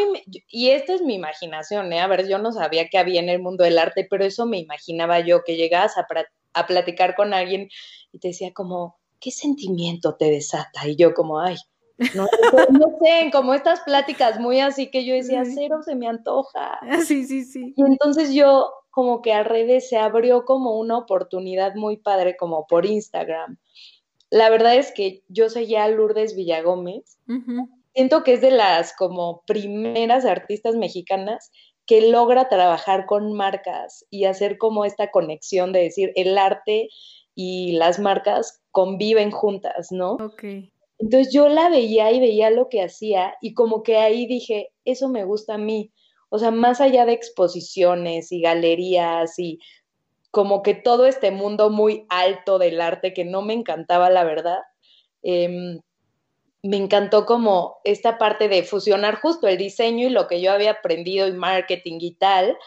y 0.49 0.71
esta 0.71 0.93
es 0.93 1.01
mi 1.01 1.15
imaginación, 1.15 1.93
¿eh? 1.93 2.01
A 2.01 2.07
ver, 2.07 2.27
yo 2.27 2.37
no 2.37 2.51
sabía 2.51 2.89
qué 2.89 2.97
había 2.97 3.21
en 3.21 3.29
el 3.29 3.41
mundo 3.41 3.63
del 3.63 3.77
arte, 3.77 4.05
pero 4.09 4.25
eso 4.25 4.45
me 4.45 4.59
imaginaba 4.59 5.21
yo, 5.21 5.43
que 5.45 5.55
llegabas 5.55 5.97
a, 5.97 6.05
a 6.53 6.67
platicar 6.67 7.15
con 7.15 7.33
alguien 7.33 7.69
y 8.11 8.19
te 8.19 8.29
decía 8.29 8.51
como, 8.53 8.99
¿qué 9.21 9.31
sentimiento 9.31 10.15
te 10.15 10.29
desata? 10.29 10.85
Y 10.85 10.97
yo 10.97 11.13
como, 11.13 11.39
ay, 11.39 11.55
no, 12.15 12.27
no, 12.71 12.97
sé, 13.03 13.29
como 13.31 13.53
estas 13.53 13.81
pláticas 13.81 14.39
muy 14.39 14.59
así 14.59 14.89
que 14.89 15.05
yo 15.05 15.13
decía, 15.13 15.43
cero 15.45 15.79
se 15.83 15.95
me 15.95 16.07
antoja. 16.07 16.79
Sí, 17.05 17.25
sí, 17.25 17.43
sí. 17.43 17.73
Y 17.75 17.83
entonces 17.83 18.33
yo 18.33 18.71
como 18.89 19.21
que 19.21 19.33
al 19.33 19.45
revés 19.45 19.89
se 19.89 19.97
abrió 19.97 20.45
como 20.45 20.77
una 20.77 20.97
oportunidad 20.97 21.75
muy 21.75 21.97
padre 21.97 22.35
como 22.37 22.67
por 22.67 22.85
Instagram. 22.85 23.57
La 24.29 24.49
verdad 24.49 24.75
es 24.75 24.91
que 24.91 25.23
yo 25.27 25.49
seguía 25.49 25.83
a 25.83 25.89
Lourdes 25.89 26.35
Villagómez. 26.35 27.17
Siento 27.93 28.23
que 28.23 28.33
es 28.33 28.41
de 28.41 28.51
las 28.51 28.95
como 28.95 29.43
primeras 29.45 30.25
artistas 30.25 30.75
mexicanas 30.75 31.51
que 31.85 32.09
logra 32.09 32.49
trabajar 32.49 33.07
con 33.07 33.33
marcas 33.33 34.05
y 34.11 34.25
hacer 34.25 34.57
como 34.57 34.85
esta 34.85 35.09
conexión 35.09 35.73
de 35.73 35.81
decir 35.81 36.11
el 36.15 36.37
arte 36.37 36.89
y 37.33 37.71
las 37.73 37.99
marcas 37.99 38.61
conviven 38.71 39.31
juntas, 39.31 39.91
¿no? 39.91 40.13
Ok. 40.13 40.43
Entonces 40.99 41.33
yo 41.33 41.47
la 41.47 41.69
veía 41.69 42.11
y 42.11 42.19
veía 42.19 42.49
lo 42.49 42.67
que 42.69 42.83
hacía 42.83 43.35
y 43.41 43.53
como 43.53 43.83
que 43.83 43.97
ahí 43.97 44.27
dije, 44.27 44.71
eso 44.85 45.07
me 45.07 45.23
gusta 45.23 45.55
a 45.55 45.57
mí. 45.57 45.91
O 46.29 46.37
sea, 46.37 46.51
más 46.51 46.81
allá 46.81 47.05
de 47.05 47.13
exposiciones 47.13 48.31
y 48.31 48.41
galerías 48.41 49.39
y 49.39 49.59
como 50.29 50.61
que 50.61 50.75
todo 50.75 51.07
este 51.07 51.31
mundo 51.31 51.69
muy 51.69 52.05
alto 52.09 52.59
del 52.59 52.81
arte 52.81 53.13
que 53.13 53.25
no 53.25 53.41
me 53.41 53.53
encantaba, 53.53 54.09
la 54.09 54.23
verdad, 54.23 54.59
em, 55.23 55.79
me 56.61 56.77
encantó 56.77 57.25
como 57.25 57.77
esta 57.83 58.17
parte 58.17 58.49
de 58.49 58.63
fusionar 58.63 59.15
justo 59.15 59.47
el 59.47 59.57
diseño 59.57 60.07
y 60.07 60.11
lo 60.11 60.27
que 60.27 60.41
yo 60.41 60.51
había 60.51 60.71
aprendido 60.71 61.27
y 61.27 61.31
marketing 61.31 61.99
y 62.01 62.15
tal, 62.15 62.57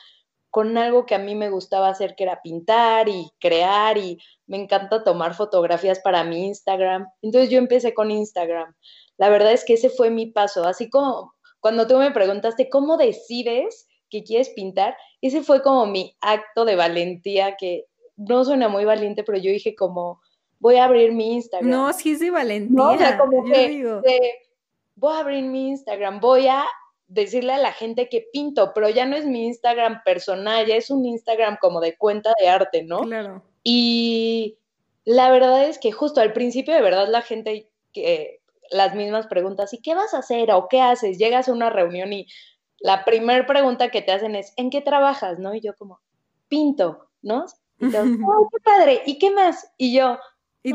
con 0.52 0.76
algo 0.76 1.06
que 1.06 1.14
a 1.14 1.18
mí 1.18 1.34
me 1.34 1.48
gustaba 1.48 1.88
hacer, 1.88 2.14
que 2.14 2.24
era 2.24 2.42
pintar 2.42 3.08
y 3.08 3.30
crear 3.40 3.96
y 3.96 4.18
me 4.46 4.58
encanta 4.58 5.02
tomar 5.02 5.32
fotografías 5.32 5.98
para 6.00 6.24
mi 6.24 6.44
Instagram. 6.44 7.06
Entonces 7.22 7.48
yo 7.48 7.56
empecé 7.56 7.94
con 7.94 8.10
Instagram. 8.10 8.74
La 9.16 9.30
verdad 9.30 9.52
es 9.52 9.64
que 9.64 9.72
ese 9.72 9.88
fue 9.88 10.10
mi 10.10 10.26
paso, 10.26 10.64
así 10.64 10.90
como 10.90 11.32
cuando 11.60 11.86
tú 11.86 11.96
me 11.96 12.10
preguntaste 12.10 12.68
cómo 12.68 12.98
decides 12.98 13.88
que 14.10 14.24
quieres 14.24 14.50
pintar, 14.50 14.94
ese 15.22 15.42
fue 15.42 15.62
como 15.62 15.86
mi 15.86 16.18
acto 16.20 16.66
de 16.66 16.76
valentía 16.76 17.56
que 17.56 17.86
no 18.16 18.44
suena 18.44 18.68
muy 18.68 18.84
valiente, 18.84 19.24
pero 19.24 19.38
yo 19.38 19.50
dije 19.50 19.74
como 19.74 20.20
voy 20.58 20.76
a 20.76 20.84
abrir 20.84 21.12
mi 21.12 21.32
Instagram. 21.32 21.70
No, 21.70 21.90
sí 21.94 22.10
es 22.10 22.20
de 22.20 22.30
valentía. 22.30 22.76
No, 22.76 22.90
o 22.90 22.98
sea, 22.98 23.16
como 23.16 23.42
que 23.44 24.02
voy 24.96 25.14
a 25.14 25.18
abrir 25.18 25.44
mi 25.44 25.70
Instagram, 25.70 26.20
voy 26.20 26.46
a 26.46 26.66
decirle 27.12 27.52
a 27.52 27.58
la 27.58 27.72
gente 27.72 28.08
que 28.08 28.26
pinto, 28.32 28.72
pero 28.74 28.88
ya 28.88 29.04
no 29.06 29.16
es 29.16 29.26
mi 29.26 29.46
Instagram 29.46 30.02
personal, 30.04 30.66
ya 30.66 30.76
es 30.76 30.90
un 30.90 31.04
Instagram 31.04 31.58
como 31.60 31.80
de 31.80 31.96
cuenta 31.96 32.32
de 32.40 32.48
arte, 32.48 32.82
¿no? 32.84 33.00
Claro. 33.02 33.42
Y 33.62 34.58
la 35.04 35.30
verdad 35.30 35.68
es 35.68 35.78
que 35.78 35.92
justo 35.92 36.20
al 36.20 36.32
principio 36.32 36.74
de 36.74 36.80
verdad 36.80 37.08
la 37.08 37.22
gente 37.22 37.68
que 37.92 38.40
las 38.70 38.94
mismas 38.94 39.26
preguntas, 39.26 39.74
¿y 39.74 39.82
qué 39.82 39.94
vas 39.94 40.14
a 40.14 40.18
hacer 40.18 40.50
o 40.50 40.68
qué 40.68 40.80
haces? 40.80 41.18
Llegas 41.18 41.48
a 41.48 41.52
una 41.52 41.68
reunión 41.68 42.12
y 42.12 42.26
la 42.78 43.04
primera 43.04 43.46
pregunta 43.46 43.90
que 43.90 44.00
te 44.00 44.12
hacen 44.12 44.34
es, 44.34 44.54
¿en 44.56 44.70
qué 44.70 44.80
trabajas? 44.80 45.38
¿No? 45.38 45.54
Y 45.54 45.60
yo 45.60 45.74
como, 45.76 46.00
pinto, 46.48 47.08
¿no? 47.20 47.44
Y 47.78 47.90
te, 47.90 47.98
oh, 47.98 48.48
qué 48.52 48.60
padre! 48.64 49.02
¿Y 49.04 49.18
qué 49.18 49.30
más? 49.30 49.70
Y 49.76 49.94
yo, 49.94 50.18
¿Y 50.62 50.72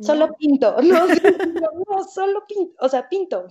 solo, 0.00 0.34
pinto, 0.38 0.76
no, 0.82 1.06
no, 1.06 2.04
solo 2.12 2.44
pinto, 2.46 2.74
o 2.80 2.88
sea, 2.88 3.08
pinto 3.08 3.46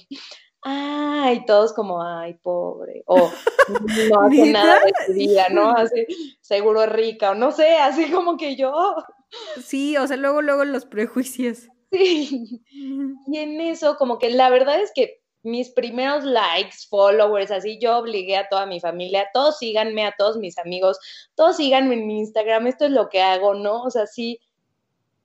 ay, 0.64 1.46
todos 1.46 1.74
como, 1.74 2.02
ay, 2.02 2.36
pobre, 2.36 3.04
o 3.06 3.32
no 4.10 4.22
hace 4.22 4.52
nada 4.52 4.80
de 4.80 4.94
su 5.06 5.14
vida, 5.14 5.48
¿no? 5.50 5.72
Así, 5.72 6.06
seguro 6.42 6.84
es 6.84 6.92
rica, 6.92 7.32
o 7.32 7.36
no 7.36 7.52
sé, 7.52 7.76
así 7.78 8.12
como 8.12 8.38
que 8.38 8.56
yo. 8.56 8.96
Sí, 9.64 9.98
o 9.98 10.08
sea, 10.08 10.18
luego, 10.18 10.42
luego 10.42 10.64
los 10.64 10.86
prejuicios. 10.86 11.68
Sí, 11.92 12.64
y 13.28 13.38
en 13.38 13.62
eso, 13.62 13.98
como 13.98 14.18
que 14.18 14.30
la 14.32 14.50
verdad 14.50 14.80
es 14.82 14.92
que 14.96 15.22
mis 15.44 15.70
primeros 15.70 16.24
likes, 16.24 16.88
followers, 16.90 17.52
así 17.52 17.78
yo 17.80 17.98
obligué 17.98 18.38
a 18.38 18.48
toda 18.48 18.66
mi 18.66 18.80
familia, 18.80 19.30
todos 19.34 19.58
síganme, 19.58 20.06
a 20.06 20.16
todos 20.18 20.38
mis 20.38 20.58
amigos, 20.58 20.98
todos 21.36 21.58
síganme 21.58 21.96
en 21.96 22.08
mi 22.08 22.20
Instagram, 22.20 22.68
esto 22.68 22.86
es 22.86 22.92
lo 22.92 23.10
que 23.10 23.22
hago, 23.22 23.54
¿no? 23.54 23.84
O 23.84 23.92
sea, 23.92 24.08
sí, 24.08 24.40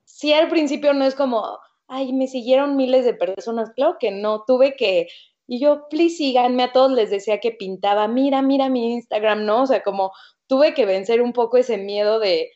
sí 0.04 0.32
al 0.32 0.48
principio 0.48 0.92
no 0.92 1.04
es 1.04 1.14
como, 1.14 1.58
ay, 1.88 2.12
me 2.12 2.28
siguieron 2.28 2.76
miles 2.76 3.04
de 3.04 3.14
personas, 3.14 3.70
claro 3.74 3.96
que 3.98 4.10
no, 4.10 4.44
tuve 4.46 4.76
que 4.76 5.08
y 5.50 5.60
yo, 5.60 5.88
please 5.88 6.16
síganme, 6.16 6.62
a 6.62 6.72
todos 6.72 6.92
les 6.92 7.08
decía 7.08 7.40
que 7.40 7.52
pintaba, 7.52 8.06
mira, 8.06 8.42
mira 8.42 8.68
mi 8.68 8.92
Instagram, 8.92 9.46
¿no? 9.46 9.62
O 9.62 9.66
sea, 9.66 9.82
como 9.82 10.12
tuve 10.46 10.74
que 10.74 10.84
vencer 10.84 11.22
un 11.22 11.32
poco 11.32 11.56
ese 11.56 11.78
miedo 11.78 12.18
de, 12.18 12.50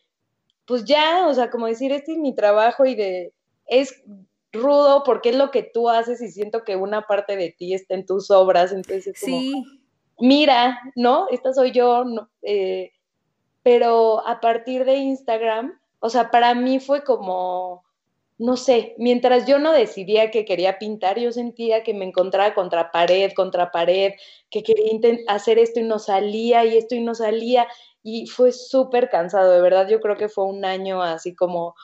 pues 0.66 0.84
ya, 0.84 1.26
o 1.26 1.32
sea, 1.32 1.50
como 1.50 1.66
decir, 1.66 1.90
este 1.90 2.12
es 2.12 2.18
mi 2.18 2.34
trabajo 2.34 2.84
y 2.84 2.94
de, 2.94 3.32
es 3.66 4.02
rudo 4.52 5.04
porque 5.04 5.30
es 5.30 5.36
lo 5.36 5.50
que 5.50 5.62
tú 5.62 5.88
haces 5.88 6.20
y 6.20 6.30
siento 6.30 6.64
que 6.64 6.76
una 6.76 7.06
parte 7.06 7.34
de 7.36 7.54
ti 7.56 7.72
está 7.72 7.94
en 7.94 8.04
tus 8.04 8.30
obras, 8.30 8.72
entonces 8.72 9.18
como, 9.18 9.38
sí. 9.38 9.64
mira, 10.18 10.78
¿no? 10.94 11.28
Esta 11.30 11.54
soy 11.54 11.72
yo, 11.72 12.04
no, 12.04 12.28
eh, 12.42 12.92
pero 13.62 14.26
a 14.26 14.38
partir 14.40 14.84
de 14.84 14.96
Instagram, 14.96 15.80
o 16.00 16.10
sea, 16.10 16.30
para 16.30 16.54
mí 16.54 16.78
fue 16.78 17.04
como 17.04 17.84
no 18.42 18.56
sé, 18.56 18.96
mientras 18.98 19.46
yo 19.46 19.60
no 19.60 19.72
decidía 19.72 20.32
que 20.32 20.44
quería 20.44 20.76
pintar, 20.78 21.18
yo 21.20 21.30
sentía 21.30 21.84
que 21.84 21.94
me 21.94 22.04
encontraba 22.04 22.54
contra 22.54 22.90
pared, 22.90 23.30
contra 23.36 23.70
pared, 23.70 24.14
que 24.50 24.64
quería 24.64 24.98
hacer 25.28 25.60
esto 25.60 25.78
y 25.78 25.84
no 25.84 26.00
salía 26.00 26.64
y 26.64 26.76
esto 26.76 26.96
y 26.96 27.00
no 27.00 27.14
salía 27.14 27.68
y 28.02 28.26
fue 28.26 28.50
súper 28.50 29.10
cansado, 29.10 29.52
de 29.52 29.60
verdad 29.60 29.88
yo 29.88 30.00
creo 30.00 30.16
que 30.16 30.28
fue 30.28 30.44
un 30.44 30.64
año 30.64 31.02
así 31.02 31.36
como 31.36 31.76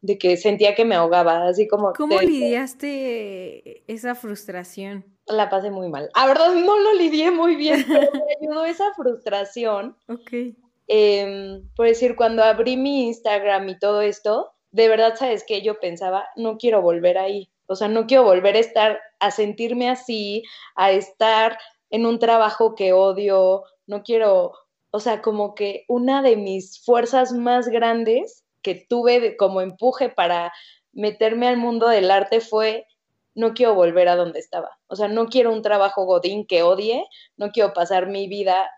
de 0.00 0.16
que 0.16 0.38
sentía 0.38 0.74
que 0.74 0.86
me 0.86 0.94
ahogaba, 0.94 1.48
así 1.48 1.68
como... 1.68 1.92
¿Cómo 1.92 2.18
lidiaste 2.18 3.84
esa 3.86 4.14
frustración? 4.14 5.04
La 5.26 5.50
pasé 5.50 5.70
muy 5.70 5.90
mal. 5.90 6.08
A 6.14 6.26
verdad 6.26 6.54
no 6.54 6.78
lo 6.78 6.94
lidié 6.94 7.30
muy 7.30 7.56
bien, 7.56 7.84
pero 7.88 8.10
me 8.12 8.36
ayudó 8.40 8.64
esa 8.64 8.94
frustración. 8.94 9.96
Ok. 10.08 10.56
Em, 10.88 11.68
por 11.74 11.88
decir, 11.88 12.16
cuando 12.16 12.42
abrí 12.42 12.78
mi 12.78 13.06
Instagram 13.08 13.68
y 13.68 13.78
todo 13.78 14.00
esto, 14.00 14.55
de 14.70 14.88
verdad, 14.88 15.14
¿sabes 15.16 15.44
qué? 15.46 15.62
Yo 15.62 15.80
pensaba, 15.80 16.28
no 16.36 16.58
quiero 16.58 16.82
volver 16.82 17.18
ahí. 17.18 17.48
O 17.66 17.76
sea, 17.76 17.88
no 17.88 18.06
quiero 18.06 18.24
volver 18.24 18.56
a 18.56 18.60
estar, 18.60 19.00
a 19.18 19.30
sentirme 19.30 19.88
así, 19.88 20.42
a 20.74 20.92
estar 20.92 21.58
en 21.90 22.06
un 22.06 22.18
trabajo 22.18 22.74
que 22.74 22.92
odio, 22.92 23.64
no 23.86 24.02
quiero, 24.02 24.52
o 24.90 25.00
sea, 25.00 25.22
como 25.22 25.54
que 25.54 25.84
una 25.88 26.22
de 26.22 26.36
mis 26.36 26.84
fuerzas 26.84 27.32
más 27.32 27.68
grandes 27.68 28.44
que 28.62 28.74
tuve 28.74 29.36
como 29.36 29.60
empuje 29.60 30.08
para 30.08 30.52
meterme 30.92 31.48
al 31.48 31.56
mundo 31.56 31.88
del 31.88 32.10
arte 32.10 32.40
fue, 32.40 32.86
no 33.34 33.54
quiero 33.54 33.74
volver 33.74 34.08
a 34.08 34.16
donde 34.16 34.40
estaba. 34.40 34.78
O 34.88 34.96
sea, 34.96 35.08
no 35.08 35.26
quiero 35.26 35.52
un 35.52 35.62
trabajo 35.62 36.04
godín 36.04 36.46
que 36.46 36.62
odie, 36.62 37.04
no 37.36 37.50
quiero 37.50 37.72
pasar 37.72 38.08
mi 38.08 38.28
vida 38.28 38.70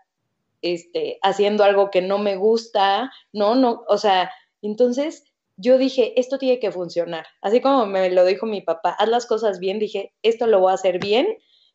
este, 0.61 1.17
haciendo 1.21 1.63
algo 1.63 1.89
que 1.89 2.01
no 2.01 2.17
me 2.17 2.35
gusta, 2.35 3.11
no, 3.31 3.55
no, 3.55 3.83
o 3.87 3.97
sea, 3.97 4.31
entonces 4.61 5.23
yo 5.61 5.77
dije, 5.77 6.17
esto 6.17 6.37
tiene 6.37 6.59
que 6.59 6.71
funcionar. 6.71 7.25
Así 7.41 7.59
como 7.59 7.85
me 7.85 8.09
lo 8.09 8.23
dijo 8.23 8.45
mi 8.45 8.61
papá, 8.61 8.95
haz 8.97 9.09
las 9.09 9.25
cosas 9.25 9.59
bien, 9.59 9.77
dije, 9.77 10.13
esto 10.23 10.47
lo 10.47 10.61
voy 10.61 10.71
a 10.71 10.75
hacer 10.75 10.99
bien 10.99 11.27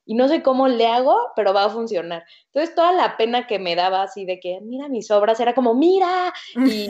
y 0.07 0.15
no 0.15 0.27
sé 0.27 0.43
cómo 0.43 0.69
le 0.69 0.87
hago, 0.87 1.19
pero 1.37 1.53
va 1.53 1.65
a 1.65 1.71
funcionar. 1.71 2.25
Entonces, 2.47 2.75
toda 2.75 2.93
la 2.93 3.19
pena 3.19 3.47
que 3.47 3.59
me 3.59 3.77
daba 3.77 4.03
así 4.03 4.25
de 4.25 4.41
que, 4.41 4.59
mira 4.63 4.89
mis 4.89 5.11
obras, 5.11 5.39
era 5.39 5.55
como, 5.55 5.75
mira, 5.75 6.33
y 6.67 6.89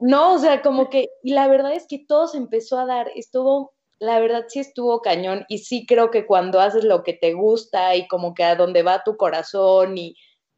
no, 0.00 0.34
o 0.34 0.38
sea, 0.38 0.62
como 0.62 0.90
que, 0.90 1.10
y 1.22 1.32
la 1.32 1.46
verdad 1.46 1.74
es 1.74 1.86
que 1.88 2.00
todo 2.00 2.26
se 2.26 2.38
empezó 2.38 2.76
a 2.80 2.86
dar, 2.86 3.12
estuvo, 3.14 3.72
la 4.00 4.18
verdad 4.18 4.46
sí 4.48 4.58
estuvo 4.58 5.00
cañón 5.00 5.44
y 5.48 5.58
sí 5.58 5.86
creo 5.86 6.10
que 6.10 6.26
cuando 6.26 6.60
haces 6.60 6.82
lo 6.82 7.04
que 7.04 7.12
te 7.12 7.34
gusta 7.34 7.94
y 7.94 8.08
como 8.08 8.34
que 8.34 8.42
a 8.42 8.56
donde 8.56 8.82
va 8.82 9.04
tu 9.04 9.16
corazón 9.16 9.96
y 9.96 10.16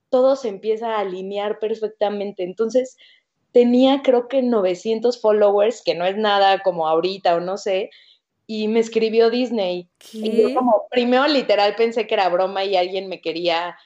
todo 0.09 0.37
se 0.37 0.49
empieza 0.49 0.97
a 0.97 1.01
alinear 1.01 1.59
perfectamente. 1.59 2.43
Entonces, 2.43 2.97
tenía 3.55 4.03
creo 4.03 4.27
que 4.27 4.43
900 4.43 5.21
followers, 5.21 5.81
que 5.83 5.95
no 5.95 6.05
es 6.05 6.17
nada 6.17 6.59
como 6.59 6.89
ahorita 6.89 7.37
o 7.37 7.41
no 7.41 7.57
sé, 7.57 7.89
y 8.49 8.67
me 8.67 8.81
escribió 8.81 9.31
Disney. 9.31 9.89
Y 10.13 10.43
yo 10.43 10.55
como, 10.55 10.87
primero 10.91 11.27
literal 11.29 11.77
pensé 11.77 12.07
que 12.09 12.15
era 12.15 12.29
broma 12.29 12.65
y 12.65 12.77
alguien 12.77 13.09
me 13.09 13.21
quería 13.21 13.77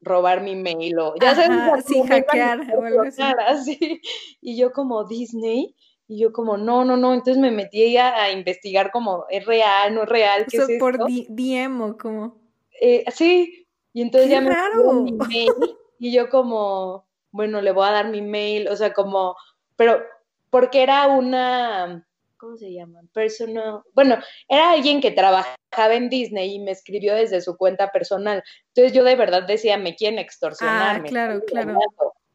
robar 0.00 0.42
mi 0.42 0.56
mail 0.56 0.98
o 0.98 1.14
ya 1.20 1.34
sabes, 1.34 1.84
sí, 1.84 2.02
hackear 2.08 2.74
o 2.74 2.82
algo 2.82 3.02
así. 3.46 4.00
Y 4.40 4.56
yo 4.56 4.72
como 4.72 5.04
Disney, 5.04 5.76
y 6.06 6.18
yo 6.18 6.32
como, 6.32 6.56
no, 6.56 6.86
no, 6.86 6.96
no, 6.96 7.12
entonces 7.12 7.36
me 7.36 7.50
metí 7.50 7.98
a, 7.98 8.22
a 8.22 8.32
investigar 8.32 8.90
como, 8.90 9.26
¿es 9.28 9.44
real, 9.44 9.94
no 9.94 10.04
es 10.04 10.08
real? 10.08 10.46
¿Qué 10.50 10.56
es 10.56 10.68
por 10.80 10.96
DM 11.06 11.82
o 11.82 11.98
como... 11.98 12.38
Eh, 12.80 13.04
sí, 13.12 13.66
y 13.92 14.00
entonces 14.00 14.30
ya 14.30 14.40
me 14.40 14.54
mi 15.02 15.12
mail 15.12 15.52
y 15.98 16.12
yo 16.12 16.30
como, 16.30 17.07
bueno, 17.38 17.60
le 17.60 17.70
voy 17.70 17.86
a 17.86 17.92
dar 17.92 18.08
mi 18.08 18.20
mail, 18.20 18.66
o 18.66 18.74
sea, 18.74 18.92
como, 18.92 19.36
pero 19.76 20.02
porque 20.50 20.82
era 20.82 21.06
una, 21.06 22.04
¿cómo 22.36 22.56
se 22.56 22.72
llama? 22.72 23.00
Personal, 23.12 23.82
bueno, 23.94 24.16
era 24.48 24.72
alguien 24.72 25.00
que 25.00 25.12
trabajaba 25.12 25.94
en 25.94 26.08
Disney 26.08 26.56
y 26.56 26.58
me 26.58 26.72
escribió 26.72 27.14
desde 27.14 27.40
su 27.40 27.56
cuenta 27.56 27.92
personal. 27.92 28.42
Entonces 28.74 28.92
yo 28.92 29.04
de 29.04 29.14
verdad 29.14 29.44
decía, 29.46 29.78
me 29.78 29.94
quieren 29.94 30.18
extorsionar. 30.18 30.96
Ah, 30.96 31.02
claro, 31.04 31.40
claro. 31.46 31.78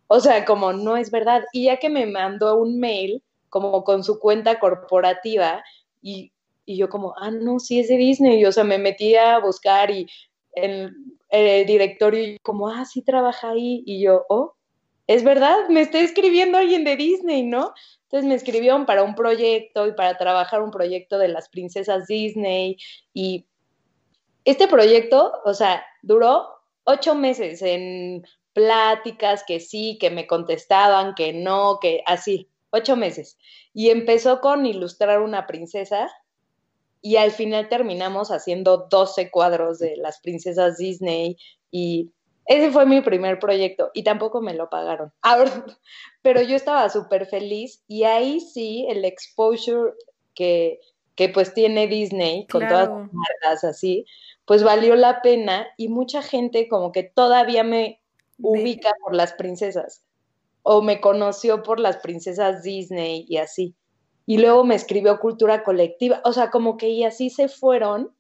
O 0.08 0.22
sea, 0.22 0.46
como 0.46 0.72
no 0.72 0.96
es 0.96 1.12
verdad. 1.12 1.44
Y 1.52 1.66
ya 1.66 1.76
que 1.76 1.90
me 1.90 2.06
mandó 2.06 2.56
un 2.56 2.80
mail, 2.80 3.22
como 3.50 3.84
con 3.84 4.06
su 4.06 4.20
cuenta 4.20 4.58
corporativa, 4.58 5.66
y, 6.02 6.32
y 6.66 6.78
yo 6.78 6.88
como, 6.88 7.14
ah, 7.18 7.30
no, 7.30 7.60
sí 7.60 7.82
es 7.82 7.90
de 7.90 7.98
Disney. 7.98 8.40
Y, 8.40 8.46
o 8.46 8.54
sea, 8.54 8.64
me 8.64 8.78
metí 8.78 9.18
a 9.18 9.40
buscar 9.40 9.92
y 9.92 10.08
el, 10.54 10.96
el 11.28 11.66
directorio, 11.66 12.24
y 12.24 12.40
como, 12.40 12.70
ah, 12.70 12.86
sí 12.86 13.02
trabaja 13.02 13.50
ahí. 13.50 13.84
Y 13.86 14.02
yo, 14.02 14.26
oh, 14.30 14.56
es 15.08 15.24
verdad, 15.24 15.68
me 15.70 15.82
está 15.82 16.00
escribiendo 16.00 16.58
alguien 16.58 16.84
de 16.84 16.96
Disney, 16.96 17.44
¿no? 17.44 17.74
Entonces 18.04 18.28
me 18.28 18.36
escribieron 18.36 18.86
para 18.86 19.04
un 19.04 19.16
proyecto 19.16 19.88
y 19.88 19.94
para 19.94 20.18
trabajar 20.18 20.62
un 20.62 20.72
proyecto 20.72 21.18
de 21.18 21.28
las 21.28 21.50
princesas 21.50 22.08
Disney. 22.08 22.78
Y 23.14 23.46
este 24.46 24.68
proyecto, 24.68 25.34
o 25.46 25.54
sea, 25.54 25.84
duró 26.04 26.48
ocho 26.84 27.16
meses 27.16 27.62
en 27.62 28.24
pláticas 28.54 29.44
que 29.46 29.60
sí, 29.60 29.98
que 30.00 30.12
me 30.12 30.28
contestaban, 30.28 31.16
que 31.16 31.34
no, 31.34 31.80
que 31.82 32.04
así, 32.06 32.50
ocho 32.70 32.96
meses. 32.96 33.38
Y 33.74 33.90
empezó 33.90 34.42
con 34.42 34.66
ilustrar 34.66 35.22
una 35.22 35.48
princesa 35.48 36.10
y 37.02 37.18
al 37.18 37.32
final 37.32 37.68
terminamos 37.68 38.30
haciendo 38.32 38.88
12 38.90 39.32
cuadros 39.32 39.80
de 39.80 39.98
las 39.98 40.20
princesas 40.22 40.78
Disney 40.78 41.36
y 41.72 42.12
ese 42.46 42.72
fue 42.72 42.86
mi 42.86 43.02
primer 43.02 43.40
proyecto 43.40 43.92
y 43.94 44.04
tampoco 44.04 44.42
me 44.42 44.54
lo 44.54 44.70
pagaron. 44.70 45.12
Ahora, 45.22 45.66
pero 46.22 46.42
yo 46.42 46.56
estaba 46.56 46.90
súper 46.90 47.26
feliz 47.26 47.84
y 47.88 48.04
ahí 48.04 48.40
sí 48.40 48.86
el 48.90 49.06
exposure 49.06 49.94
que, 50.34 50.80
que 51.16 51.30
pues 51.30 51.54
tiene 51.54 51.88
Disney 51.88 52.48
con 52.48 52.68
todas 52.68 52.90
las 52.90 53.14
marcas 53.14 53.64
así, 53.64 54.06
pues 54.46 54.64
valió 54.64 54.96
la 54.96 55.22
pena 55.22 55.68
y 55.78 55.88
mucha 55.88 56.22
gente 56.22 56.68
como 56.68 56.92
que 56.92 57.04
todavía 57.04 57.64
me 57.64 58.02
ubica 58.40 58.94
por 59.04 59.16
las 59.16 59.34
princesas 59.34 60.04
o 60.64 60.82
me 60.82 61.00
conoció 61.02 61.62
por 61.64 61.80
las 61.80 61.98
princesas 61.98 62.64
Disney 62.64 63.26
y 63.28 63.38
así. 63.38 63.76
Y 64.26 64.38
luego 64.38 64.64
me 64.64 64.76
escribió 64.76 65.20
cultura 65.20 65.64
colectiva, 65.64 66.22
o 66.24 66.32
sea, 66.32 66.50
como 66.50 66.78
que 66.78 66.90
y 66.90 67.04
así 67.04 67.30
se 67.30 67.50
fueron 67.50 68.16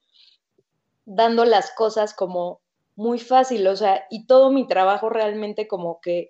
dando 1.05 1.45
las 1.45 1.71
cosas 1.71 2.13
como 2.13 2.62
muy 2.95 3.19
fácil, 3.19 3.67
o 3.67 3.75
sea, 3.75 4.05
y 4.09 4.25
todo 4.27 4.51
mi 4.51 4.67
trabajo 4.67 5.09
realmente 5.09 5.67
como 5.67 5.99
que 6.01 6.29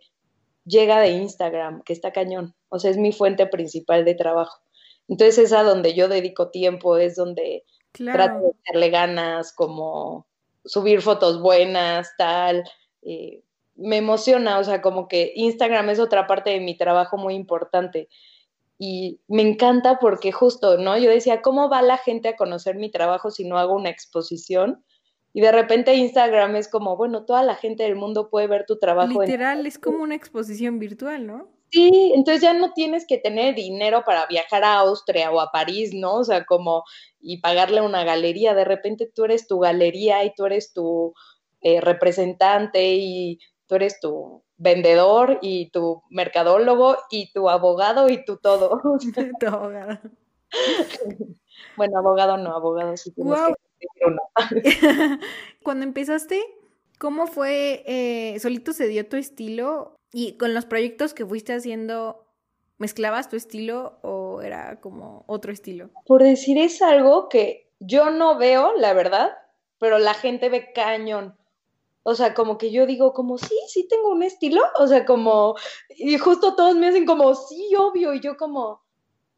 llega 0.65 0.99
de 0.99 1.11
Instagram, 1.11 1.83
que 1.83 1.93
está 1.93 2.11
cañón, 2.11 2.55
o 2.69 2.79
sea, 2.79 2.91
es 2.91 2.97
mi 2.97 3.11
fuente 3.11 3.47
principal 3.47 4.05
de 4.05 4.15
trabajo. 4.15 4.61
Entonces 5.07 5.37
es 5.37 5.53
a 5.53 5.63
donde 5.63 5.93
yo 5.93 6.07
dedico 6.07 6.49
tiempo, 6.49 6.97
es 6.97 7.15
donde 7.15 7.65
trato 7.91 8.39
de 8.39 8.53
darle 8.71 8.89
ganas, 8.89 9.53
como 9.53 10.27
subir 10.65 11.01
fotos 11.01 11.41
buenas, 11.41 12.09
tal. 12.17 12.63
Eh, 13.01 13.43
me 13.75 13.97
emociona, 13.97 14.59
o 14.59 14.63
sea, 14.63 14.81
como 14.81 15.07
que 15.07 15.33
Instagram 15.35 15.89
es 15.89 15.99
otra 15.99 16.27
parte 16.27 16.51
de 16.51 16.59
mi 16.59 16.77
trabajo 16.77 17.17
muy 17.17 17.35
importante. 17.35 18.07
Y 18.77 19.21
me 19.27 19.41
encanta 19.41 19.99
porque 19.99 20.31
justo, 20.31 20.77
¿no? 20.77 20.97
Yo 20.97 21.09
decía, 21.09 21.41
¿cómo 21.41 21.69
va 21.69 21.81
la 21.81 21.97
gente 21.97 22.29
a 22.29 22.35
conocer 22.35 22.75
mi 22.75 22.91
trabajo 22.91 23.31
si 23.31 23.45
no 23.45 23.57
hago 23.57 23.75
una 23.75 23.89
exposición? 23.89 24.83
Y 25.33 25.41
de 25.41 25.51
repente 25.51 25.95
Instagram 25.95 26.55
es 26.55 26.67
como, 26.67 26.95
bueno, 26.95 27.25
toda 27.25 27.43
la 27.43 27.55
gente 27.55 27.83
del 27.83 27.95
mundo 27.95 28.29
puede 28.29 28.47
ver 28.47 28.65
tu 28.67 28.77
trabajo. 28.77 29.21
Literal, 29.21 29.65
es 29.65 29.79
como 29.79 30.03
una 30.03 30.15
exposición 30.15 30.77
virtual, 30.77 31.25
¿no? 31.25 31.49
Sí, 31.71 32.11
entonces 32.13 32.43
ya 32.43 32.53
no 32.53 32.71
tienes 32.73 33.07
que 33.07 33.17
tener 33.17 33.55
dinero 33.55 34.03
para 34.05 34.27
viajar 34.27 34.63
a 34.63 34.77
Austria 34.77 35.31
o 35.31 35.39
a 35.39 35.51
París, 35.51 35.91
¿no? 35.91 36.17
O 36.17 36.23
sea, 36.23 36.45
como 36.45 36.83
y 37.19 37.41
pagarle 37.41 37.81
una 37.81 38.03
galería. 38.03 38.53
De 38.53 38.63
repente 38.63 39.11
tú 39.13 39.25
eres 39.25 39.47
tu 39.47 39.57
galería 39.57 40.23
y 40.23 40.35
tú 40.35 40.45
eres 40.45 40.71
tu 40.71 41.15
eh, 41.61 41.81
representante 41.81 42.93
y 42.93 43.39
tú 43.65 43.73
eres 43.73 43.99
tu 43.99 44.43
vendedor 44.57 45.39
y 45.41 45.71
tu 45.71 46.03
mercadólogo 46.11 46.97
y 47.09 47.33
tu 47.33 47.49
abogado 47.49 48.07
y 48.07 48.23
tu 48.23 48.37
todo. 48.37 48.79
tu 49.39 49.47
abogado. 49.47 49.97
bueno, 51.75 51.97
abogado 51.97 52.37
no, 52.37 52.55
abogado 52.55 52.95
sí 52.97 53.11
tienes 53.93 55.19
Cuando 55.63 55.83
empezaste, 55.85 56.41
¿cómo 56.99 57.27
fue? 57.27 57.83
Eh, 57.85 58.39
¿Solito 58.39 58.73
se 58.73 58.87
dio 58.87 59.07
tu 59.07 59.17
estilo? 59.17 59.95
Y 60.11 60.37
con 60.37 60.53
los 60.53 60.65
proyectos 60.65 61.13
que 61.13 61.25
fuiste 61.25 61.53
haciendo, 61.53 62.25
¿mezclabas 62.77 63.29
tu 63.29 63.35
estilo 63.35 63.97
o 64.03 64.41
era 64.41 64.79
como 64.79 65.23
otro 65.27 65.51
estilo? 65.51 65.89
Por 66.05 66.23
decir, 66.23 66.57
es 66.57 66.81
algo 66.81 67.29
que 67.29 67.71
yo 67.79 68.11
no 68.11 68.37
veo, 68.37 68.73
la 68.77 68.93
verdad, 68.93 69.31
pero 69.79 69.99
la 69.99 70.13
gente 70.13 70.49
ve 70.49 70.71
cañón. 70.73 71.35
O 72.03 72.15
sea, 72.15 72.33
como 72.33 72.57
que 72.57 72.71
yo 72.71 72.85
digo, 72.85 73.13
como, 73.13 73.37
sí, 73.37 73.57
sí 73.67 73.87
tengo 73.87 74.09
un 74.09 74.23
estilo. 74.23 74.61
O 74.77 74.87
sea, 74.87 75.05
como, 75.05 75.55
y 75.89 76.17
justo 76.17 76.55
todos 76.55 76.75
me 76.75 76.87
hacen 76.87 77.05
como, 77.05 77.33
sí, 77.33 77.73
obvio. 77.77 78.13
Y 78.13 78.19
yo 78.19 78.35
como, 78.35 78.81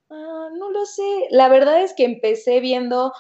ah, 0.10 0.50
no 0.54 0.72
lo 0.72 0.86
sé. 0.86 1.28
La 1.30 1.48
verdad 1.48 1.82
es 1.82 1.94
que 1.94 2.06
empecé 2.06 2.60
viendo 2.60 3.14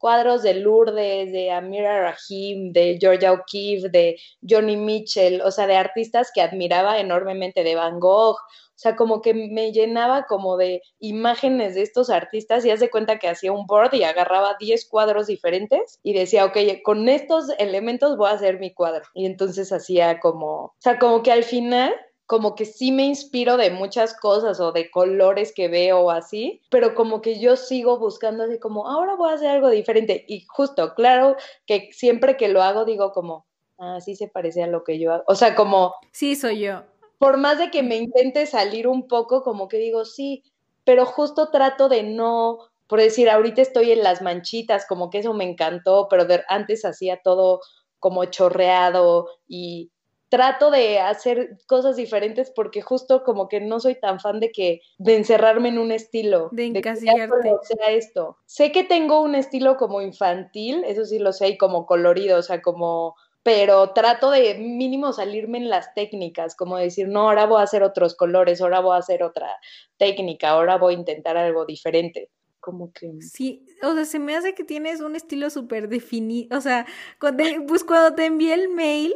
cuadros 0.00 0.42
de 0.42 0.54
Lourdes, 0.54 1.30
de 1.30 1.52
Amira 1.52 2.02
Rahim, 2.02 2.72
de 2.72 2.98
Georgia 3.00 3.32
O'Keeffe, 3.32 3.90
de 3.90 4.16
Johnny 4.48 4.76
Mitchell, 4.76 5.42
o 5.42 5.50
sea, 5.52 5.66
de 5.66 5.76
artistas 5.76 6.32
que 6.34 6.42
admiraba 6.42 6.98
enormemente, 6.98 7.62
de 7.62 7.76
Van 7.76 8.00
Gogh, 8.00 8.36
o 8.80 8.82
sea, 8.82 8.96
como 8.96 9.20
que 9.20 9.34
me 9.34 9.72
llenaba 9.72 10.24
como 10.24 10.56
de 10.56 10.80
imágenes 11.00 11.74
de 11.74 11.82
estos 11.82 12.08
artistas 12.08 12.64
y 12.64 12.70
haz 12.70 12.80
de 12.80 12.88
cuenta 12.88 13.18
que 13.18 13.28
hacía 13.28 13.52
un 13.52 13.66
board 13.66 13.92
y 13.92 14.04
agarraba 14.04 14.56
10 14.58 14.88
cuadros 14.88 15.26
diferentes 15.26 16.00
y 16.02 16.14
decía, 16.14 16.46
ok, 16.46 16.56
con 16.82 17.06
estos 17.10 17.50
elementos 17.58 18.16
voy 18.16 18.30
a 18.30 18.34
hacer 18.34 18.58
mi 18.58 18.72
cuadro. 18.72 19.04
Y 19.12 19.26
entonces 19.26 19.70
hacía 19.70 20.18
como, 20.18 20.64
o 20.64 20.74
sea, 20.78 20.98
como 20.98 21.22
que 21.22 21.30
al 21.30 21.44
final 21.44 21.94
como 22.30 22.54
que 22.54 22.64
sí 22.64 22.92
me 22.92 23.06
inspiro 23.06 23.56
de 23.56 23.72
muchas 23.72 24.14
cosas 24.14 24.60
o 24.60 24.70
de 24.70 24.88
colores 24.88 25.52
que 25.52 25.66
veo 25.66 25.98
o 25.98 26.10
así, 26.12 26.62
pero 26.70 26.94
como 26.94 27.22
que 27.22 27.40
yo 27.40 27.56
sigo 27.56 27.98
buscando 27.98 28.44
así 28.44 28.60
como, 28.60 28.86
ahora 28.86 29.16
voy 29.16 29.32
a 29.32 29.34
hacer 29.34 29.48
algo 29.48 29.68
diferente. 29.68 30.26
Y 30.28 30.46
justo, 30.46 30.94
claro 30.94 31.34
que 31.66 31.88
siempre 31.90 32.36
que 32.36 32.46
lo 32.46 32.62
hago 32.62 32.84
digo 32.84 33.10
como, 33.10 33.46
ah, 33.78 34.00
sí 34.00 34.14
se 34.14 34.28
parece 34.28 34.62
a 34.62 34.68
lo 34.68 34.84
que 34.84 35.00
yo 35.00 35.12
hago. 35.12 35.24
O 35.26 35.34
sea, 35.34 35.56
como... 35.56 35.92
Sí, 36.12 36.36
soy 36.36 36.60
yo. 36.60 36.84
Por 37.18 37.36
más 37.36 37.58
de 37.58 37.72
que 37.72 37.82
me 37.82 37.96
intente 37.96 38.46
salir 38.46 38.86
un 38.86 39.08
poco, 39.08 39.42
como 39.42 39.66
que 39.66 39.78
digo, 39.78 40.04
sí, 40.04 40.44
pero 40.84 41.06
justo 41.06 41.50
trato 41.50 41.88
de 41.88 42.04
no, 42.04 42.58
por 42.86 43.00
decir, 43.00 43.28
ahorita 43.28 43.60
estoy 43.60 43.90
en 43.90 44.04
las 44.04 44.22
manchitas, 44.22 44.86
como 44.86 45.10
que 45.10 45.18
eso 45.18 45.34
me 45.34 45.50
encantó, 45.50 46.06
pero 46.08 46.28
antes 46.46 46.84
hacía 46.84 47.22
todo 47.24 47.60
como 47.98 48.24
chorreado 48.26 49.26
y 49.48 49.90
trato 50.30 50.70
de 50.70 51.00
hacer 51.00 51.58
cosas 51.66 51.96
diferentes 51.96 52.50
porque 52.54 52.80
justo 52.80 53.24
como 53.24 53.48
que 53.48 53.60
no 53.60 53.80
soy 53.80 53.96
tan 53.96 54.20
fan 54.20 54.40
de 54.40 54.52
que 54.52 54.80
de 54.96 55.16
encerrarme 55.16 55.68
en 55.68 55.78
un 55.78 55.92
estilo 55.92 56.48
de 56.52 56.66
encasillarte. 56.66 57.52
sea 57.62 57.90
esto. 57.90 58.38
Sé 58.46 58.72
que 58.72 58.84
tengo 58.84 59.20
un 59.20 59.34
estilo 59.34 59.76
como 59.76 60.00
infantil 60.00 60.84
eso 60.86 61.04
sí 61.04 61.18
lo 61.18 61.32
sé 61.32 61.48
y 61.48 61.58
como 61.58 61.84
colorido 61.84 62.38
o 62.38 62.42
sea 62.42 62.62
como 62.62 63.16
pero 63.42 63.92
trato 63.92 64.30
de 64.30 64.54
mínimo 64.54 65.14
salirme 65.14 65.56
en 65.56 65.70
las 65.70 65.94
técnicas, 65.94 66.54
como 66.54 66.76
decir, 66.76 67.08
no, 67.08 67.22
ahora 67.22 67.46
voy 67.46 67.60
a 67.60 67.64
hacer 67.64 67.82
otros 67.82 68.14
colores, 68.14 68.60
ahora 68.60 68.80
voy 68.80 68.94
a 68.94 68.98
hacer 68.98 69.22
otra 69.22 69.56
técnica, 69.96 70.50
ahora 70.50 70.76
voy 70.76 70.94
a 70.94 70.98
intentar 70.98 71.38
algo 71.38 71.64
diferente 71.64 72.28
como 72.60 72.92
que... 72.92 73.10
Sí, 73.20 73.66
o 73.82 73.94
sea, 73.94 74.04
se 74.04 74.18
me 74.18 74.36
hace 74.36 74.54
que 74.54 74.64
tienes 74.64 75.00
un 75.00 75.16
estilo 75.16 75.50
súper 75.50 75.88
definido, 75.88 76.56
o 76.56 76.60
sea, 76.60 76.86
cuando 77.18 77.44
pues 77.66 77.84
cuando 77.84 78.14
te 78.14 78.26
envié 78.26 78.54
el 78.54 78.68
mail, 78.68 79.14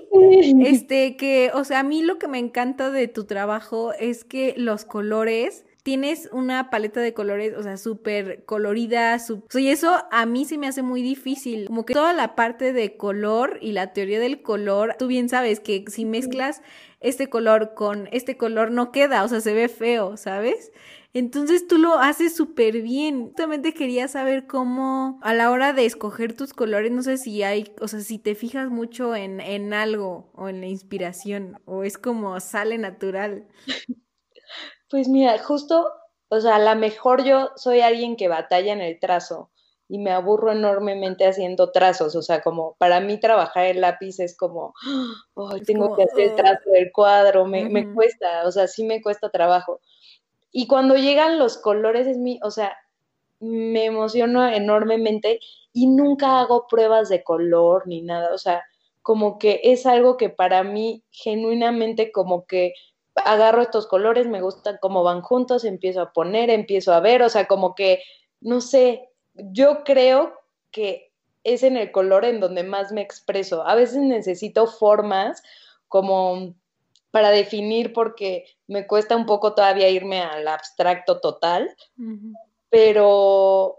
este, 0.65 1.17
que, 1.17 1.51
o 1.55 1.65
sea, 1.65 1.81
a 1.81 1.83
mí 1.85 2.03
lo 2.03 2.19
que 2.19 2.29
me 2.29 2.39
encanta 2.39 2.91
de 2.91 3.09
tu 3.09 3.25
trabajo 3.25 3.93
es 3.93 4.25
que 4.25 4.55
los 4.57 4.85
colores, 4.85 5.65
tienes 5.85 6.31
una 6.33 6.71
paleta 6.71 7.01
de 7.01 7.13
colores, 7.13 7.55
o 7.59 7.63
sea, 7.63 7.77
súper 7.77 8.45
colorida, 8.47 9.19
y 9.53 9.69
eso 9.69 10.03
a 10.11 10.25
mí 10.25 10.47
se 10.47 10.57
me 10.57 10.67
hace 10.67 10.83
muy 10.83 11.03
difícil, 11.03 11.67
como 11.67 11.85
que 11.85 11.93
toda 11.93 12.15
la 12.15 12.35
parte 12.35 12.73
de 12.73 12.97
color 12.97 13.59
y 13.61 13.73
la 13.73 13.93
teoría 13.93 14.19
del 14.19 14.41
color, 14.41 14.97
tú 14.99 15.09
bien 15.09 15.29
sabes 15.29 15.61
que 15.61 15.85
si 15.89 16.07
mezclas 16.07 16.63
este 17.01 17.29
color 17.29 17.75
con 17.75 18.09
este 18.13 18.39
color 18.39 18.71
no 18.71 18.93
queda, 18.93 19.25
o 19.25 19.29
sea, 19.29 19.43
se 19.43 19.53
ve 19.53 19.69
feo, 19.69 20.17
¿sabes? 20.17 20.73
Entonces 21.15 21.69
tú 21.69 21.79
lo 21.79 21.95
haces 21.95 22.35
súper 22.35 22.83
bien. 22.83 23.29
Justamente 23.29 23.73
quería 23.73 24.09
saber 24.09 24.49
cómo 24.49 25.21
a 25.23 25.33
la 25.33 25.53
hora 25.53 25.73
de 25.73 25.87
escoger 25.87 26.37
tus 26.37 26.53
colores, 26.53 26.91
no 26.91 27.05
sé 27.05 27.19
si 27.19 27.45
hay, 27.45 27.73
o 27.81 27.87
sea, 27.87 28.01
si 28.01 28.19
te 28.19 28.35
fijas 28.35 28.69
mucho 28.69 29.15
en, 29.15 29.41
en 29.41 29.73
algo 29.73 30.33
o 30.35 30.49
en 30.49 30.61
la 30.61 30.67
inspiración 30.67 31.61
o 31.67 31.85
es 31.85 31.99
como 31.99 32.39
sale 32.41 32.79
natural. 32.79 33.49
Pues 34.91 35.09
mira, 35.09 35.37
justo, 35.39 35.91
o 36.29 36.41
sea, 36.41 36.57
a 36.57 36.59
lo 36.75 36.79
mejor 36.79 37.25
yo 37.25 37.51
soy 37.57 37.81
alguien 37.81 38.17
que 38.17 38.29
batalla 38.29 38.73
en 38.73 38.81
el 38.81 39.01
trazo 39.01 39.51
y 39.89 39.99
me 39.99 40.13
aburro 40.13 40.53
enormemente 40.53 41.27
haciendo 41.27 41.73
trazos, 41.73 42.15
o 42.15 42.23
sea, 42.23 42.43
como 42.43 42.77
para 42.79 43.01
mí 43.01 43.19
trabajar 43.19 43.65
el 43.67 43.81
lápiz 43.81 44.21
es 44.21 44.37
como, 44.37 44.73
oh, 45.35 45.59
tengo 45.67 45.97
que 45.97 46.05
hacer 46.05 46.31
el 46.31 46.37
trazo 46.37 46.71
del 46.71 46.93
cuadro, 46.93 47.45
me, 47.45 47.69
me 47.69 47.93
cuesta, 47.93 48.47
o 48.47 48.53
sea, 48.53 48.69
sí 48.69 48.85
me 48.85 49.03
cuesta 49.03 49.31
trabajo. 49.31 49.81
Y 50.57 50.69
cuando 50.69 50.95
llegan 50.95 51.37
los 51.37 51.59
colores 51.59 52.07
es 52.07 52.17
mi, 52.17 52.39
o 52.45 52.51
sea, 52.53 52.77
me 53.41 53.87
emociono 53.87 54.47
enormemente 54.47 55.41
y 55.73 55.89
nunca 55.89 56.39
hago 56.39 56.69
pruebas 56.69 57.09
de 57.09 57.25
color 57.25 57.89
ni 57.89 58.03
nada, 58.03 58.33
o 58.33 58.39
sea, 58.39 58.63
como 59.03 59.37
que 59.41 59.61
es 59.65 59.85
algo 59.85 60.17
que 60.17 60.31
para 60.31 60.63
mí 60.63 61.03
genuinamente 61.11 62.13
como 62.13 62.47
que 62.47 62.73
agarro 63.17 63.63
estos 63.63 63.89
colores, 63.89 64.29
me 64.29 64.43
gustan 64.43 64.79
cómo 64.81 65.03
van 65.03 65.23
juntos, 65.23 65.65
empiezo 65.65 66.01
a 66.01 66.13
poner, 66.13 66.51
empiezo 66.51 66.95
a 66.95 67.01
ver, 67.01 67.25
o 67.25 67.29
sea, 67.29 67.47
como 67.47 67.75
que, 67.75 68.05
no 68.41 68.61
sé, 68.61 69.09
yo 69.35 69.83
creo 69.83 70.35
que 70.71 71.11
es 71.43 71.65
en 71.65 71.77
el 71.77 71.91
color 71.91 72.25
en 72.25 72.39
donde 72.39 72.63
más 72.63 72.93
me 72.93 73.01
expreso. 73.01 73.67
A 73.67 73.75
veces 73.75 73.99
necesito 73.99 74.69
formas 74.69 75.43
como 75.89 76.55
para 77.15 77.31
definir 77.31 77.93
porque 77.93 78.45
me 78.67 78.89
cuesta 78.89 79.15
un 79.15 79.25
poco 79.25 79.55
todavía 79.55 79.89
irme 79.89 80.21
al 80.21 80.49
abstracto 80.49 81.21
total, 81.21 81.73
pero 82.71 83.77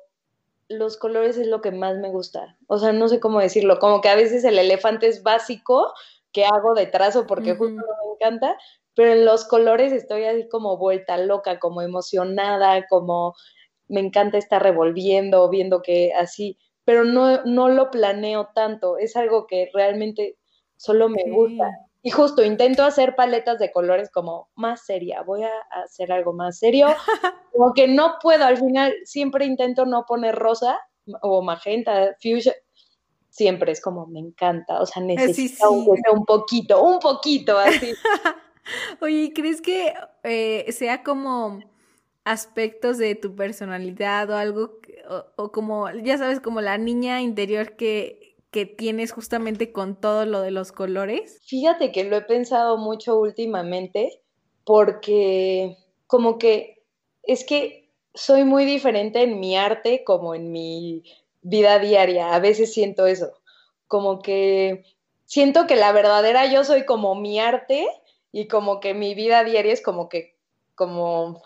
los 0.70 0.96
colores 0.96 1.38
es 1.38 1.48
lo 1.48 1.60
que 1.60 1.72
más 1.72 1.98
me 1.98 2.12
gusta. 2.12 2.58
O 2.68 2.78
sea, 2.78 2.94
no 2.94 3.10
sé 3.10 3.20
cómo 3.20 3.42
decirlo, 3.42 3.78
como 3.80 4.00
que 4.00 4.08
a 4.08 4.16
veces 4.16 4.46
el 4.46 4.58
elefante 4.58 5.08
es 5.08 5.22
básico 5.22 5.94
que 6.32 6.46
hago 6.46 6.76
de 6.76 6.86
trazo 6.86 7.28
porque 7.28 7.56
justo 7.56 7.76
me 7.76 8.14
encanta, 8.14 8.58
pero 8.94 9.12
en 9.12 9.26
los 9.26 9.44
colores 9.44 9.92
estoy 9.92 10.24
así 10.24 10.48
como 10.48 10.78
vuelta 10.78 11.18
loca, 11.18 11.60
como 11.60 11.82
emocionada, 11.82 12.88
como 12.88 13.36
me 13.90 14.00
encanta 14.00 14.38
estar 14.38 14.64
revolviendo, 14.64 15.50
viendo 15.50 15.82
que 15.82 16.14
así, 16.14 16.58
pero 16.86 17.04
no, 17.04 17.44
no 17.44 17.68
lo 17.68 17.92
planeo 17.92 18.52
tanto, 18.56 18.98
es 18.98 19.18
algo 19.18 19.46
que 19.46 19.70
realmente 19.74 20.38
solo 20.78 21.10
me 21.10 21.30
gusta. 21.30 21.85
Y 22.06 22.12
justo 22.12 22.44
intento 22.44 22.84
hacer 22.84 23.16
paletas 23.16 23.58
de 23.58 23.72
colores 23.72 24.12
como 24.12 24.50
más 24.54 24.86
seria, 24.86 25.24
voy 25.24 25.42
a 25.42 25.50
hacer 25.84 26.12
algo 26.12 26.34
más 26.34 26.60
serio, 26.60 26.86
como 27.52 27.74
que 27.74 27.88
no 27.88 28.18
puedo, 28.22 28.46
al 28.46 28.58
final 28.58 28.94
siempre 29.06 29.48
intento 29.48 29.88
no 29.88 30.06
poner 30.06 30.36
rosa 30.36 30.80
o 31.24 31.42
magenta, 31.42 32.16
fuchsia, 32.22 32.54
siempre 33.32 33.72
es 33.72 33.82
como 33.82 34.06
me 34.06 34.20
encanta, 34.20 34.80
o 34.82 34.86
sea, 34.86 35.02
eh, 35.02 35.08
necesito 35.08 35.72
un 35.72 36.26
poquito, 36.26 36.84
un 36.84 37.00
poquito 37.00 37.58
así. 37.58 37.94
Oye, 39.02 39.32
¿crees 39.34 39.60
que 39.60 39.96
eh, 40.22 40.72
sea 40.74 41.02
como 41.02 41.60
aspectos 42.24 43.00
de 43.00 43.16
tu 43.16 43.36
personalidad 43.36 44.30
o 44.30 44.36
algo, 44.36 44.78
o, 45.38 45.52
como, 45.52 45.90
ya 45.90 46.20
sabes, 46.20 46.40
como 46.40 46.62
la 46.62 46.78
niña 46.78 47.24
interior 47.24 47.76
que, 47.76 48.25
que 48.56 48.66
tienes 48.66 49.12
justamente 49.12 49.74
con 49.74 50.00
todo 50.00 50.26
lo 50.26 50.40
de 50.40 50.50
los 50.50 50.72
colores? 50.72 51.42
Fíjate 51.46 51.92
que 51.92 52.06
lo 52.06 52.16
he 52.16 52.22
pensado 52.22 52.78
mucho 52.78 53.20
últimamente 53.20 54.22
porque 54.64 55.76
como 56.08 56.38
que 56.38 56.82
es 57.24 57.44
que 57.44 57.92
soy 58.14 58.46
muy 58.46 58.64
diferente 58.64 59.24
en 59.24 59.42
mi 59.42 59.58
arte 59.58 60.06
como 60.06 60.36
en 60.36 60.54
mi 60.54 61.04
vida 61.42 61.80
diaria. 61.80 62.34
A 62.34 62.40
veces 62.40 62.74
siento 62.74 63.08
eso, 63.08 63.34
como 63.90 64.22
que 64.22 64.86
siento 65.26 65.68
que 65.68 65.76
la 65.76 65.92
verdadera 65.92 66.46
yo 66.50 66.64
soy 66.64 66.86
como 66.86 67.14
mi 67.14 67.42
arte 67.42 67.86
y 68.32 68.48
como 68.48 68.80
que 68.80 68.94
mi 68.94 69.16
vida 69.16 69.44
diaria 69.44 69.74
es 69.74 69.82
como 69.82 70.08
que 70.08 70.38
como 70.76 71.44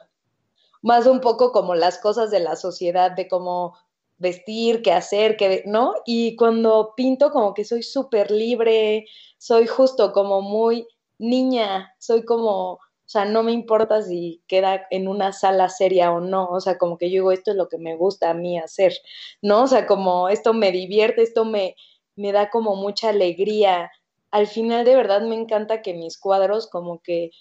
más 0.84 1.07
un 1.07 1.22
poco 1.22 1.51
como 1.53 1.74
las 1.74 1.97
cosas 1.97 2.30
de 2.30 2.39
la 2.39 2.55
sociedad, 2.55 3.10
de 3.10 3.28
cómo 3.28 3.74
vestir, 4.20 4.82
qué 4.82 4.92
hacer, 4.92 5.38
qué, 5.38 5.64
¿no? 5.66 5.96
Y 6.06 6.36
cuando 6.36 6.94
pinto 6.96 7.32
como 7.32 7.54
que 7.54 7.66
soy 7.66 7.84
súper 7.84 8.32
libre, 8.32 9.06
soy 9.38 9.66
justo 9.68 10.12
como 10.14 10.42
muy 10.42 10.88
niña, 11.18 11.94
soy 12.00 12.24
como, 12.24 12.74
o 12.74 12.80
sea, 13.06 13.26
no 13.26 13.44
me 13.44 13.54
importa 13.54 14.02
si 14.02 14.44
queda 14.48 14.86
en 14.92 15.08
una 15.08 15.34
sala 15.34 15.70
seria 15.70 16.12
o 16.12 16.20
no, 16.22 16.48
o 16.50 16.60
sea, 16.60 16.78
como 16.78 16.98
que 16.98 17.10
yo 17.10 17.16
digo, 17.16 17.32
esto 17.32 17.52
es 17.52 17.58
lo 17.58 17.70
que 17.70 17.78
me 17.78 17.96
gusta 17.96 18.30
a 18.30 18.34
mí 18.34 18.60
hacer, 18.60 18.94
¿no? 19.42 19.64
O 19.64 19.68
sea, 19.68 19.88
como 19.88 20.30
esto 20.30 20.54
me 20.54 20.72
divierte, 20.72 21.24
esto 21.24 21.46
me, 21.46 21.76
me 22.16 22.32
da 22.32 22.50
como 22.50 22.76
mucha 22.76 23.10
alegría. 23.10 23.92
Al 24.32 24.48
final 24.48 24.86
de 24.86 24.96
verdad 24.96 25.22
me 25.22 25.36
encanta 25.36 25.82
que 25.82 25.94
mis 25.94 26.20
cuadros 26.20 26.68
como 26.68 27.02
que 27.02 27.32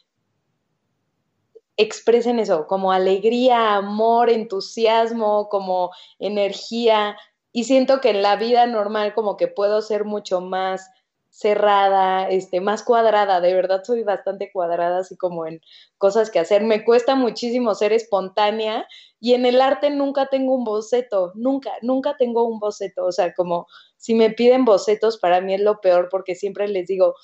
expresen 1.79 2.39
eso, 2.39 2.67
como 2.67 2.93
alegría, 2.93 3.77
amor, 3.77 4.31
entusiasmo, 4.31 5.49
como 5.49 5.91
energía. 6.19 7.17
Y 7.53 7.65
siento 7.65 8.01
que 8.01 8.11
en 8.11 8.23
la 8.23 8.37
vida 8.37 8.67
normal 8.67 9.15
como 9.15 9.37
que 9.39 9.49
puedo 9.49 9.81
ser 9.81 10.05
mucho 10.05 10.41
más 10.43 10.91
cerrada, 11.31 12.29
este, 12.29 12.61
más 12.61 12.83
cuadrada, 12.83 13.41
de 13.41 13.55
verdad 13.55 13.85
soy 13.85 14.03
bastante 14.03 14.51
cuadrada, 14.53 14.99
así 14.99 15.17
como 15.17 15.47
en 15.47 15.61
cosas 15.97 16.31
que 16.31 16.41
hacer. 16.41 16.65
Me 16.65 16.85
cuesta 16.85 17.15
muchísimo 17.15 17.75
ser 17.75 17.93
espontánea 17.93 18.87
y 19.21 19.35
en 19.35 19.47
el 19.47 19.61
arte 19.61 19.91
nunca 19.91 20.27
tengo 20.27 20.55
un 20.55 20.65
boceto, 20.65 21.33
nunca, 21.35 21.73
nunca 21.83 22.17
tengo 22.17 22.45
un 22.45 22.59
boceto, 22.59 23.07
o 23.07 23.13
sea, 23.13 23.35
como 23.35 23.67
si 23.97 24.15
me 24.15 24.31
piden 24.31 24.65
bocetos, 24.65 25.19
para 25.19 25.41
mí 25.41 25.55
es 25.55 25.61
lo 25.61 25.81
peor 25.81 26.09
porque 26.11 26.35
siempre 26.35 26.69
les 26.69 26.87
digo, 26.87 27.15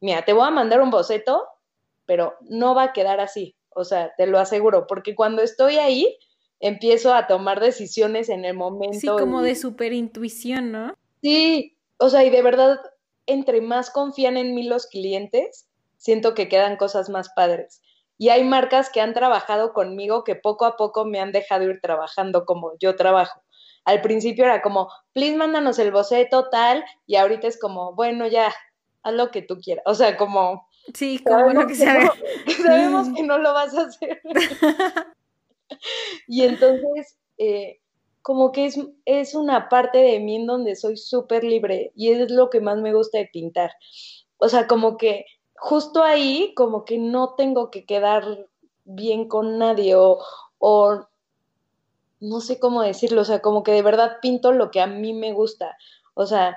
mira, 0.00 0.24
te 0.24 0.32
voy 0.32 0.46
a 0.46 0.50
mandar 0.50 0.80
un 0.80 0.90
boceto, 0.90 1.46
pero 2.04 2.34
no 2.42 2.74
va 2.74 2.84
a 2.84 2.92
quedar 2.92 3.20
así, 3.20 3.55
o 3.76 3.84
sea, 3.84 4.12
te 4.16 4.26
lo 4.26 4.38
aseguro, 4.38 4.86
porque 4.86 5.14
cuando 5.14 5.42
estoy 5.42 5.76
ahí, 5.76 6.18
empiezo 6.60 7.14
a 7.14 7.26
tomar 7.26 7.60
decisiones 7.60 8.28
en 8.28 8.44
el 8.44 8.54
momento. 8.54 8.98
Sí, 8.98 9.06
como 9.06 9.42
de 9.42 9.54
super 9.54 9.92
intuición, 9.92 10.72
¿no? 10.72 10.94
Sí, 11.22 11.76
o 11.98 12.08
sea, 12.08 12.24
y 12.24 12.30
de 12.30 12.42
verdad, 12.42 12.80
entre 13.26 13.60
más 13.60 13.90
confían 13.90 14.36
en 14.36 14.54
mí 14.54 14.62
los 14.62 14.86
clientes, 14.86 15.68
siento 15.96 16.34
que 16.34 16.48
quedan 16.48 16.76
cosas 16.76 17.10
más 17.10 17.28
padres. 17.36 17.82
Y 18.18 18.30
hay 18.30 18.44
marcas 18.44 18.88
que 18.88 19.02
han 19.02 19.12
trabajado 19.12 19.74
conmigo 19.74 20.24
que 20.24 20.36
poco 20.36 20.64
a 20.64 20.76
poco 20.76 21.04
me 21.04 21.20
han 21.20 21.32
dejado 21.32 21.64
ir 21.64 21.80
trabajando 21.82 22.46
como 22.46 22.72
yo 22.78 22.96
trabajo. 22.96 23.42
Al 23.84 24.00
principio 24.00 24.44
era 24.44 24.62
como, 24.62 24.88
please 25.12 25.36
mándanos 25.36 25.78
el 25.78 25.92
boceto 25.92 26.48
tal, 26.48 26.84
y 27.06 27.16
ahorita 27.16 27.46
es 27.46 27.60
como, 27.60 27.94
bueno, 27.94 28.26
ya, 28.26 28.54
haz 29.02 29.14
lo 29.14 29.30
que 29.30 29.42
tú 29.42 29.58
quieras. 29.60 29.84
O 29.86 29.94
sea, 29.94 30.16
como, 30.16 30.65
Sí, 30.94 31.18
como 31.24 31.44
bueno 31.44 31.66
que, 31.66 31.74
sabemos 31.74 33.08
que 33.14 33.22
no 33.22 33.38
lo 33.38 33.52
vas 33.52 33.74
a 33.74 33.82
hacer. 33.82 34.20
y 36.28 36.42
entonces, 36.42 37.18
eh, 37.38 37.80
como 38.22 38.52
que 38.52 38.66
es, 38.66 38.78
es 39.04 39.34
una 39.34 39.68
parte 39.68 39.98
de 39.98 40.20
mí 40.20 40.36
en 40.36 40.46
donde 40.46 40.76
soy 40.76 40.96
súper 40.96 41.44
libre 41.44 41.92
y 41.94 42.10
es 42.10 42.30
lo 42.30 42.50
que 42.50 42.60
más 42.60 42.78
me 42.78 42.92
gusta 42.92 43.18
de 43.18 43.30
pintar. 43.32 43.72
O 44.38 44.48
sea, 44.48 44.66
como 44.66 44.96
que 44.96 45.26
justo 45.56 46.02
ahí, 46.02 46.52
como 46.54 46.84
que 46.84 46.98
no 46.98 47.34
tengo 47.34 47.70
que 47.70 47.84
quedar 47.84 48.46
bien 48.84 49.28
con 49.28 49.58
nadie 49.58 49.94
o, 49.96 50.18
o 50.58 51.06
no 52.20 52.40
sé 52.40 52.58
cómo 52.58 52.82
decirlo, 52.82 53.22
o 53.22 53.24
sea, 53.24 53.40
como 53.40 53.62
que 53.62 53.72
de 53.72 53.82
verdad 53.82 54.18
pinto 54.20 54.52
lo 54.52 54.70
que 54.70 54.80
a 54.80 54.86
mí 54.86 55.12
me 55.12 55.32
gusta. 55.32 55.76
O 56.14 56.26
sea, 56.26 56.56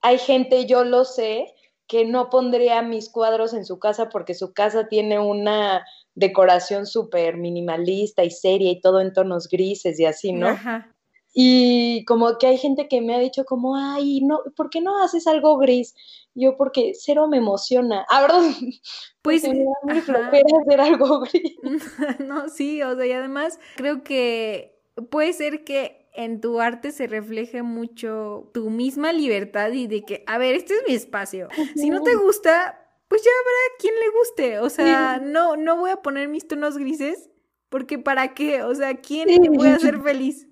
hay 0.00 0.18
gente, 0.18 0.66
yo 0.66 0.84
lo 0.84 1.04
sé, 1.04 1.54
que 1.92 2.06
no 2.06 2.30
pondría 2.30 2.80
mis 2.80 3.10
cuadros 3.10 3.52
en 3.52 3.66
su 3.66 3.78
casa 3.78 4.08
porque 4.08 4.32
su 4.32 4.54
casa 4.54 4.88
tiene 4.88 5.18
una 5.18 5.84
decoración 6.14 6.86
súper 6.86 7.36
minimalista 7.36 8.24
y 8.24 8.30
seria 8.30 8.70
y 8.70 8.80
todo 8.80 9.02
en 9.02 9.12
tonos 9.12 9.46
grises 9.46 10.00
y 10.00 10.06
así, 10.06 10.32
¿no? 10.32 10.48
Ajá. 10.48 10.96
Y 11.34 12.06
como 12.06 12.38
que 12.38 12.46
hay 12.46 12.56
gente 12.56 12.88
que 12.88 13.02
me 13.02 13.14
ha 13.14 13.18
dicho 13.18 13.44
como, 13.44 13.76
ay, 13.76 14.22
no, 14.22 14.40
¿por 14.56 14.70
qué 14.70 14.80
no 14.80 15.02
haces 15.04 15.26
algo 15.26 15.58
gris? 15.58 15.94
Yo 16.34 16.56
porque 16.56 16.92
cero 16.94 17.28
me 17.28 17.36
emociona. 17.36 18.06
Ah, 18.08 18.22
¿verdad? 18.22 18.40
Pues 19.20 19.42
me 19.46 19.62
da 19.62 19.70
muy 19.82 19.98
hacer 19.98 20.80
algo 20.80 21.20
gris. 21.20 21.58
no, 22.26 22.48
sí, 22.48 22.82
o 22.82 22.96
sea, 22.96 23.04
y 23.04 23.12
además 23.12 23.60
creo 23.76 24.02
que 24.02 24.80
puede 25.10 25.34
ser 25.34 25.62
que 25.62 26.01
en 26.14 26.40
tu 26.40 26.60
arte 26.60 26.92
se 26.92 27.06
refleje 27.06 27.62
mucho 27.62 28.50
tu 28.52 28.70
misma 28.70 29.12
libertad 29.12 29.72
y 29.72 29.86
de 29.86 30.02
que, 30.02 30.24
a 30.26 30.38
ver, 30.38 30.54
este 30.54 30.74
es 30.74 30.82
mi 30.86 30.94
espacio. 30.94 31.48
Si 31.74 31.90
no 31.90 32.02
te 32.02 32.14
gusta, 32.14 32.78
pues 33.08 33.22
ya 33.22 33.30
habrá 33.30 33.76
quien 33.78 33.94
le 33.94 34.10
guste. 34.10 34.58
O 34.60 34.70
sea, 34.70 35.20
no, 35.22 35.56
no 35.56 35.76
voy 35.78 35.90
a 35.90 36.02
poner 36.02 36.28
mis 36.28 36.46
tonos 36.46 36.76
grises 36.76 37.30
porque 37.68 37.98
¿para 37.98 38.34
qué? 38.34 38.62
O 38.62 38.74
sea, 38.74 39.00
¿quién 39.00 39.28
me 39.50 39.70
a 39.70 39.76
hacer 39.76 40.00
feliz? 40.02 40.46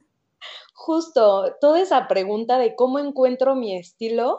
Justo, 0.73 1.57
toda 1.61 1.81
esa 1.81 2.09
pregunta 2.09 2.59
de 2.59 2.75
cómo 2.75 2.99
encuentro 2.99 3.55
mi 3.55 3.77
estilo, 3.77 4.39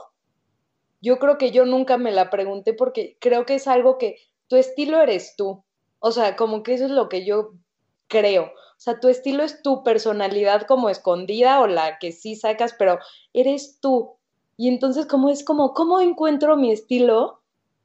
yo 1.00 1.20
creo 1.20 1.38
que 1.38 1.52
yo 1.52 1.66
nunca 1.66 1.98
me 1.98 2.12
la 2.12 2.32
pregunté 2.32 2.74
porque 2.74 3.18
creo 3.20 3.46
que 3.46 3.56
es 3.56 3.68
algo 3.68 4.00
que 4.00 4.18
tu 4.48 4.56
estilo 4.56 5.00
eres 5.00 5.36
tú. 5.38 5.64
O 6.00 6.12
sea, 6.12 6.36
como 6.36 6.64
que 6.64 6.74
eso 6.74 6.86
es 6.86 6.92
lo 6.92 7.08
que 7.10 7.24
yo 7.24 7.54
creo. 8.08 8.52
Sea, 8.82 9.00
tu 9.00 9.10
estilo 9.10 9.44
es 9.44 9.62
tu 9.62 9.84
personalidad 9.84 10.64
como 10.64 10.90
escondida 10.90 11.62
o 11.62 11.68
la 11.68 12.00
que 12.00 12.12
sí 12.12 12.36
sacas, 12.36 12.74
pero 12.74 12.98
eres 13.32 13.78
tú. 13.80 14.14
Y 14.58 14.70
entonces, 14.70 15.06
como 15.06 15.30
es 15.30 15.44
como, 15.44 15.76
¿cómo 15.76 16.02
encuentro 16.02 16.58
mi 16.58 16.72
estilo? 16.72 17.42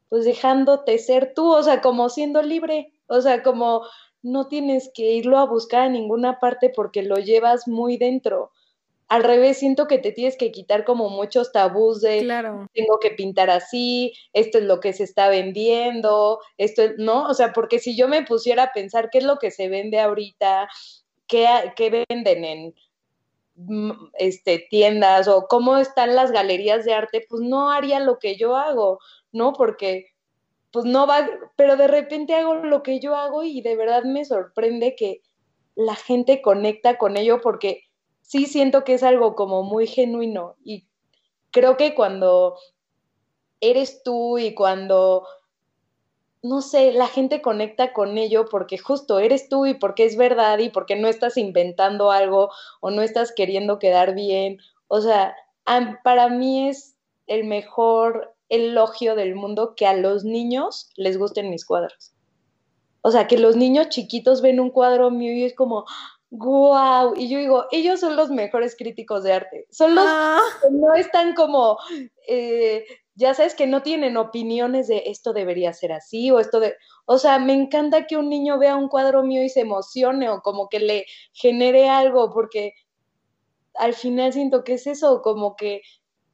Pues 0.09 0.25
dejándote 0.25 0.97
ser 0.97 1.35
tú, 1.35 1.53
o 1.53 1.63
sea, 1.63 1.83
como 1.83 2.09
siendo 2.09 2.41
libre, 2.41 2.95
o 3.09 3.21
sea, 3.21 3.43
como 3.43 3.83
no 4.23 4.49
tienes 4.49 4.91
que 4.95 5.13
irlo 5.13 5.37
a 5.37 5.45
buscar 5.45 5.83
a 5.83 5.89
ninguna 5.91 6.41
parte 6.41 6.73
porque 6.75 7.03
lo 7.03 7.17
llevas 7.17 7.69
muy 7.69 7.99
dentro 7.99 8.53
al 9.09 9.23
revés, 9.23 9.59
siento 9.59 9.87
que 9.87 9.99
te 9.99 10.11
tienes 10.11 10.37
que 10.37 10.51
quitar 10.51 10.85
como 10.85 11.09
muchos 11.09 11.53
tabús 11.53 12.01
de 12.01 12.21
claro. 12.21 12.67
tengo 12.73 12.99
que 12.99 13.11
pintar 13.11 13.51
así, 13.51 14.13
esto 14.33 14.59
es 14.59 14.65
lo 14.65 14.81
que 14.81 14.93
se 14.93 15.05
está 15.05 15.29
vendiendo, 15.29 16.41
esto 16.59 16.83
es, 16.83 16.93
¿no? 16.99 17.29
O 17.29 17.35
sea, 17.35 17.53
porque 17.53 17.79
si 17.79 17.97
yo 17.97 18.09
me 18.09 18.25
pusiera 18.25 18.65
a 18.65 18.73
pensar 18.73 19.11
qué 19.11 19.19
es 19.19 19.25
lo 19.25 19.39
que 19.39 19.53
se 19.53 19.69
vende 19.69 20.01
ahorita, 20.01 20.69
qué, 21.29 21.47
qué 21.77 22.05
venden 22.09 22.45
en 22.45 22.75
mm, 23.55 23.93
este, 24.19 24.67
tiendas 24.71 25.29
o 25.29 25.47
cómo 25.49 25.79
están 25.79 26.17
las 26.17 26.33
galerías 26.33 26.85
de 26.85 26.95
arte, 26.95 27.25
pues 27.29 27.43
no 27.43 27.71
haría 27.71 28.01
lo 28.01 28.19
que 28.19 28.37
yo 28.37 28.57
hago, 28.57 28.99
¿no? 29.31 29.53
Porque 29.53 30.07
pues 30.73 30.85
no 30.85 31.07
va, 31.07 31.29
pero 31.55 31.77
de 31.77 31.87
repente 31.87 32.35
hago 32.35 32.57
lo 32.57 32.83
que 32.83 32.99
yo 33.01 33.15
hago 33.15 33.45
y 33.45 33.63
de 33.63 33.77
verdad 33.77 34.03
me 34.03 34.25
sorprende 34.25 34.97
que 34.97 35.23
la 35.77 35.95
gente 35.95 36.43
conecta 36.43 36.99
con 36.99 37.17
ello 37.17 37.41
porque 37.41 37.86
sí 38.27 38.47
siento 38.47 38.85
que 38.85 38.95
es 38.95 39.03
algo 39.03 39.35
como 39.35 39.63
muy 39.63 39.87
genuino 39.87 40.57
y 40.65 40.87
creo 41.53 41.77
que 41.77 41.95
cuando 41.95 42.57
eres 43.61 44.03
tú 44.03 44.39
y 44.39 44.53
cuando, 44.55 45.27
no 46.43 46.61
sé, 46.61 46.93
la 46.93 47.07
gente 47.07 47.41
conecta 47.41 47.93
con 47.93 48.19
ello 48.19 48.47
porque 48.51 48.79
justo 48.79 49.19
eres 49.21 49.49
tú 49.49 49.67
y 49.67 49.75
porque 49.75 50.05
es 50.05 50.17
verdad 50.17 50.59
y 50.59 50.71
porque 50.71 50.97
no 50.97 51.09
estás 51.09 51.37
inventando 51.37 52.11
algo 52.11 52.51
o 52.81 52.91
no 52.91 53.03
estás 53.03 53.33
queriendo 53.33 53.79
quedar 53.79 54.15
bien. 54.15 54.59
O 54.89 55.01
sea, 55.01 55.35
para 56.05 56.29
mí 56.29 56.69
es 56.69 56.97
el 57.27 57.45
mejor 57.45 58.35
elogio 58.49 59.15
del 59.15 59.35
mundo 59.35 59.75
que 59.77 59.87
a 59.87 59.95
los 59.95 60.25
niños 60.25 60.91
les 60.97 61.17
gusten 61.17 61.51
mis 61.51 61.65
cuadros. 61.65 62.13
O 63.03 63.13
sea, 63.13 63.29
que 63.29 63.39
los 63.39 63.57
niños 63.57 63.89
chiquitos 63.89 64.43
ven 64.43 64.59
un 64.59 64.71
cuadro 64.71 65.11
mío 65.13 65.33
y 65.33 65.45
es 65.45 65.55
como, 65.55 65.85
¡Guau! 66.31 67.15
Y 67.17 67.29
yo 67.29 67.39
digo, 67.39 67.67
ellos 67.71 68.01
son 68.01 68.17
los 68.17 68.31
mejores 68.31 68.77
críticos 68.77 69.23
de 69.23 69.33
arte. 69.33 69.67
Son 69.71 69.95
los 69.95 70.05
ah. 70.07 70.41
que 70.61 70.71
no 70.73 70.95
están 70.95 71.35
como, 71.35 71.79
eh, 72.27 72.85
ya 73.15 73.33
sabes, 73.35 73.55
que 73.55 73.67
no 73.67 73.83
tienen 73.83 74.17
opiniones 74.17 74.89
de 74.89 75.05
esto 75.07 75.33
debería 75.33 75.73
ser 75.73 75.93
así 75.93 76.31
o 76.31 76.41
esto 76.41 76.59
de. 76.61 76.75
O 77.05 77.19
sea, 77.19 77.39
me 77.39 77.53
encanta 77.53 78.07
que 78.07 78.17
un 78.17 78.29
niño 78.29 78.59
vea 78.59 78.77
un 78.77 78.89
cuadro 78.89 79.23
mío 79.23 79.45
y 79.45 79.49
se 79.49 79.61
emocione 79.61 80.29
o 80.29 80.43
como 80.43 80.69
que 80.69 80.81
le 80.81 81.07
genere 81.33 81.89
algo, 81.89 82.33
porque 82.33 82.75
al 83.75 83.95
final 83.95 84.33
siento 84.33 84.65
que 84.65 84.75
es 84.75 84.87
eso, 84.87 85.23
como 85.23 85.55
que 85.55 85.83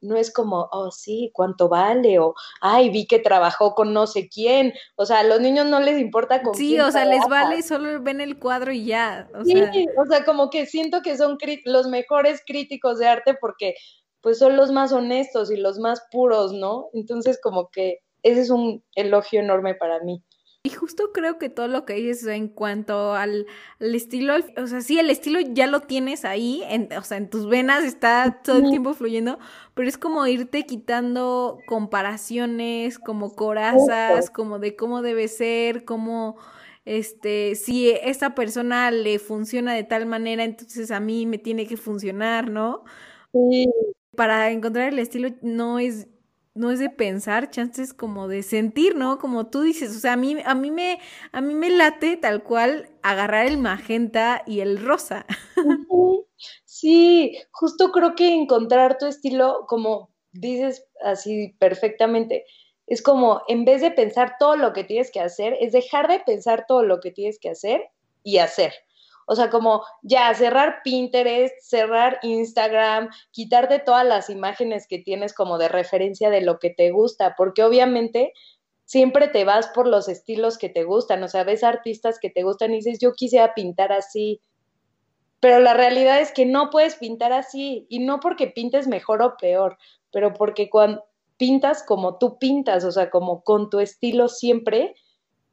no 0.03 0.15
es 0.17 0.31
como, 0.31 0.67
oh, 0.71 0.91
sí, 0.91 1.31
¿cuánto 1.33 1.69
vale? 1.69 2.19
O, 2.19 2.35
ay, 2.61 2.89
vi 2.89 3.07
que 3.07 3.19
trabajó 3.19 3.73
con 3.73 3.93
no 3.93 4.05
sé 4.05 4.29
quién. 4.29 4.73
O 4.95 5.05
sea, 5.05 5.19
a 5.19 5.23
los 5.23 5.39
niños 5.39 5.65
no 5.65 5.79
les 5.79 5.99
importa 5.99 6.43
con 6.43 6.53
Sí, 6.53 6.79
o 6.79 6.91
sea, 6.91 7.05
les 7.05 7.27
vale 7.27 7.59
y 7.59 7.61
solo 7.63 8.01
ven 8.01 8.21
el 8.21 8.37
cuadro 8.37 8.71
y 8.71 8.85
ya. 8.85 9.27
O 9.33 9.43
sí, 9.43 9.55
o 9.97 10.05
sea, 10.05 10.25
como 10.25 10.49
que 10.49 10.65
siento 10.65 11.01
que 11.01 11.17
son 11.17 11.37
los 11.65 11.87
mejores 11.87 12.41
críticos 12.45 12.99
de 12.99 13.07
arte 13.07 13.35
porque 13.39 13.75
pues 14.21 14.39
son 14.39 14.55
los 14.55 14.71
más 14.71 14.93
honestos 14.93 15.51
y 15.51 15.57
los 15.57 15.79
más 15.79 16.01
puros, 16.11 16.53
¿no? 16.53 16.89
Entonces, 16.93 17.39
como 17.41 17.69
que 17.69 17.99
ese 18.23 18.41
es 18.41 18.49
un 18.49 18.83
elogio 18.95 19.41
enorme 19.41 19.75
para 19.75 19.99
mí. 19.99 20.23
Y 20.65 20.69
justo 20.69 21.11
creo 21.13 21.37
que 21.39 21.49
todo 21.49 21.67
lo 21.67 21.83
que 21.83 21.95
dices 21.95 22.25
en 22.27 22.47
cuanto 22.47 23.15
al, 23.15 23.47
estilo, 23.81 24.35
o 24.55 24.67
sea, 24.67 24.79
sí, 24.79 24.97
el 24.97 25.09
estilo 25.09 25.41
ya 25.41 25.67
lo 25.67 25.81
tienes 25.81 26.23
ahí, 26.23 26.63
en, 26.69 26.87
o 26.93 27.03
sea, 27.03 27.17
en 27.17 27.29
tus 27.29 27.49
venas 27.49 27.83
está 27.83 28.39
todo 28.41 28.59
el 28.59 28.69
tiempo 28.69 28.93
fluyendo, 28.93 29.39
pero 29.73 29.89
es 29.89 29.97
como 29.97 30.25
irte 30.25 30.65
quitando 30.65 31.59
comparaciones, 31.65 32.97
como 32.97 33.35
corazas, 33.35 34.29
como 34.29 34.57
de 34.57 34.77
cómo 34.77 35.01
debe 35.01 35.27
ser, 35.27 35.83
cómo, 35.83 36.37
este, 36.85 37.55
si 37.55 37.89
esta 37.89 38.33
persona 38.33 38.89
le 38.89 39.19
funciona 39.19 39.73
de 39.73 39.83
tal 39.83 40.05
manera, 40.05 40.45
entonces 40.45 40.91
a 40.91 41.01
mí 41.01 41.25
me 41.25 41.39
tiene 41.39 41.67
que 41.67 41.75
funcionar, 41.75 42.49
¿no? 42.49 42.85
Sí. 43.33 43.69
Para 44.15 44.49
encontrar 44.51 44.93
el 44.93 44.99
estilo 44.99 45.27
no 45.41 45.79
es 45.79 46.07
no 46.55 46.71
es 46.71 46.79
de 46.79 46.89
pensar, 46.89 47.49
chances 47.49 47.93
como 47.93 48.27
de 48.27 48.43
sentir, 48.43 48.95
¿no? 48.95 49.17
Como 49.17 49.47
tú 49.47 49.61
dices, 49.61 49.95
o 49.95 49.99
sea, 49.99 50.13
a 50.13 50.17
mí, 50.17 50.37
a 50.45 50.55
mí 50.55 50.71
me, 50.71 50.99
a 51.31 51.41
mí 51.41 51.55
me 51.55 51.69
late 51.69 52.17
tal 52.17 52.43
cual 52.43 52.89
agarrar 53.01 53.47
el 53.47 53.57
magenta 53.57 54.43
y 54.45 54.59
el 54.59 54.83
rosa. 54.83 55.25
Sí, 56.65 57.37
justo 57.51 57.91
creo 57.91 58.15
que 58.15 58.33
encontrar 58.33 58.97
tu 58.97 59.05
estilo, 59.05 59.65
como 59.67 60.09
dices 60.33 60.85
así 61.03 61.55
perfectamente, 61.59 62.45
es 62.87 63.01
como 63.01 63.41
en 63.47 63.63
vez 63.63 63.81
de 63.81 63.91
pensar 63.91 64.35
todo 64.39 64.55
lo 64.57 64.73
que 64.73 64.83
tienes 64.83 65.11
que 65.11 65.21
hacer, 65.21 65.55
es 65.61 65.71
dejar 65.71 66.09
de 66.09 66.19
pensar 66.19 66.65
todo 66.67 66.83
lo 66.83 66.99
que 66.99 67.11
tienes 67.11 67.39
que 67.39 67.49
hacer 67.49 67.89
y 68.23 68.39
hacer. 68.39 68.73
O 69.25 69.35
sea, 69.35 69.49
como 69.49 69.83
ya 70.01 70.33
cerrar 70.33 70.81
Pinterest, 70.83 71.55
cerrar 71.61 72.19
Instagram, 72.23 73.09
quitarte 73.31 73.79
todas 73.79 74.05
las 74.05 74.29
imágenes 74.29 74.87
que 74.87 74.99
tienes 74.99 75.33
como 75.33 75.57
de 75.57 75.69
referencia 75.69 76.29
de 76.29 76.41
lo 76.41 76.59
que 76.59 76.69
te 76.69 76.91
gusta, 76.91 77.35
porque 77.37 77.63
obviamente 77.63 78.33
siempre 78.85 79.27
te 79.27 79.45
vas 79.45 79.67
por 79.69 79.87
los 79.87 80.09
estilos 80.09 80.57
que 80.57 80.69
te 80.69 80.83
gustan, 80.83 81.23
o 81.23 81.27
sea, 81.27 81.43
ves 81.43 81.63
artistas 81.63 82.19
que 82.19 82.29
te 82.29 82.43
gustan 82.43 82.73
y 82.73 82.77
dices, 82.77 82.99
yo 82.99 83.13
quisiera 83.13 83.53
pintar 83.53 83.91
así, 83.91 84.41
pero 85.39 85.59
la 85.59 85.73
realidad 85.73 86.21
es 86.21 86.31
que 86.31 86.45
no 86.45 86.69
puedes 86.69 86.95
pintar 86.95 87.33
así, 87.33 87.85
y 87.89 87.99
no 87.99 88.19
porque 88.19 88.47
pintes 88.47 88.87
mejor 88.87 89.21
o 89.21 89.35
peor, 89.37 89.77
pero 90.11 90.33
porque 90.33 90.69
cuando 90.69 91.03
pintas 91.37 91.83
como 91.83 92.17
tú 92.17 92.37
pintas, 92.37 92.83
o 92.85 92.91
sea, 92.91 93.09
como 93.09 93.43
con 93.43 93.69
tu 93.69 93.79
estilo 93.79 94.27
siempre, 94.27 94.95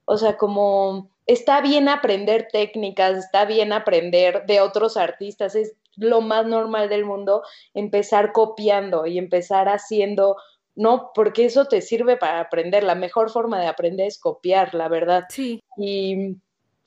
o 0.04 0.16
sea, 0.16 0.36
como 0.36 1.10
está 1.32 1.60
bien 1.60 1.88
aprender 1.88 2.48
técnicas, 2.50 3.16
está 3.16 3.44
bien 3.44 3.72
aprender 3.72 4.46
de 4.46 4.60
otros 4.60 4.96
artistas, 4.96 5.54
es 5.54 5.76
lo 5.94 6.20
más 6.22 6.44
normal 6.44 6.88
del 6.88 7.04
mundo 7.04 7.42
empezar 7.72 8.32
copiando 8.32 9.06
y 9.06 9.16
empezar 9.16 9.68
haciendo, 9.68 10.36
no, 10.74 11.12
porque 11.14 11.44
eso 11.44 11.66
te 11.66 11.82
sirve 11.82 12.16
para 12.16 12.40
aprender. 12.40 12.82
La 12.82 12.96
mejor 12.96 13.30
forma 13.30 13.60
de 13.60 13.68
aprender 13.68 14.08
es 14.08 14.18
copiar, 14.18 14.74
la 14.74 14.88
verdad. 14.88 15.24
Sí. 15.28 15.62
Y 15.76 16.36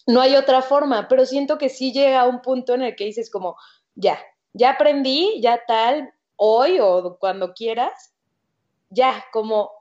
no 0.08 0.20
hay 0.20 0.36
otra 0.36 0.62
forma, 0.62 1.08
pero 1.08 1.26
siento 1.26 1.58
que 1.58 1.70
sí 1.70 1.94
llega 1.94 2.22
a 2.22 2.28
un 2.28 2.42
punto 2.42 2.74
en 2.74 2.82
el 2.82 2.98
que 2.98 3.06
dices 3.06 3.32
como, 3.32 3.56
ya, 3.96 4.20
ya 4.52 4.72
aprendí, 4.72 5.40
ya 5.42 5.62
tal, 5.66 6.14
hoy 6.36 6.80
o 6.82 7.18
cuando 7.18 7.54
quieras, 7.54 8.14
ya, 8.90 9.24
como 9.32 9.72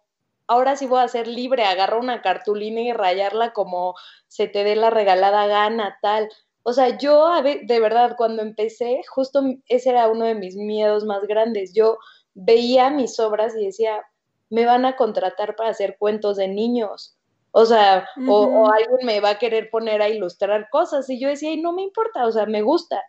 ahora 0.46 0.76
sí 0.76 0.86
voy 0.86 1.00
a 1.00 1.08
ser 1.08 1.26
libre, 1.26 1.64
agarro 1.64 2.00
una 2.00 2.22
cartulina 2.22 2.80
y 2.80 2.92
rayarla 2.92 3.52
como 3.52 3.94
se 4.28 4.48
te 4.48 4.64
dé 4.64 4.76
la 4.76 4.90
regalada 4.90 5.46
gana, 5.46 5.98
tal. 6.02 6.28
O 6.62 6.72
sea, 6.72 6.96
yo 6.96 7.28
de 7.42 7.80
verdad 7.80 8.14
cuando 8.16 8.42
empecé, 8.42 9.00
justo 9.08 9.42
ese 9.66 9.90
era 9.90 10.08
uno 10.08 10.24
de 10.24 10.34
mis 10.34 10.56
miedos 10.56 11.04
más 11.04 11.22
grandes. 11.22 11.72
Yo 11.74 11.98
veía 12.34 12.90
mis 12.90 13.18
obras 13.18 13.54
y 13.56 13.66
decía, 13.66 14.02
me 14.50 14.64
van 14.64 14.84
a 14.84 14.96
contratar 14.96 15.56
para 15.56 15.70
hacer 15.70 15.96
cuentos 15.98 16.36
de 16.36 16.48
niños. 16.48 17.16
O 17.50 17.66
sea, 17.66 18.08
o, 18.28 18.44
o, 18.44 18.72
alguien 18.72 19.04
me 19.04 19.20
va 19.20 19.30
a 19.30 19.38
querer 19.38 19.68
poner 19.70 20.00
a 20.00 20.08
ilustrar 20.08 20.68
cosas. 20.70 21.08
Y 21.10 21.20
yo 21.20 21.28
decía, 21.28 21.52
y 21.52 21.60
no 21.60 21.72
me 21.72 21.82
importa, 21.82 22.26
o 22.26 22.32
sea, 22.32 22.46
me 22.46 22.62
gusta. 22.62 23.02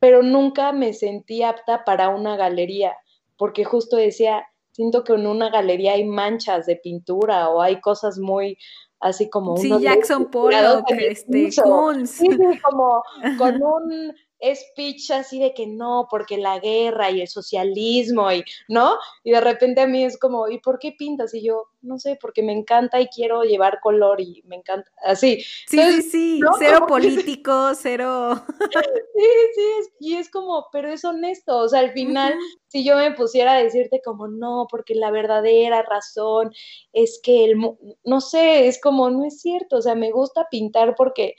Pero 0.00 0.22
nunca 0.22 0.72
me 0.72 0.92
sentí 0.92 1.42
apta 1.42 1.84
para 1.84 2.08
una 2.08 2.36
galería, 2.36 2.96
porque 3.36 3.64
justo 3.64 3.96
decía, 3.96 4.46
siento 4.76 5.04
que 5.04 5.14
en 5.14 5.26
una 5.26 5.48
galería 5.48 5.94
hay 5.94 6.04
manchas 6.04 6.66
de 6.66 6.76
pintura 6.76 7.48
o 7.48 7.62
hay 7.62 7.80
cosas 7.80 8.18
muy 8.18 8.58
así 9.00 9.30
como 9.30 9.56
sí 9.56 9.72
Jackson 9.80 10.30
Pollock 10.30 10.84
este 10.90 11.48
Kunz. 11.62 12.10
Sí, 12.10 12.28
como 12.62 13.02
con 13.38 13.62
un 13.62 14.12
speech 14.54 15.10
así 15.10 15.38
de 15.38 15.54
que 15.54 15.66
no, 15.66 16.06
porque 16.10 16.38
la 16.38 16.58
guerra 16.58 17.10
y 17.10 17.20
el 17.20 17.28
socialismo 17.28 18.30
y, 18.32 18.44
¿no? 18.68 18.96
Y 19.24 19.32
de 19.32 19.40
repente 19.40 19.80
a 19.80 19.86
mí 19.86 20.04
es 20.04 20.18
como, 20.18 20.48
¿y 20.48 20.58
por 20.58 20.78
qué 20.78 20.92
pintas? 20.92 21.34
Y 21.34 21.42
yo, 21.42 21.68
no 21.82 21.98
sé, 21.98 22.18
porque 22.20 22.42
me 22.42 22.52
encanta 22.52 23.00
y 23.00 23.08
quiero 23.08 23.42
llevar 23.42 23.80
color 23.80 24.20
y 24.20 24.42
me 24.46 24.56
encanta, 24.56 24.90
así. 25.04 25.40
Sí, 25.66 25.78
sí, 25.78 26.02
sí, 26.02 26.40
cero 26.58 26.86
político, 26.86 27.74
cero... 27.74 28.42
sí, 29.16 29.24
sí, 29.54 29.92
y 30.00 30.14
es 30.16 30.30
como, 30.30 30.66
pero 30.72 30.90
es 30.90 31.04
honesto, 31.04 31.58
o 31.58 31.68
sea, 31.68 31.80
al 31.80 31.92
final, 31.92 32.34
si 32.68 32.84
yo 32.84 32.96
me 32.96 33.12
pusiera 33.12 33.54
a 33.54 33.62
decirte 33.62 34.00
como, 34.04 34.28
no, 34.28 34.66
porque 34.70 34.94
la 34.94 35.10
verdadera 35.10 35.82
razón 35.82 36.52
es 36.92 37.20
que 37.22 37.44
el, 37.44 37.56
no 38.04 38.20
sé, 38.20 38.68
es 38.68 38.80
como, 38.80 39.10
no 39.10 39.24
es 39.24 39.40
cierto, 39.40 39.76
o 39.76 39.82
sea, 39.82 39.94
me 39.94 40.10
gusta 40.10 40.46
pintar 40.50 40.94
porque 40.96 41.36